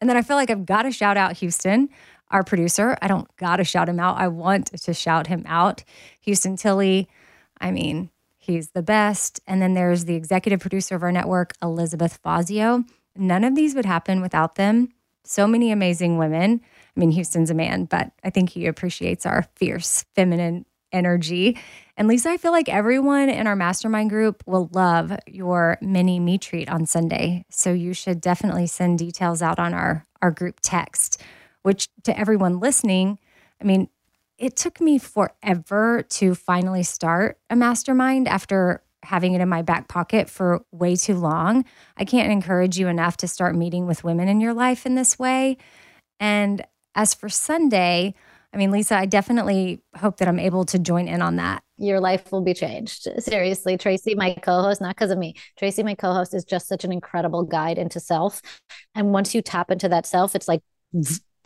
And 0.00 0.08
then 0.10 0.16
I 0.16 0.22
feel 0.22 0.36
like 0.36 0.50
I've 0.50 0.66
got 0.66 0.82
to 0.82 0.90
shout 0.90 1.16
out 1.16 1.36
Houston, 1.38 1.88
our 2.30 2.42
producer. 2.42 2.96
I 3.00 3.08
don't 3.08 3.28
got 3.36 3.56
to 3.56 3.64
shout 3.64 3.88
him 3.88 4.00
out. 4.00 4.18
I 4.18 4.28
want 4.28 4.66
to 4.82 4.94
shout 4.94 5.28
him 5.28 5.44
out. 5.46 5.84
Houston 6.22 6.56
Tilley, 6.56 7.08
I 7.60 7.70
mean, 7.70 8.10
he's 8.36 8.70
the 8.70 8.82
best. 8.82 9.40
And 9.46 9.62
then 9.62 9.74
there's 9.74 10.06
the 10.06 10.14
executive 10.14 10.60
producer 10.60 10.96
of 10.96 11.02
our 11.02 11.12
network, 11.12 11.52
Elizabeth 11.62 12.18
Fazio. 12.22 12.84
None 13.16 13.44
of 13.44 13.54
these 13.54 13.74
would 13.74 13.86
happen 13.86 14.20
without 14.20 14.54
them. 14.54 14.88
So 15.24 15.46
many 15.46 15.70
amazing 15.70 16.18
women. 16.18 16.60
I 16.96 17.00
mean, 17.00 17.10
Houston's 17.12 17.50
a 17.50 17.54
man, 17.54 17.84
but 17.84 18.10
I 18.24 18.30
think 18.30 18.50
he 18.50 18.66
appreciates 18.66 19.24
our 19.24 19.46
fierce 19.56 20.04
feminine 20.14 20.66
energy. 20.92 21.58
And 21.96 22.08
Lisa, 22.08 22.30
I 22.30 22.36
feel 22.36 22.52
like 22.52 22.68
everyone 22.68 23.28
in 23.28 23.46
our 23.46 23.56
mastermind 23.56 24.10
group 24.10 24.42
will 24.46 24.68
love 24.72 25.16
your 25.26 25.78
mini 25.80 26.20
Me 26.20 26.38
Treat 26.38 26.68
on 26.68 26.86
Sunday. 26.86 27.44
So 27.50 27.72
you 27.72 27.94
should 27.94 28.20
definitely 28.20 28.66
send 28.66 28.98
details 28.98 29.42
out 29.42 29.58
on 29.58 29.74
our, 29.74 30.04
our 30.20 30.30
group 30.30 30.60
text, 30.60 31.22
which 31.62 31.88
to 32.04 32.18
everyone 32.18 32.60
listening, 32.60 33.18
I 33.60 33.64
mean, 33.64 33.88
it 34.38 34.56
took 34.56 34.80
me 34.80 34.98
forever 34.98 36.02
to 36.02 36.34
finally 36.34 36.82
start 36.82 37.38
a 37.48 37.56
mastermind 37.56 38.26
after 38.26 38.82
having 39.02 39.34
it 39.34 39.40
in 39.40 39.48
my 39.48 39.62
back 39.62 39.88
pocket 39.88 40.30
for 40.30 40.64
way 40.70 40.96
too 40.96 41.16
long. 41.16 41.64
I 41.96 42.04
can't 42.04 42.30
encourage 42.30 42.78
you 42.78 42.88
enough 42.88 43.16
to 43.18 43.28
start 43.28 43.56
meeting 43.56 43.86
with 43.86 44.04
women 44.04 44.28
in 44.28 44.40
your 44.40 44.54
life 44.54 44.86
in 44.86 44.94
this 44.94 45.18
way. 45.18 45.56
And 46.20 46.64
as 46.94 47.14
for 47.14 47.28
Sunday, 47.28 48.14
I 48.54 48.58
mean, 48.58 48.70
Lisa, 48.70 48.96
I 48.96 49.06
definitely 49.06 49.82
hope 49.96 50.18
that 50.18 50.28
I'm 50.28 50.38
able 50.38 50.64
to 50.66 50.78
join 50.78 51.08
in 51.08 51.22
on 51.22 51.36
that. 51.36 51.62
Your 51.78 52.00
life 52.00 52.30
will 52.30 52.42
be 52.42 52.52
changed. 52.52 53.08
Seriously, 53.18 53.78
Tracy, 53.78 54.14
my 54.14 54.34
co 54.42 54.62
host, 54.62 54.80
not 54.80 54.94
because 54.94 55.10
of 55.10 55.18
me, 55.18 55.34
Tracy, 55.58 55.82
my 55.82 55.94
co 55.94 56.12
host, 56.12 56.34
is 56.34 56.44
just 56.44 56.68
such 56.68 56.84
an 56.84 56.92
incredible 56.92 57.44
guide 57.44 57.78
into 57.78 57.98
self. 57.98 58.42
And 58.94 59.12
once 59.12 59.34
you 59.34 59.40
tap 59.40 59.70
into 59.70 59.88
that 59.88 60.06
self, 60.06 60.34
it's 60.34 60.48
like 60.48 60.60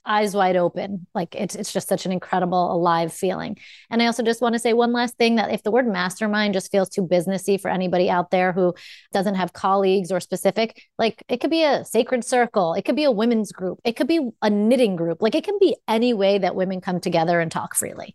eyes 0.06 0.34
wide 0.34 0.56
open. 0.56 1.06
Like 1.14 1.34
it's 1.34 1.54
it's 1.54 1.72
just 1.72 1.88
such 1.88 2.06
an 2.06 2.12
incredible 2.12 2.72
alive 2.72 3.12
feeling. 3.12 3.58
And 3.90 4.02
I 4.02 4.06
also 4.06 4.22
just 4.22 4.40
want 4.40 4.54
to 4.54 4.58
say 4.58 4.72
one 4.72 4.92
last 4.92 5.16
thing 5.16 5.36
that 5.36 5.52
if 5.52 5.62
the 5.62 5.70
word 5.70 5.86
mastermind 5.86 6.54
just 6.54 6.70
feels 6.70 6.88
too 6.88 7.02
businessy 7.02 7.60
for 7.60 7.70
anybody 7.70 8.08
out 8.08 8.30
there 8.30 8.52
who 8.52 8.74
doesn't 9.12 9.34
have 9.34 9.52
colleagues 9.52 10.10
or 10.12 10.20
specific, 10.20 10.82
like 10.98 11.22
it 11.28 11.40
could 11.40 11.50
be 11.50 11.64
a 11.64 11.84
sacred 11.84 12.24
circle, 12.24 12.74
it 12.74 12.84
could 12.84 12.96
be 12.96 13.04
a 13.04 13.10
women's 13.10 13.52
group, 13.52 13.80
it 13.84 13.96
could 13.96 14.08
be 14.08 14.30
a 14.42 14.50
knitting 14.50 14.96
group. 14.96 15.20
Like 15.20 15.34
it 15.34 15.44
can 15.44 15.58
be 15.60 15.76
any 15.88 16.14
way 16.14 16.38
that 16.38 16.54
women 16.54 16.80
come 16.80 17.00
together 17.00 17.40
and 17.40 17.50
talk 17.50 17.74
freely. 17.74 18.14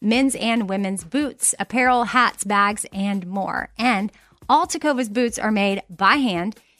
men's 0.00 0.34
and 0.36 0.68
women's 0.68 1.04
boots, 1.04 1.54
apparel, 1.58 2.04
hats, 2.04 2.44
bags, 2.44 2.86
and 2.92 3.26
more. 3.26 3.70
And 3.78 4.12
all 4.48 4.66
Tecovas 4.66 5.12
boots 5.12 5.38
are 5.38 5.52
made 5.52 5.82
by 5.90 6.16
hand 6.16 6.56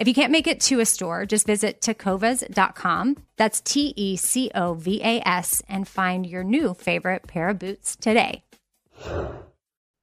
If 0.00 0.08
you 0.08 0.14
can't 0.14 0.32
make 0.32 0.48
it 0.48 0.60
to 0.62 0.80
a 0.80 0.86
store, 0.86 1.24
just 1.24 1.46
visit 1.46 1.80
tecovas.com. 1.80 3.16
That's 3.36 3.60
T 3.60 3.94
E 3.96 4.16
C 4.16 4.50
O 4.52 4.74
V 4.74 5.00
A 5.04 5.20
S 5.24 5.62
and 5.68 5.86
find 5.86 6.26
your 6.26 6.42
new 6.42 6.74
favorite 6.74 7.28
pair 7.28 7.48
of 7.48 7.60
boots 7.60 7.94
today. 7.94 8.42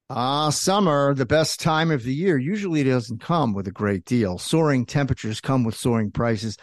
Ah, 0.09 0.49
summer, 0.49 1.13
the 1.13 1.25
best 1.25 1.59
time 1.59 1.91
of 1.91 2.03
the 2.03 2.13
year, 2.13 2.37
usually 2.37 2.83
doesn't 2.83 3.19
come 3.19 3.53
with 3.53 3.67
a 3.67 3.71
great 3.71 4.05
deal. 4.05 4.37
Soaring 4.37 4.85
temperatures 4.85 5.41
come 5.41 5.65
with 5.65 5.75
soaring 5.75 6.11
prices, 6.11 6.57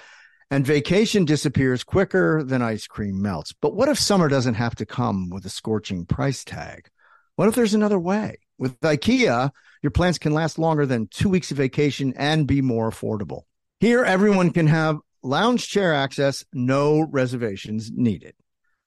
and 0.50 0.66
vacation 0.66 1.26
disappears 1.26 1.84
quicker 1.84 2.42
than 2.42 2.62
ice 2.62 2.86
cream 2.86 3.20
melts. 3.20 3.52
But 3.52 3.74
what 3.74 3.90
if 3.90 3.98
summer 3.98 4.28
doesn't 4.28 4.54
have 4.54 4.74
to 4.76 4.86
come 4.86 5.28
with 5.28 5.44
a 5.44 5.50
scorching 5.50 6.06
price 6.06 6.44
tag? 6.44 6.88
What 7.36 7.48
if 7.48 7.54
there's 7.54 7.74
another 7.74 7.98
way? 7.98 8.38
With 8.58 8.80
IKEA, 8.80 9.50
your 9.82 9.90
plans 9.90 10.18
can 10.18 10.34
last 10.34 10.58
longer 10.58 10.84
than 10.84 11.08
two 11.08 11.28
weeks 11.28 11.50
of 11.50 11.56
vacation 11.56 12.12
and 12.16 12.46
be 12.46 12.60
more 12.60 12.90
affordable. 12.90 13.42
Here, 13.80 14.04
everyone 14.04 14.50
can 14.50 14.66
have 14.66 14.98
lounge 15.22 15.68
chair 15.68 15.94
access, 15.94 16.44
no 16.52 17.00
reservations 17.00 17.90
needed. 17.92 18.34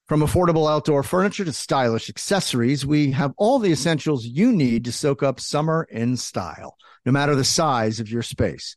From 0.08 0.20
affordable 0.20 0.70
outdoor 0.70 1.04
furniture 1.04 1.46
to 1.46 1.54
stylish 1.54 2.10
accessories, 2.10 2.86
we 2.86 3.12
have 3.12 3.34
all 3.38 3.60
the 3.60 3.72
essentials 3.72 4.26
you 4.26 4.52
need 4.52 4.84
to 4.84 4.92
soak 4.92 5.24
up 5.24 5.40
summer 5.40 5.88
in 5.90 6.18
style, 6.18 6.76
no 7.06 7.14
matter 7.14 7.34
the 7.34 7.46
size 7.46 8.02
of 8.02 8.10
your 8.10 8.22
space. 8.22 8.76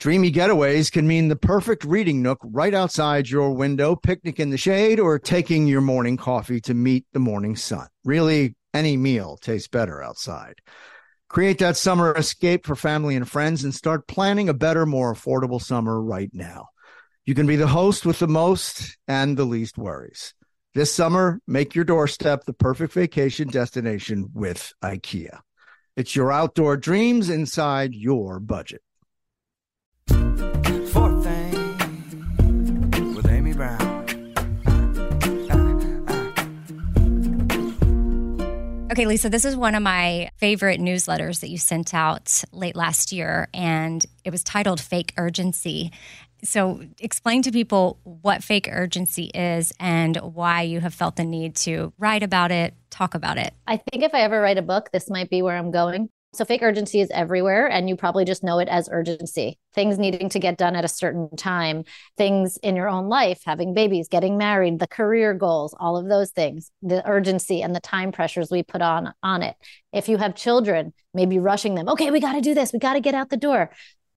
Dreamy 0.00 0.32
getaways 0.32 0.90
can 0.90 1.06
mean 1.06 1.28
the 1.28 1.36
perfect 1.36 1.84
reading 1.84 2.20
nook 2.20 2.38
right 2.42 2.74
outside 2.74 3.30
your 3.30 3.52
window, 3.52 3.94
picnic 3.94 4.40
in 4.40 4.50
the 4.50 4.58
shade, 4.58 4.98
or 4.98 5.18
taking 5.18 5.68
your 5.68 5.80
morning 5.80 6.16
coffee 6.16 6.60
to 6.62 6.74
meet 6.74 7.06
the 7.12 7.20
morning 7.20 7.54
sun. 7.54 7.86
Really, 8.04 8.56
any 8.76 8.96
meal 8.96 9.36
tastes 9.36 9.68
better 9.68 10.02
outside. 10.02 10.60
Create 11.28 11.58
that 11.58 11.76
summer 11.76 12.14
escape 12.16 12.66
for 12.66 12.76
family 12.76 13.16
and 13.16 13.28
friends 13.28 13.64
and 13.64 13.74
start 13.74 14.06
planning 14.06 14.48
a 14.48 14.54
better, 14.54 14.86
more 14.86 15.12
affordable 15.12 15.60
summer 15.60 16.00
right 16.00 16.30
now. 16.32 16.68
You 17.24 17.34
can 17.34 17.46
be 17.46 17.56
the 17.56 17.66
host 17.66 18.06
with 18.06 18.20
the 18.20 18.28
most 18.28 18.96
and 19.08 19.36
the 19.36 19.44
least 19.44 19.76
worries. 19.76 20.34
This 20.74 20.92
summer, 20.92 21.40
make 21.46 21.74
your 21.74 21.84
doorstep 21.84 22.44
the 22.44 22.52
perfect 22.52 22.92
vacation 22.92 23.48
destination 23.48 24.30
with 24.34 24.72
IKEA. 24.84 25.40
It's 25.96 26.14
your 26.14 26.30
outdoor 26.30 26.76
dreams 26.76 27.30
inside 27.30 27.94
your 27.94 28.38
budget. 28.38 28.82
Okay, 38.96 39.04
Lisa, 39.04 39.28
this 39.28 39.44
is 39.44 39.54
one 39.54 39.74
of 39.74 39.82
my 39.82 40.30
favorite 40.38 40.80
newsletters 40.80 41.40
that 41.40 41.50
you 41.50 41.58
sent 41.58 41.92
out 41.92 42.42
late 42.50 42.74
last 42.74 43.12
year, 43.12 43.46
and 43.52 44.02
it 44.24 44.30
was 44.30 44.42
titled 44.42 44.80
Fake 44.80 45.12
Urgency. 45.18 45.92
So, 46.42 46.80
explain 46.98 47.42
to 47.42 47.52
people 47.52 47.98
what 48.04 48.42
fake 48.42 48.70
urgency 48.72 49.24
is 49.34 49.70
and 49.78 50.16
why 50.16 50.62
you 50.62 50.80
have 50.80 50.94
felt 50.94 51.16
the 51.16 51.24
need 51.24 51.56
to 51.56 51.92
write 51.98 52.22
about 52.22 52.50
it, 52.50 52.72
talk 52.88 53.14
about 53.14 53.36
it. 53.36 53.52
I 53.66 53.76
think 53.76 54.02
if 54.02 54.14
I 54.14 54.20
ever 54.20 54.40
write 54.40 54.56
a 54.56 54.62
book, 54.62 54.88
this 54.94 55.10
might 55.10 55.28
be 55.28 55.42
where 55.42 55.58
I'm 55.58 55.70
going. 55.70 56.08
So 56.36 56.44
fake 56.44 56.62
urgency 56.62 57.00
is 57.00 57.10
everywhere, 57.12 57.66
and 57.66 57.88
you 57.88 57.96
probably 57.96 58.26
just 58.26 58.44
know 58.44 58.58
it 58.58 58.68
as 58.68 58.90
urgency. 58.92 59.58
Things 59.74 59.98
needing 59.98 60.28
to 60.28 60.38
get 60.38 60.58
done 60.58 60.76
at 60.76 60.84
a 60.84 60.88
certain 60.88 61.34
time, 61.34 61.84
things 62.18 62.58
in 62.58 62.76
your 62.76 62.90
own 62.90 63.08
life, 63.08 63.40
having 63.46 63.72
babies, 63.72 64.08
getting 64.08 64.36
married, 64.36 64.78
the 64.78 64.86
career 64.86 65.32
goals, 65.32 65.74
all 65.80 65.96
of 65.96 66.08
those 66.08 66.32
things, 66.32 66.70
the 66.82 67.02
urgency 67.08 67.62
and 67.62 67.74
the 67.74 67.80
time 67.80 68.12
pressures 68.12 68.50
we 68.50 68.62
put 68.62 68.82
on 68.82 69.14
on 69.22 69.42
it. 69.42 69.56
If 69.94 70.10
you 70.10 70.18
have 70.18 70.34
children, 70.34 70.92
maybe 71.14 71.38
rushing 71.38 71.74
them. 71.74 71.88
Okay, 71.88 72.10
we 72.10 72.20
got 72.20 72.34
to 72.34 72.42
do 72.42 72.52
this. 72.52 72.70
We 72.70 72.80
got 72.80 72.94
to 72.94 73.00
get 73.00 73.14
out 73.14 73.30
the 73.30 73.38
door. 73.38 73.70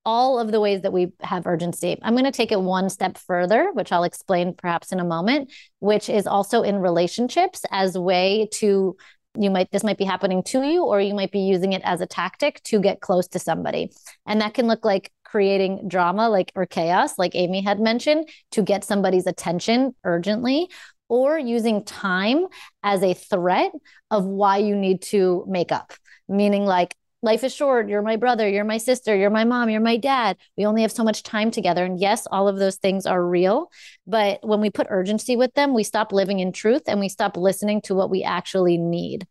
All 0.03 0.39
of 0.39 0.51
the 0.51 0.59
ways 0.59 0.82
that 0.82 0.91
we 0.91 1.13
have 1.22 1.47
urgency. 1.47 1.97
I'm 2.01 2.15
going 2.15 2.26
to 2.26 2.32
take 2.32 2.51
it 2.51 2.59
one 2.59 2.89
step 2.89 3.17
further, 3.17 3.72
which 3.74 3.93
I'll 3.93 4.03
explain 4.03 4.53
perhaps 4.53 4.91
in 4.91 4.99
a 4.99 5.05
moment, 5.05 5.53
which 5.80 6.09
is 6.09 6.28
also 6.28 6.63
in 6.63 6.80
relationships 6.80 7.63
as 7.72 7.97
way 7.97 8.49
to 8.55 8.97
you 9.38 9.49
might 9.49 9.71
this 9.71 9.84
might 9.84 9.97
be 9.97 10.05
happening 10.05 10.43
to 10.43 10.63
you 10.63 10.84
or 10.84 10.99
you 10.99 11.13
might 11.13 11.32
be 11.32 11.39
using 11.39 11.73
it 11.73 11.82
as 11.84 12.01
a 12.01 12.07
tactic 12.07 12.61
to 12.63 12.80
get 12.80 13.01
close 13.01 13.27
to 13.30 13.39
somebody. 13.39 13.91
And 14.25 14.41
that 14.41 14.53
can 14.53 14.67
look 14.67 14.86
like 14.86 15.11
creating 15.23 15.88
drama 15.88 16.27
like 16.27 16.51
or 16.55 16.65
chaos 16.65 17.19
like 17.19 17.36
amy 17.36 17.61
had 17.61 17.80
mentioned 17.80 18.27
to 18.49 18.63
get 18.63 18.84
somebody's 18.84 19.27
attention 19.27 19.93
urgently 20.03 20.67
or 21.07 21.38
using 21.38 21.84
time 21.84 22.45
as 22.82 23.03
a 23.03 23.13
threat 23.13 23.71
of 24.09 24.25
why 24.25 24.57
you 24.57 24.75
need 24.75 25.01
to 25.01 25.43
make 25.47 25.71
up. 25.71 25.91
Meaning 26.27 26.65
like 26.65 26.95
life 27.22 27.43
is 27.43 27.53
short. 27.53 27.89
You're 27.89 28.01
my 28.01 28.15
brother. 28.15 28.47
You're 28.47 28.63
my 28.63 28.78
sister. 28.78 29.15
You're 29.15 29.30
my 29.30 29.43
mom. 29.43 29.70
You're 29.70 29.82
my 29.82 29.97
dad. 29.97 30.38
We 30.57 30.65
only 30.65 30.84
have 30.84 30.91
so 30.91 31.03
much 31.03 31.24
time 31.24 31.51
together. 31.51 31.84
And 31.84 31.99
yes, 31.99 32.28
all 32.32 32.47
of 32.47 32.57
those 32.57 32.78
things 32.78 33.05
are 33.05 33.26
real. 33.26 33.72
But 34.07 34.39
when 34.41 34.61
we 34.61 34.70
put 34.70 34.88
urgency 34.89 35.36
with 35.36 35.53
them, 35.53 35.74
we 35.74 35.84
stop 35.84 36.11
living 36.11 36.39
in 36.39 36.51
truth 36.51 36.84
and 36.88 36.99
we 36.99 37.09
stop 37.09 37.36
listening 37.36 37.82
to 37.82 37.95
what 37.95 38.09
we 38.09 38.24
actually 38.24 38.78
need. 38.78 39.28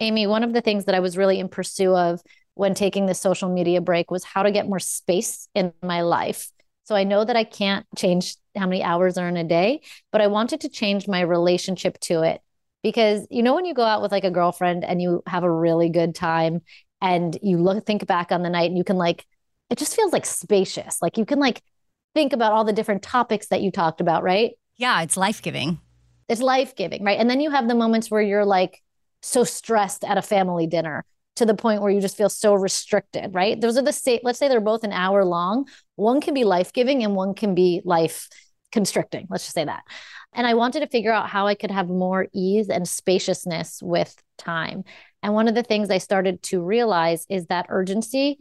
Amy, 0.00 0.26
one 0.26 0.44
of 0.44 0.52
the 0.52 0.60
things 0.60 0.84
that 0.84 0.94
I 0.94 1.00
was 1.00 1.16
really 1.16 1.40
in 1.40 1.48
pursuit 1.48 1.94
of 1.94 2.20
when 2.54 2.74
taking 2.74 3.06
the 3.06 3.14
social 3.14 3.48
media 3.48 3.80
break 3.80 4.10
was 4.10 4.24
how 4.24 4.42
to 4.42 4.50
get 4.50 4.68
more 4.68 4.78
space 4.78 5.48
in 5.54 5.72
my 5.82 6.02
life. 6.02 6.50
So 6.84 6.94
I 6.94 7.04
know 7.04 7.24
that 7.24 7.36
I 7.36 7.44
can't 7.44 7.84
change 7.96 8.36
how 8.56 8.66
many 8.66 8.82
hours 8.82 9.18
are 9.18 9.28
in 9.28 9.36
a 9.36 9.44
day, 9.44 9.80
but 10.12 10.20
I 10.20 10.28
wanted 10.28 10.60
to 10.60 10.68
change 10.68 11.08
my 11.08 11.20
relationship 11.20 11.98
to 12.00 12.22
it 12.22 12.40
because 12.82 13.26
you 13.30 13.42
know 13.42 13.54
when 13.54 13.64
you 13.64 13.74
go 13.74 13.82
out 13.82 14.00
with 14.00 14.12
like 14.12 14.22
a 14.22 14.30
girlfriend 14.30 14.84
and 14.84 15.02
you 15.02 15.20
have 15.26 15.42
a 15.42 15.50
really 15.50 15.88
good 15.88 16.14
time 16.14 16.62
and 17.00 17.38
you 17.42 17.58
look 17.58 17.84
think 17.84 18.06
back 18.06 18.32
on 18.32 18.42
the 18.42 18.50
night 18.50 18.68
and 18.70 18.78
you 18.78 18.84
can 18.84 18.96
like 18.96 19.26
it 19.70 19.78
just 19.78 19.96
feels 19.96 20.12
like 20.12 20.24
spacious. 20.24 21.02
Like 21.02 21.18
you 21.18 21.24
can 21.24 21.38
like 21.40 21.60
think 22.14 22.32
about 22.32 22.52
all 22.52 22.64
the 22.64 22.72
different 22.72 23.02
topics 23.02 23.48
that 23.48 23.60
you 23.62 23.70
talked 23.70 24.00
about 24.00 24.22
right? 24.22 24.52
Yeah, 24.76 25.02
it's 25.02 25.16
life 25.16 25.42
giving. 25.42 25.80
it's 26.28 26.40
life-giving 26.40 27.04
right? 27.04 27.18
And 27.18 27.28
then 27.28 27.40
you 27.40 27.50
have 27.50 27.68
the 27.68 27.74
moments 27.74 28.10
where 28.10 28.22
you're 28.22 28.44
like 28.44 28.82
so 29.22 29.44
stressed 29.44 30.04
at 30.04 30.18
a 30.18 30.22
family 30.22 30.66
dinner 30.66 31.04
to 31.36 31.44
the 31.44 31.54
point 31.54 31.82
where 31.82 31.90
you 31.90 32.00
just 32.00 32.16
feel 32.16 32.28
so 32.28 32.54
restricted 32.54 33.34
right? 33.34 33.60
Those 33.60 33.76
are 33.76 33.82
the 33.82 33.92
same 33.92 34.20
let's 34.22 34.38
say 34.38 34.48
they're 34.48 34.60
both 34.60 34.84
an 34.84 34.92
hour 34.92 35.24
long. 35.24 35.66
One 35.96 36.20
can 36.20 36.34
be 36.34 36.44
life-giving 36.44 37.02
and 37.02 37.14
one 37.14 37.34
can 37.34 37.54
be 37.54 37.82
life 37.84 38.28
constricting 38.72 39.26
let's 39.30 39.44
just 39.44 39.54
say 39.54 39.64
that. 39.64 39.82
And 40.32 40.46
i 40.46 40.54
wanted 40.54 40.80
to 40.80 40.88
figure 40.88 41.12
out 41.12 41.28
how 41.28 41.46
i 41.46 41.54
could 41.54 41.70
have 41.70 41.88
more 41.88 42.26
ease 42.34 42.68
and 42.68 42.86
spaciousness 42.86 43.80
with 43.82 44.14
time 44.38 44.84
and 45.26 45.34
one 45.34 45.48
of 45.48 45.56
the 45.56 45.64
things 45.64 45.90
i 45.90 45.98
started 45.98 46.40
to 46.40 46.62
realize 46.62 47.26
is 47.28 47.46
that 47.46 47.66
urgency 47.68 48.38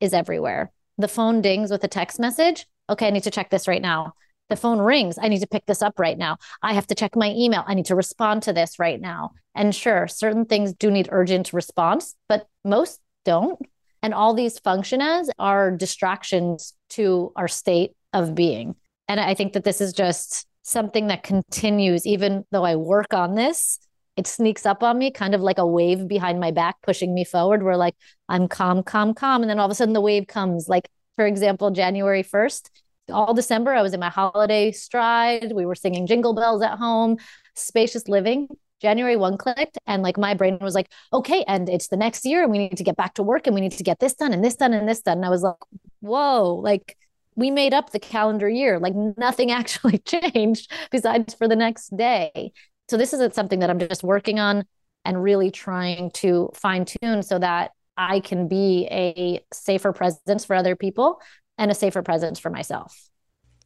is 0.00 0.14
everywhere. 0.14 0.70
The 0.96 1.08
phone 1.08 1.42
dings 1.42 1.68
with 1.68 1.82
a 1.82 1.88
text 1.88 2.20
message. 2.20 2.64
Okay 2.88 3.08
i 3.08 3.10
need 3.10 3.24
to 3.24 3.30
check 3.32 3.50
this 3.50 3.66
right 3.66 3.82
now. 3.82 4.12
The 4.48 4.54
phone 4.54 4.78
rings. 4.80 5.18
I 5.20 5.26
need 5.26 5.40
to 5.40 5.48
pick 5.48 5.66
this 5.66 5.82
up 5.82 5.98
right 5.98 6.16
now. 6.16 6.36
I 6.62 6.74
have 6.74 6.86
to 6.86 6.94
check 6.94 7.16
my 7.16 7.30
email. 7.30 7.64
I 7.66 7.74
need 7.74 7.86
to 7.86 7.96
respond 7.96 8.44
to 8.44 8.52
this 8.52 8.78
right 8.78 9.00
now. 9.00 9.32
And 9.56 9.74
sure 9.74 10.06
certain 10.06 10.44
things 10.44 10.72
do 10.74 10.92
need 10.92 11.08
urgent 11.10 11.52
response 11.52 12.14
but 12.28 12.46
most 12.64 13.00
don't. 13.24 13.58
And 14.00 14.14
all 14.14 14.32
these 14.32 14.60
function 14.60 15.00
as 15.00 15.28
are 15.40 15.72
distractions 15.72 16.72
to 16.90 17.32
our 17.34 17.48
state 17.48 17.96
of 18.12 18.36
being. 18.36 18.76
And 19.08 19.18
i 19.18 19.34
think 19.34 19.54
that 19.54 19.64
this 19.64 19.80
is 19.80 19.92
just 19.92 20.46
something 20.62 21.08
that 21.08 21.24
continues 21.24 22.06
even 22.06 22.44
though 22.52 22.64
i 22.64 22.76
work 22.76 23.12
on 23.12 23.34
this 23.34 23.80
it 24.18 24.26
sneaks 24.26 24.66
up 24.66 24.82
on 24.82 24.98
me 24.98 25.10
kind 25.10 25.34
of 25.34 25.40
like 25.40 25.58
a 25.58 25.66
wave 25.66 26.06
behind 26.06 26.40
my 26.40 26.50
back 26.50 26.76
pushing 26.82 27.14
me 27.14 27.24
forward 27.24 27.62
where 27.62 27.76
like 27.76 27.94
i'm 28.28 28.48
calm 28.48 28.82
calm 28.82 29.14
calm 29.14 29.42
and 29.42 29.48
then 29.48 29.58
all 29.58 29.66
of 29.66 29.70
a 29.70 29.74
sudden 29.74 29.94
the 29.94 30.00
wave 30.00 30.26
comes 30.26 30.68
like 30.68 30.88
for 31.16 31.26
example 31.26 31.70
january 31.70 32.22
1st 32.22 32.70
all 33.10 33.34
December, 33.34 33.72
I 33.72 33.82
was 33.82 33.94
in 33.94 34.00
my 34.00 34.10
holiday 34.10 34.72
stride. 34.72 35.52
We 35.52 35.66
were 35.66 35.74
singing 35.74 36.06
jingle 36.06 36.34
bells 36.34 36.62
at 36.62 36.78
home, 36.78 37.16
spacious 37.54 38.08
living. 38.08 38.48
January 38.80 39.16
1 39.16 39.38
clicked, 39.38 39.76
and 39.88 40.04
like 40.04 40.16
my 40.16 40.34
brain 40.34 40.58
was 40.60 40.74
like, 40.74 40.88
okay, 41.12 41.44
and 41.48 41.68
it's 41.68 41.88
the 41.88 41.96
next 41.96 42.24
year, 42.24 42.44
and 42.44 42.52
we 42.52 42.58
need 42.58 42.76
to 42.76 42.84
get 42.84 42.96
back 42.96 43.14
to 43.14 43.24
work, 43.24 43.46
and 43.46 43.54
we 43.54 43.60
need 43.60 43.72
to 43.72 43.82
get 43.82 43.98
this 43.98 44.14
done, 44.14 44.32
and 44.32 44.44
this 44.44 44.54
done, 44.54 44.72
and 44.72 44.88
this 44.88 45.02
done. 45.02 45.18
And 45.18 45.26
I 45.26 45.30
was 45.30 45.42
like, 45.42 45.56
whoa, 46.00 46.60
like 46.62 46.96
we 47.34 47.50
made 47.50 47.74
up 47.74 47.90
the 47.90 47.98
calendar 47.98 48.48
year. 48.48 48.78
Like 48.78 48.94
nothing 48.94 49.50
actually 49.52 49.98
changed 49.98 50.70
besides 50.90 51.34
for 51.34 51.48
the 51.48 51.56
next 51.56 51.96
day. 51.96 52.52
So 52.88 52.96
this 52.96 53.12
isn't 53.12 53.34
something 53.34 53.60
that 53.60 53.70
I'm 53.70 53.78
just 53.78 54.02
working 54.02 54.38
on 54.38 54.64
and 55.04 55.22
really 55.22 55.50
trying 55.50 56.10
to 56.12 56.50
fine 56.54 56.84
tune 56.84 57.22
so 57.22 57.38
that 57.38 57.72
I 57.96 58.20
can 58.20 58.48
be 58.48 58.86
a 58.90 59.44
safer 59.52 59.92
presence 59.92 60.44
for 60.44 60.54
other 60.54 60.76
people 60.76 61.20
and 61.56 61.70
a 61.70 61.74
safer 61.74 62.02
presence 62.02 62.38
for 62.38 62.50
myself. 62.50 63.07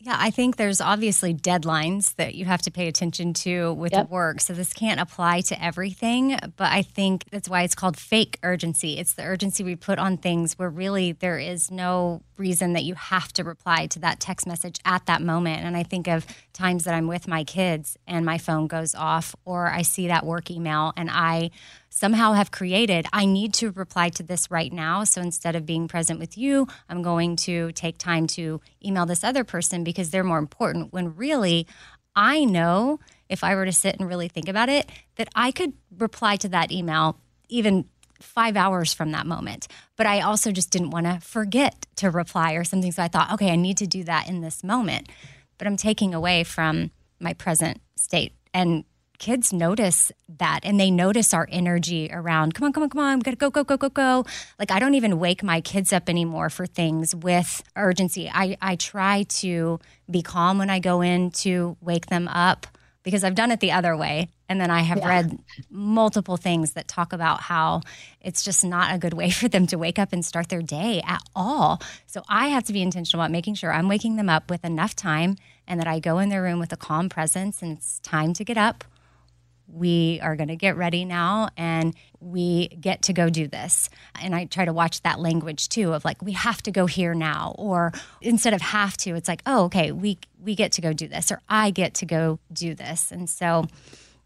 Yeah, 0.05 0.16
I 0.18 0.30
think 0.30 0.57
there's 0.57 0.80
obviously 0.80 1.32
deadlines 1.32 2.16
that 2.16 2.34
you 2.34 2.44
have 2.44 2.61
to 2.62 2.72
pay 2.72 2.88
attention 2.88 3.32
to 3.34 3.72
with 3.74 3.92
Yep. 3.92 4.11
work. 4.11 4.40
So 4.40 4.53
this 4.53 4.72
can't 4.72 4.98
apply 4.98 5.42
to 5.42 5.64
everything, 5.64 6.36
but 6.57 6.72
I 6.72 6.82
think 6.82 7.26
that's 7.30 7.48
why 7.48 7.62
it's 7.62 7.76
called 7.76 7.96
fake 7.96 8.36
urgency. 8.42 8.98
It's 8.98 9.12
the 9.12 9.22
urgency 9.22 9.62
we 9.62 9.76
put 9.76 10.00
on 10.00 10.16
things 10.16 10.59
where 10.59 10.68
really 10.68 11.12
there 11.12 11.38
is 11.38 11.70
no 11.70 12.20
reason 12.36 12.72
that 12.72 12.82
you 12.82 12.94
have 12.96 13.32
to 13.34 13.44
reply 13.44 13.86
to 13.86 14.00
that 14.00 14.18
text 14.18 14.44
message 14.44 14.80
at 14.84 15.07
that 15.07 15.22
moment. 15.22 15.62
And 15.62 15.76
I 15.76 15.84
think 15.84 16.09
of 16.09 16.26
times 16.53 16.82
that 16.82 16.94
I'm 16.94 17.07
with 17.07 17.28
my 17.28 17.44
kids 17.44 17.96
and 18.09 18.26
my 18.26 18.38
phone 18.38 18.66
goes 18.66 18.96
off 18.96 19.36
or 19.44 19.68
I 19.70 19.82
see 19.82 20.09
that 20.09 20.26
work 20.26 20.50
email 20.50 20.92
and 20.96 21.11
I 21.12 21.50
somehow 21.93 22.32
have 22.32 22.51
created, 22.51 23.07
I 23.12 23.26
need 23.26 23.53
to 23.55 23.70
reply 23.70 24.09
to 24.11 24.22
this 24.22 24.51
right 24.51 24.72
now. 24.72 25.05
So 25.05 25.20
instead 25.20 25.55
of 25.55 25.66
being 25.66 25.88
present 25.88 26.18
with 26.18 26.38
you, 26.38 26.66
I'm 26.88 27.03
going 27.03 27.36
to 27.36 27.70
take 27.72 27.99
time 27.99 28.26
to 28.28 28.62
email 28.82 29.05
this 29.05 29.22
other 29.22 29.45
person 29.45 29.84
because 29.84 30.11
they're 30.11 30.24
more 30.24 30.38
important. 30.38 30.93
When 30.95 31.14
really, 31.14 31.66
I 32.16 32.47
know 32.47 32.99
if 33.28 33.45
I 33.45 33.55
were 33.55 33.66
to 33.66 33.72
sit 33.72 33.99
and 33.99 34.09
really 34.09 34.28
think 34.28 34.49
about 34.49 34.70
it, 34.70 34.88
that 35.16 35.28
I 35.34 35.53
could 35.53 35.74
reply 35.99 36.36
to 36.36 36.49
that 36.49 36.72
email 36.72 37.20
even 37.51 37.84
five 38.20 38.57
hours 38.57 38.95
from 38.95 39.11
that 39.12 39.26
moment. 39.26 39.68
But 39.97 40.07
I 40.07 40.20
also 40.20 40.51
just 40.51 40.70
didn't 40.70 40.90
want 40.90 41.05
to 41.05 41.20
forget 41.20 41.86
to 41.97 42.11
reply 42.11 42.55
or 42.55 42.64
something. 42.64 42.93
So 42.93 43.03
I 43.03 43.09
thought, 43.09 43.32
okay, 43.34 43.51
I 43.51 43.57
need 43.57 43.76
to 43.78 43.86
do 43.86 44.03
that 44.05 44.30
in 44.30 44.40
this 44.40 44.64
moment. 44.64 45.11
But 45.59 45.66
I'm 45.66 45.76
taking 45.76 46.14
away 46.14 46.43
from 46.45 46.90
my 47.20 47.34
present 47.34 47.82
state. 47.97 48.32
And 48.55 48.84
kids 49.22 49.52
notice 49.52 50.10
that 50.38 50.58
and 50.64 50.80
they 50.80 50.90
notice 50.90 51.32
our 51.32 51.46
energy 51.52 52.10
around 52.12 52.54
come 52.54 52.66
on 52.66 52.72
come 52.72 52.82
on 52.82 52.90
come 52.90 53.00
on 53.00 53.20
gotta 53.20 53.36
go 53.36 53.50
go 53.50 53.62
go 53.62 53.76
go 53.76 53.88
go. 53.88 54.24
Like 54.58 54.72
i 54.72 54.80
don't 54.80 54.94
even 54.94 55.20
wake 55.20 55.44
my 55.44 55.60
kids 55.60 55.92
up 55.92 56.08
anymore 56.08 56.50
for 56.50 56.66
things 56.66 57.14
with 57.14 57.62
urgency. 57.76 58.28
I 58.28 58.56
i 58.60 58.74
try 58.74 59.22
to 59.42 59.78
be 60.10 60.22
calm 60.22 60.58
when 60.58 60.70
i 60.70 60.80
go 60.80 61.02
in 61.02 61.30
to 61.42 61.76
wake 61.80 62.06
them 62.06 62.26
up 62.26 62.66
because 63.04 63.22
i've 63.22 63.36
done 63.36 63.52
it 63.52 63.60
the 63.60 63.70
other 63.70 63.96
way. 63.96 64.26
And 64.48 64.60
then 64.60 64.72
i 64.72 64.80
have 64.80 64.98
read 64.98 65.38
multiple 65.70 66.36
things 66.36 66.72
that 66.72 66.88
talk 66.88 67.12
about 67.12 67.42
how 67.42 67.82
it's 68.20 68.42
just 68.42 68.64
not 68.64 68.92
a 68.92 68.98
good 68.98 69.14
way 69.14 69.30
for 69.30 69.46
them 69.46 69.68
to 69.68 69.78
wake 69.78 70.00
up 70.00 70.12
and 70.12 70.24
start 70.24 70.48
their 70.48 70.62
day 70.62 71.00
at 71.06 71.22
all. 71.36 71.80
So 72.08 72.24
i 72.28 72.48
have 72.48 72.64
to 72.64 72.72
be 72.72 72.82
intentional 72.82 73.22
about 73.22 73.30
making 73.30 73.54
sure 73.54 73.72
i'm 73.72 73.88
waking 73.88 74.16
them 74.16 74.28
up 74.28 74.50
with 74.50 74.64
enough 74.64 74.96
time 74.96 75.36
and 75.68 75.78
that 75.78 75.86
i 75.86 76.00
go 76.00 76.18
in 76.18 76.28
their 76.28 76.42
room 76.42 76.58
with 76.58 76.72
a 76.72 76.76
calm 76.76 77.08
presence 77.08 77.62
and 77.62 77.78
it's 77.78 78.00
time 78.00 78.32
to 78.34 78.44
get 78.44 78.58
up 78.58 78.82
we 79.72 80.20
are 80.22 80.36
going 80.36 80.48
to 80.48 80.56
get 80.56 80.76
ready 80.76 81.04
now 81.04 81.48
and 81.56 81.94
we 82.20 82.68
get 82.68 83.02
to 83.02 83.12
go 83.12 83.30
do 83.30 83.48
this. 83.48 83.88
And 84.20 84.34
I 84.34 84.44
try 84.44 84.64
to 84.64 84.72
watch 84.72 85.02
that 85.02 85.18
language 85.18 85.68
too 85.68 85.94
of 85.94 86.04
like 86.04 86.20
we 86.22 86.32
have 86.32 86.62
to 86.64 86.70
go 86.70 86.86
here 86.86 87.14
now 87.14 87.54
or 87.58 87.92
instead 88.20 88.52
of 88.52 88.60
have 88.60 88.96
to 88.98 89.14
it's 89.14 89.28
like 89.28 89.42
oh 89.46 89.64
okay 89.64 89.92
we 89.92 90.18
we 90.38 90.54
get 90.54 90.72
to 90.72 90.80
go 90.80 90.92
do 90.92 91.08
this 91.08 91.32
or 91.32 91.40
I 91.48 91.70
get 91.70 91.94
to 91.94 92.06
go 92.06 92.38
do 92.52 92.74
this. 92.74 93.10
And 93.10 93.28
so 93.28 93.66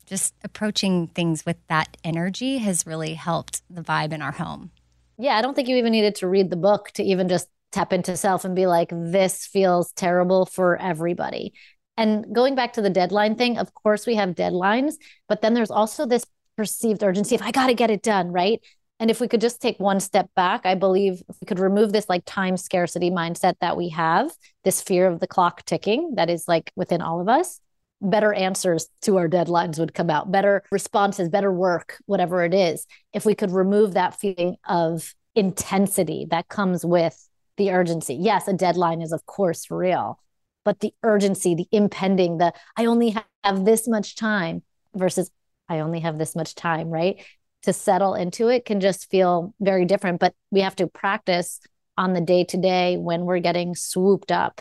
just 0.07 0.34
approaching 0.44 1.09
things 1.09 1.44
with 1.44 1.57
that 1.68 1.97
energy 2.05 2.59
has 2.59 2.86
really 2.86 3.14
helped 3.14 3.62
the 3.68 3.82
vibe 3.82 4.12
in 4.12 4.22
our 4.22 4.32
home. 4.32 4.70
Yeah, 5.18 5.36
I 5.36 5.42
don't 5.42 5.55
think 5.55 5.68
you 5.68 5.76
even 5.76 5.92
needed 5.92 6.16
to 6.16 6.28
read 6.28 6.51
the 6.51 6.57
book 6.57 6.90
to 6.92 7.03
even 7.03 7.28
just 7.28 7.49
tap 7.72 7.92
into 7.92 8.16
self 8.16 8.44
and 8.44 8.55
be 8.55 8.66
like, 8.66 8.88
this 8.90 9.47
feels 9.47 9.92
terrible 9.92 10.47
for 10.47 10.76
everybody. 10.76 11.53
And 11.97 12.34
going 12.34 12.55
back 12.55 12.74
to 12.74 12.82
the 12.82 12.90
deadline 12.90 13.36
thing, 13.36 13.59
of 13.59 13.72
course, 13.74 14.07
we 14.07 14.16
have 14.16 14.30
deadlines, 14.30 14.94
but 15.28 15.40
then 15.40 15.55
there's 15.55 15.70
also 15.70 16.07
this 16.07 16.24
perceived 16.57 17.03
urgency 17.03 17.34
of, 17.34 17.42
I 17.42 17.51
got 17.51 17.66
to 17.68 17.74
get 17.74 17.90
it 17.90 18.03
done, 18.03 18.32
right? 18.32 18.61
And 18.99 19.11
if 19.11 19.20
we 19.20 19.28
could 19.28 19.42
just 19.42 19.61
take 19.61 19.78
one 19.78 20.01
step 20.01 20.30
back, 20.34 20.64
I 20.64 20.74
believe 20.74 21.22
we 21.40 21.47
could 21.47 21.59
remove 21.59 21.92
this 21.92 22.09
like 22.09 22.22
time 22.24 22.57
scarcity 22.57 23.11
mindset 23.11 23.55
that 23.61 23.76
we 23.76 23.90
have, 23.90 24.30
this 24.64 24.80
fear 24.80 25.07
of 25.07 25.20
the 25.20 25.26
clock 25.26 25.64
ticking 25.64 26.14
that 26.16 26.30
is 26.30 26.49
like 26.49 26.72
within 26.76 27.03
all 27.03 27.20
of 27.20 27.28
us, 27.28 27.61
better 28.01 28.32
answers 28.32 28.88
to 29.03 29.18
our 29.18 29.28
deadlines 29.28 29.78
would 29.78 29.94
come 29.94 30.09
out, 30.09 30.32
better 30.32 30.62
responses, 30.70 31.28
better 31.28 31.53
work, 31.53 31.99
whatever 32.07 32.42
it 32.42 32.55
is. 32.55 32.86
If 33.12 33.26
we 33.26 33.34
could 33.34 33.51
remove 33.51 33.94
that 33.94 34.18
feeling 34.18 34.57
of 34.66 35.14
intensity 35.34 36.26
that 36.30 36.49
comes 36.49 36.84
with 36.84 37.28
the 37.59 37.72
urgency. 37.72 38.14
Yes, 38.14 38.49
a 38.49 38.53
deadline 38.53 39.01
is, 39.01 39.12
of 39.12 39.24
course, 39.26 39.70
real, 39.70 40.18
but 40.67 40.81
the 40.81 40.93
urgency, 41.05 41.55
the 41.55 41.69
impending, 41.71 42.39
the 42.39 42.53
I 42.77 42.87
only 42.87 43.17
have 43.45 43.64
this 43.64 43.87
much 43.87 44.17
time 44.17 44.64
versus 44.95 45.31
I 45.69 45.79
only 45.79 46.01
have 46.01 46.19
this 46.19 46.35
much 46.35 46.57
time, 46.57 46.91
right? 46.91 47.25
To 47.62 47.73
settle 47.73 48.14
into 48.14 48.49
it 48.49 48.64
can 48.64 48.81
just 48.81 49.09
feel 49.09 49.55
very 49.61 49.85
different, 49.85 50.19
but 50.19 50.35
we 50.51 50.61
have 50.61 50.75
to 50.77 50.89
practice 50.89 51.61
on 51.97 52.14
the 52.14 52.21
day 52.21 52.43
to 52.45 52.57
day 52.57 52.97
when 52.97 53.25
we're 53.25 53.39
getting 53.39 53.77
swooped 53.77 54.33
up. 54.33 54.61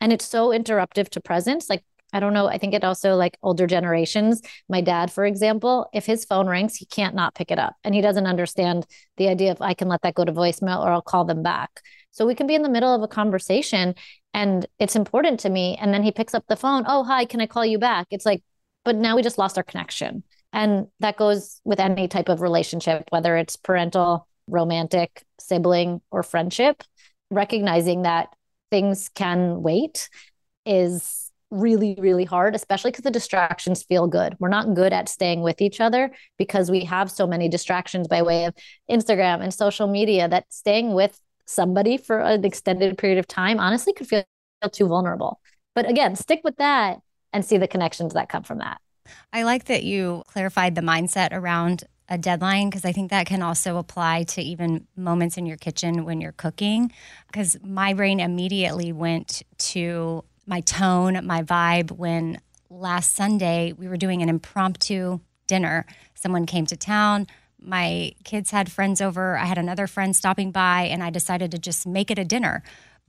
And 0.00 0.10
it's 0.10 0.24
so 0.24 0.48
interruptive 0.48 1.10
to 1.10 1.20
presence. 1.20 1.68
Like, 1.68 1.84
I 2.12 2.20
don't 2.20 2.34
know. 2.34 2.46
I 2.46 2.58
think 2.58 2.74
it 2.74 2.84
also 2.84 3.14
like 3.14 3.38
older 3.42 3.66
generations. 3.66 4.42
My 4.68 4.80
dad, 4.80 5.10
for 5.10 5.24
example, 5.24 5.88
if 5.94 6.04
his 6.04 6.24
phone 6.24 6.46
rings, 6.46 6.76
he 6.76 6.86
can't 6.86 7.14
not 7.14 7.34
pick 7.34 7.50
it 7.50 7.58
up. 7.58 7.74
And 7.84 7.94
he 7.94 8.00
doesn't 8.00 8.26
understand 8.26 8.86
the 9.16 9.28
idea 9.28 9.52
of 9.52 9.62
I 9.62 9.74
can 9.74 9.88
let 9.88 10.02
that 10.02 10.14
go 10.14 10.24
to 10.24 10.32
voicemail 10.32 10.84
or 10.84 10.90
I'll 10.90 11.02
call 11.02 11.24
them 11.24 11.42
back. 11.42 11.82
So 12.10 12.26
we 12.26 12.34
can 12.34 12.46
be 12.46 12.54
in 12.54 12.62
the 12.62 12.68
middle 12.68 12.94
of 12.94 13.02
a 13.02 13.08
conversation 13.08 13.94
and 14.34 14.66
it's 14.78 14.96
important 14.96 15.40
to 15.40 15.50
me. 15.50 15.78
And 15.80 15.92
then 15.92 16.02
he 16.02 16.12
picks 16.12 16.34
up 16.34 16.44
the 16.48 16.56
phone. 16.56 16.84
Oh, 16.86 17.04
hi, 17.04 17.24
can 17.24 17.40
I 17.40 17.46
call 17.46 17.64
you 17.64 17.78
back? 17.78 18.06
It's 18.10 18.26
like, 18.26 18.42
but 18.84 18.96
now 18.96 19.16
we 19.16 19.22
just 19.22 19.38
lost 19.38 19.56
our 19.56 19.64
connection. 19.64 20.22
And 20.52 20.88
that 21.00 21.16
goes 21.16 21.60
with 21.64 21.80
any 21.80 22.08
type 22.08 22.28
of 22.28 22.42
relationship, 22.42 23.04
whether 23.08 23.36
it's 23.36 23.56
parental, 23.56 24.28
romantic, 24.46 25.24
sibling, 25.40 26.02
or 26.10 26.22
friendship. 26.22 26.82
Recognizing 27.30 28.02
that 28.02 28.28
things 28.70 29.08
can 29.08 29.62
wait 29.62 30.10
is 30.66 31.31
really, 31.52 31.96
really 32.00 32.24
hard, 32.24 32.54
especially 32.54 32.90
because 32.90 33.04
the 33.04 33.10
distractions 33.10 33.82
feel 33.82 34.06
good. 34.06 34.34
We're 34.40 34.48
not 34.48 34.74
good 34.74 34.92
at 34.92 35.08
staying 35.08 35.42
with 35.42 35.60
each 35.60 35.80
other 35.80 36.10
because 36.38 36.70
we 36.70 36.84
have 36.84 37.10
so 37.10 37.26
many 37.26 37.48
distractions 37.48 38.08
by 38.08 38.22
way 38.22 38.46
of 38.46 38.54
Instagram 38.90 39.42
and 39.42 39.52
social 39.52 39.86
media 39.86 40.28
that 40.28 40.46
staying 40.48 40.94
with 40.94 41.20
somebody 41.46 41.98
for 41.98 42.20
an 42.20 42.44
extended 42.44 42.96
period 42.96 43.18
of 43.18 43.28
time 43.28 43.60
honestly 43.60 43.92
could 43.92 44.08
feel 44.08 44.24
too 44.72 44.86
vulnerable. 44.86 45.40
But 45.74 45.88
again, 45.88 46.16
stick 46.16 46.40
with 46.42 46.56
that 46.56 47.00
and 47.32 47.44
see 47.44 47.58
the 47.58 47.68
connections 47.68 48.14
that 48.14 48.28
come 48.28 48.42
from 48.42 48.58
that. 48.58 48.80
I 49.32 49.42
like 49.42 49.64
that 49.64 49.84
you 49.84 50.22
clarified 50.28 50.74
the 50.74 50.80
mindset 50.80 51.32
around 51.32 51.84
a 52.08 52.18
deadline 52.18 52.68
because 52.68 52.84
I 52.84 52.92
think 52.92 53.10
that 53.10 53.26
can 53.26 53.42
also 53.42 53.78
apply 53.78 54.24
to 54.24 54.42
even 54.42 54.86
moments 54.96 55.36
in 55.36 55.46
your 55.46 55.56
kitchen 55.56 56.04
when 56.04 56.20
you're 56.20 56.32
cooking. 56.32 56.92
Because 57.26 57.56
my 57.62 57.94
brain 57.94 58.20
immediately 58.20 58.92
went 58.92 59.42
to 59.58 60.24
my 60.46 60.60
tone, 60.60 61.24
my 61.26 61.42
vibe 61.42 61.92
when 61.92 62.40
last 62.70 63.14
Sunday 63.14 63.72
we 63.72 63.88
were 63.88 63.96
doing 63.96 64.22
an 64.22 64.28
impromptu 64.28 65.20
dinner. 65.46 65.86
Someone 66.14 66.46
came 66.46 66.66
to 66.66 66.76
town. 66.76 67.26
My 67.60 68.12
kids 68.24 68.50
had 68.50 68.72
friends 68.72 69.00
over. 69.00 69.36
I 69.36 69.44
had 69.44 69.58
another 69.58 69.86
friend 69.86 70.16
stopping 70.16 70.50
by, 70.50 70.82
and 70.82 71.02
I 71.02 71.10
decided 71.10 71.50
to 71.52 71.58
just 71.58 71.86
make 71.86 72.10
it 72.10 72.18
a 72.18 72.24
dinner 72.24 72.62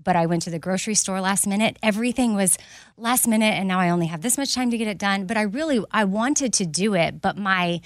but 0.04 0.16
I 0.16 0.26
went 0.26 0.42
to 0.44 0.50
the 0.50 0.60
grocery 0.60 0.96
store 0.96 1.22
last 1.22 1.48
minute. 1.48 1.78
Everything 1.82 2.36
was 2.36 2.58
last 2.98 3.28
minute 3.28 3.54
and 3.54 3.68
now 3.68 3.80
I 3.80 3.90
only 3.90 4.08
have 4.08 4.22
this 4.22 4.38
much 4.38 4.54
time 4.54 4.70
to 4.72 4.78
get 4.78 4.88
it 4.88 4.98
done, 4.98 5.26
but 5.26 5.38
I 5.38 5.44
really 5.44 5.84
I 5.92 6.04
wanted 6.06 6.54
to 6.54 6.66
do 6.66 6.94
it, 6.94 7.22
but 7.22 7.38
my 7.38 7.82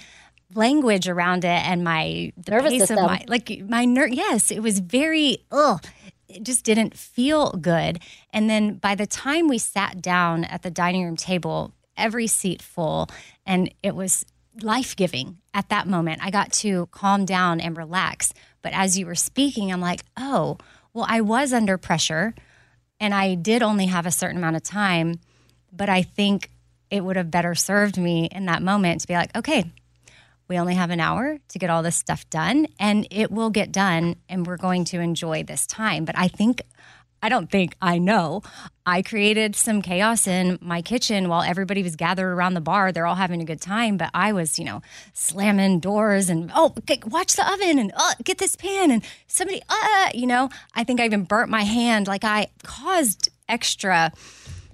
language 0.54 1.08
around 1.08 1.44
it 1.44 1.48
and 1.48 1.84
my 1.84 2.32
the 2.36 2.52
Nervous 2.52 2.70
pace 2.70 2.80
system. 2.80 2.98
of 2.98 3.04
my 3.04 3.24
like 3.28 3.62
my 3.68 3.84
ner- 3.84 4.08
yes, 4.08 4.50
it 4.50 4.60
was 4.62 4.80
very 4.80 5.44
ugh 5.52 5.84
it 6.28 6.42
just 6.42 6.64
didn't 6.64 6.96
feel 6.96 7.52
good. 7.52 8.00
And 8.32 8.48
then 8.48 8.74
by 8.74 8.94
the 8.94 9.06
time 9.06 9.48
we 9.48 9.58
sat 9.58 10.02
down 10.02 10.44
at 10.44 10.62
the 10.62 10.70
dining 10.70 11.04
room 11.04 11.16
table, 11.16 11.72
every 11.96 12.26
seat 12.26 12.62
full 12.62 13.08
and 13.44 13.72
it 13.82 13.94
was 13.94 14.24
life 14.62 14.96
giving 14.96 15.38
at 15.54 15.68
that 15.68 15.86
moment. 15.86 16.20
I 16.22 16.30
got 16.30 16.52
to 16.54 16.86
calm 16.86 17.24
down 17.24 17.60
and 17.60 17.76
relax. 17.76 18.32
But 18.62 18.72
as 18.72 18.98
you 18.98 19.06
were 19.06 19.14
speaking, 19.14 19.72
I'm 19.72 19.80
like, 19.80 20.02
oh, 20.16 20.58
well, 20.92 21.06
I 21.08 21.20
was 21.20 21.52
under 21.52 21.78
pressure 21.78 22.34
and 23.00 23.14
I 23.14 23.34
did 23.34 23.62
only 23.62 23.86
have 23.86 24.06
a 24.06 24.10
certain 24.10 24.36
amount 24.36 24.56
of 24.56 24.62
time. 24.62 25.20
But 25.72 25.88
I 25.88 26.02
think 26.02 26.50
it 26.90 27.04
would 27.04 27.16
have 27.16 27.30
better 27.30 27.54
served 27.54 27.98
me 27.98 28.28
in 28.32 28.46
that 28.46 28.62
moment 28.62 29.02
to 29.02 29.06
be 29.06 29.14
like, 29.14 29.36
okay, 29.36 29.70
we 30.48 30.58
only 30.58 30.74
have 30.74 30.90
an 30.90 31.00
hour 31.00 31.38
to 31.48 31.58
get 31.58 31.70
all 31.70 31.82
this 31.82 31.96
stuff 31.96 32.28
done 32.30 32.66
and 32.80 33.06
it 33.10 33.30
will 33.30 33.50
get 33.50 33.70
done 33.70 34.16
and 34.28 34.46
we're 34.46 34.56
going 34.56 34.84
to 34.86 35.00
enjoy 35.00 35.42
this 35.42 35.66
time. 35.66 36.04
But 36.04 36.16
I 36.18 36.28
think, 36.28 36.62
I 37.22 37.28
don't 37.28 37.50
think, 37.50 37.76
I 37.82 37.98
know, 37.98 38.42
I 38.86 39.02
created 39.02 39.54
some 39.54 39.82
chaos 39.82 40.26
in 40.26 40.58
my 40.62 40.80
kitchen 40.80 41.28
while 41.28 41.42
everybody 41.42 41.82
was 41.82 41.96
gathered 41.96 42.32
around 42.32 42.54
the 42.54 42.60
bar. 42.60 42.92
They're 42.92 43.06
all 43.06 43.14
having 43.14 43.42
a 43.42 43.44
good 43.44 43.60
time, 43.60 43.98
but 43.98 44.10
I 44.14 44.32
was, 44.32 44.58
you 44.58 44.64
know, 44.64 44.80
slamming 45.12 45.80
doors 45.80 46.30
and, 46.30 46.50
oh, 46.54 46.74
watch 47.06 47.34
the 47.34 47.52
oven 47.52 47.78
and, 47.78 47.92
oh, 47.96 48.12
get 48.24 48.38
this 48.38 48.56
pan 48.56 48.90
and 48.90 49.04
somebody, 49.26 49.60
uh, 49.68 50.10
you 50.14 50.26
know, 50.26 50.48
I 50.74 50.84
think 50.84 51.00
I 51.00 51.04
even 51.04 51.24
burnt 51.24 51.50
my 51.50 51.62
hand. 51.62 52.06
Like 52.06 52.24
I 52.24 52.48
caused 52.62 53.28
extra 53.48 54.12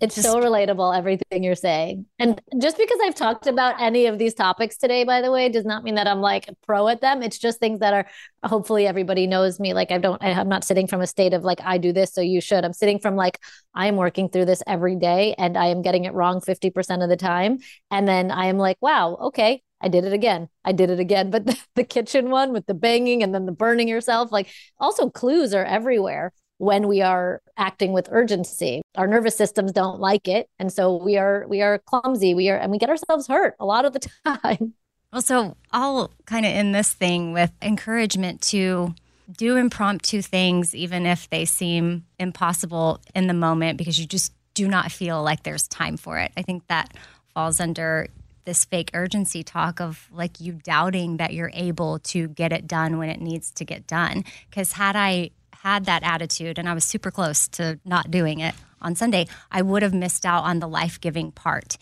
It's 0.00 0.16
just, 0.16 0.26
so 0.26 0.40
relatable, 0.40 0.96
everything 0.96 1.42
you're 1.42 1.54
saying. 1.54 2.06
And 2.18 2.40
just 2.60 2.76
because 2.76 2.98
I've 3.02 3.14
talked 3.14 3.46
about 3.46 3.80
any 3.80 4.06
of 4.06 4.18
these 4.18 4.34
topics 4.34 4.76
today, 4.76 5.04
by 5.04 5.20
the 5.20 5.30
way, 5.30 5.48
does 5.48 5.64
not 5.64 5.84
mean 5.84 5.94
that 5.94 6.06
I'm 6.06 6.20
like 6.20 6.48
pro 6.66 6.88
at 6.88 7.00
them. 7.00 7.22
It's 7.22 7.38
just 7.38 7.60
things 7.60 7.80
that 7.80 7.94
are 7.94 8.06
hopefully 8.42 8.86
everybody 8.86 9.26
knows 9.26 9.60
me. 9.60 9.72
Like 9.72 9.92
I 9.92 9.98
don't, 9.98 10.22
I'm 10.22 10.48
not 10.48 10.64
sitting 10.64 10.86
from 10.86 11.00
a 11.00 11.06
state 11.06 11.32
of 11.32 11.44
like, 11.44 11.60
I 11.62 11.78
do 11.78 11.92
this, 11.92 12.12
so 12.12 12.20
you 12.20 12.40
should. 12.40 12.64
I'm 12.64 12.72
sitting 12.72 12.98
from 12.98 13.16
like, 13.16 13.38
I 13.74 13.86
am 13.86 13.96
working 13.96 14.28
through 14.28 14.46
this 14.46 14.62
every 14.66 14.96
day 14.96 15.34
and 15.38 15.56
I 15.56 15.66
am 15.66 15.82
getting 15.82 16.04
it 16.04 16.12
wrong 16.12 16.40
50% 16.40 17.02
of 17.02 17.08
the 17.08 17.16
time. 17.16 17.58
And 17.90 18.06
then 18.06 18.30
I 18.30 18.46
am 18.46 18.58
like, 18.58 18.78
wow, 18.80 19.14
okay, 19.14 19.62
I 19.80 19.88
did 19.88 20.04
it 20.04 20.12
again. 20.12 20.48
I 20.64 20.72
did 20.72 20.90
it 20.90 20.98
again. 20.98 21.30
But 21.34 21.46
the, 21.46 21.58
the, 21.74 21.84
kitchen 21.84 22.30
one 22.30 22.52
with 22.52 22.66
the 22.66 22.74
banging 22.74 23.22
and 23.22 23.34
then 23.34 23.46
the 23.46 23.52
burning 23.52 23.88
yourself, 23.88 24.32
like 24.32 24.48
also 24.78 25.10
clues 25.10 25.54
are 25.54 25.64
everywhere 25.64 26.32
when 26.58 26.88
we 26.88 27.02
are 27.02 27.42
acting 27.56 27.92
with 27.92 28.08
urgency. 28.10 28.82
Our 28.96 29.06
nervous 29.06 29.36
systems 29.36 29.72
don't 29.72 30.00
like 30.00 30.28
it. 30.28 30.48
And 30.58 30.72
so 30.72 30.96
we 30.96 31.16
are 31.16 31.46
we 31.48 31.62
are 31.62 31.78
clumsy. 31.78 32.34
We 32.34 32.48
are 32.50 32.56
and 32.56 32.70
we 32.70 32.78
get 32.78 32.90
ourselves 32.90 33.26
hurt 33.26 33.54
a 33.58 33.64
lot 33.64 33.84
of 33.84 33.92
the 33.92 34.00
time. 34.24 34.74
Well, 35.12 35.22
so 35.22 35.56
I'll 35.70 36.10
kind 36.26 36.44
of 36.44 36.52
end 36.52 36.74
this 36.74 36.92
thing 36.92 37.32
with 37.32 37.52
encouragement 37.62 38.40
to 38.42 38.94
do 39.36 39.56
impromptu 39.56 40.20
things, 40.22 40.74
even 40.74 41.06
if 41.06 41.30
they 41.30 41.44
seem 41.44 42.04
impossible 42.18 43.00
in 43.14 43.26
the 43.26 43.34
moment, 43.34 43.78
because 43.78 43.98
you 43.98 44.06
just 44.06 44.32
do 44.54 44.68
not 44.68 44.92
feel 44.92 45.22
like 45.22 45.42
there's 45.42 45.68
time 45.68 45.96
for 45.96 46.18
it. 46.18 46.32
I 46.36 46.42
think 46.42 46.66
that 46.66 46.94
falls 47.32 47.60
under 47.60 48.08
this 48.44 48.64
fake 48.64 48.90
urgency 48.92 49.42
talk 49.42 49.80
of 49.80 50.08
like 50.12 50.40
you 50.40 50.52
doubting 50.52 51.16
that 51.16 51.32
you're 51.32 51.50
able 51.54 51.98
to 52.00 52.28
get 52.28 52.52
it 52.52 52.66
done 52.66 52.98
when 52.98 53.08
it 53.08 53.20
needs 53.20 53.50
to 53.52 53.64
get 53.64 53.86
done. 53.86 54.24
Because 54.50 54.72
had 54.72 54.96
I 54.96 55.30
had 55.64 55.86
that 55.86 56.02
attitude 56.02 56.58
and 56.58 56.68
I 56.68 56.74
was 56.74 56.84
super 56.84 57.10
close 57.10 57.48
to 57.48 57.80
not 57.84 58.10
doing 58.10 58.40
it 58.40 58.54
on 58.82 58.94
Sunday, 58.94 59.26
I 59.50 59.62
would 59.62 59.82
have 59.82 59.94
missed 59.94 60.26
out 60.26 60.44
on 60.44 60.60
the 60.60 60.68
life 60.68 61.00
giving 61.00 61.32
part. 61.32 61.78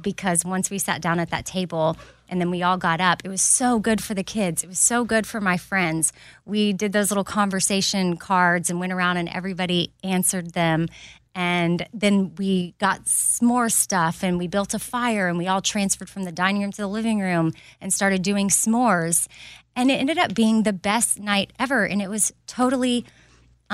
Because 0.00 0.44
once 0.44 0.70
we 0.70 0.78
sat 0.78 1.00
down 1.00 1.18
at 1.18 1.30
that 1.30 1.44
table 1.44 1.96
and 2.28 2.40
then 2.40 2.50
we 2.50 2.62
all 2.62 2.78
got 2.78 3.00
up, 3.00 3.22
it 3.24 3.28
was 3.28 3.42
so 3.42 3.78
good 3.78 4.02
for 4.02 4.14
the 4.14 4.24
kids. 4.24 4.62
It 4.62 4.68
was 4.68 4.78
so 4.78 5.04
good 5.04 5.26
for 5.26 5.40
my 5.40 5.56
friends. 5.56 6.12
We 6.44 6.72
did 6.72 6.92
those 6.92 7.10
little 7.10 7.24
conversation 7.24 8.16
cards 8.16 8.70
and 8.70 8.80
went 8.80 8.92
around 8.92 9.16
and 9.16 9.28
everybody 9.28 9.92
answered 10.02 10.52
them. 10.52 10.88
And 11.34 11.86
then 11.92 12.34
we 12.36 12.74
got 12.78 13.00
more 13.42 13.68
stuff 13.68 14.22
and 14.22 14.38
we 14.38 14.46
built 14.46 14.74
a 14.74 14.78
fire 14.78 15.26
and 15.26 15.38
we 15.38 15.48
all 15.48 15.60
transferred 15.60 16.08
from 16.08 16.22
the 16.22 16.32
dining 16.32 16.62
room 16.62 16.72
to 16.72 16.82
the 16.82 16.88
living 16.88 17.18
room 17.18 17.52
and 17.80 17.92
started 17.92 18.22
doing 18.22 18.48
s'mores. 18.48 19.26
And 19.74 19.90
it 19.90 19.94
ended 19.94 20.18
up 20.18 20.34
being 20.34 20.62
the 20.62 20.72
best 20.72 21.18
night 21.18 21.52
ever. 21.58 21.84
And 21.84 22.00
it 22.00 22.08
was 22.08 22.32
totally 22.46 23.04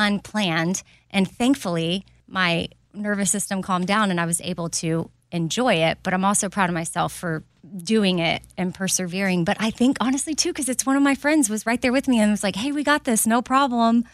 unplanned. 0.00 0.82
And 1.10 1.30
thankfully, 1.30 2.04
my 2.26 2.68
nervous 2.92 3.30
system 3.30 3.62
calmed 3.62 3.86
down 3.86 4.10
and 4.10 4.20
I 4.20 4.26
was 4.26 4.40
able 4.40 4.68
to 4.70 5.10
enjoy 5.30 5.74
it. 5.74 5.98
But 6.02 6.14
I'm 6.14 6.24
also 6.24 6.48
proud 6.48 6.70
of 6.70 6.74
myself 6.74 7.12
for 7.12 7.44
doing 7.76 8.18
it 8.18 8.42
and 8.56 8.74
persevering. 8.74 9.44
But 9.44 9.58
I 9.60 9.70
think 9.70 9.98
honestly, 10.00 10.34
too, 10.34 10.50
because 10.50 10.68
it's 10.68 10.86
one 10.86 10.96
of 10.96 11.02
my 11.02 11.14
friends 11.14 11.48
was 11.48 11.66
right 11.66 11.80
there 11.80 11.92
with 11.92 12.08
me 12.08 12.20
and 12.20 12.30
was 12.30 12.42
like, 12.42 12.56
hey, 12.56 12.72
we 12.72 12.82
got 12.82 13.04
this, 13.04 13.26
no 13.26 13.42
problem. 13.42 14.04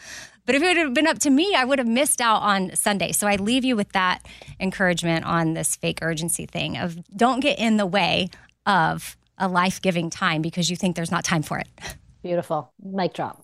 But 0.45 0.55
if 0.55 0.63
it 0.63 0.77
had 0.77 0.93
been 0.93 1.07
up 1.07 1.19
to 1.19 1.29
me, 1.29 1.53
I 1.55 1.65
would 1.65 1.79
have 1.79 1.87
missed 1.87 2.21
out 2.21 2.41
on 2.41 2.75
Sunday. 2.75 3.11
So 3.11 3.27
I 3.27 3.35
leave 3.35 3.65
you 3.65 3.75
with 3.75 3.91
that 3.93 4.25
encouragement 4.59 5.25
on 5.25 5.53
this 5.53 5.75
fake 5.75 5.99
urgency 6.01 6.45
thing 6.45 6.77
of 6.77 6.97
don't 7.15 7.41
get 7.41 7.59
in 7.59 7.77
the 7.77 7.85
way 7.85 8.29
of 8.65 9.17
a 9.37 9.47
life 9.47 9.81
giving 9.81 10.09
time 10.09 10.41
because 10.41 10.69
you 10.69 10.75
think 10.75 10.95
there's 10.95 11.11
not 11.11 11.23
time 11.23 11.43
for 11.43 11.59
it. 11.59 11.67
Beautiful. 12.23 12.71
Mic 12.81 13.13
drop. 13.13 13.43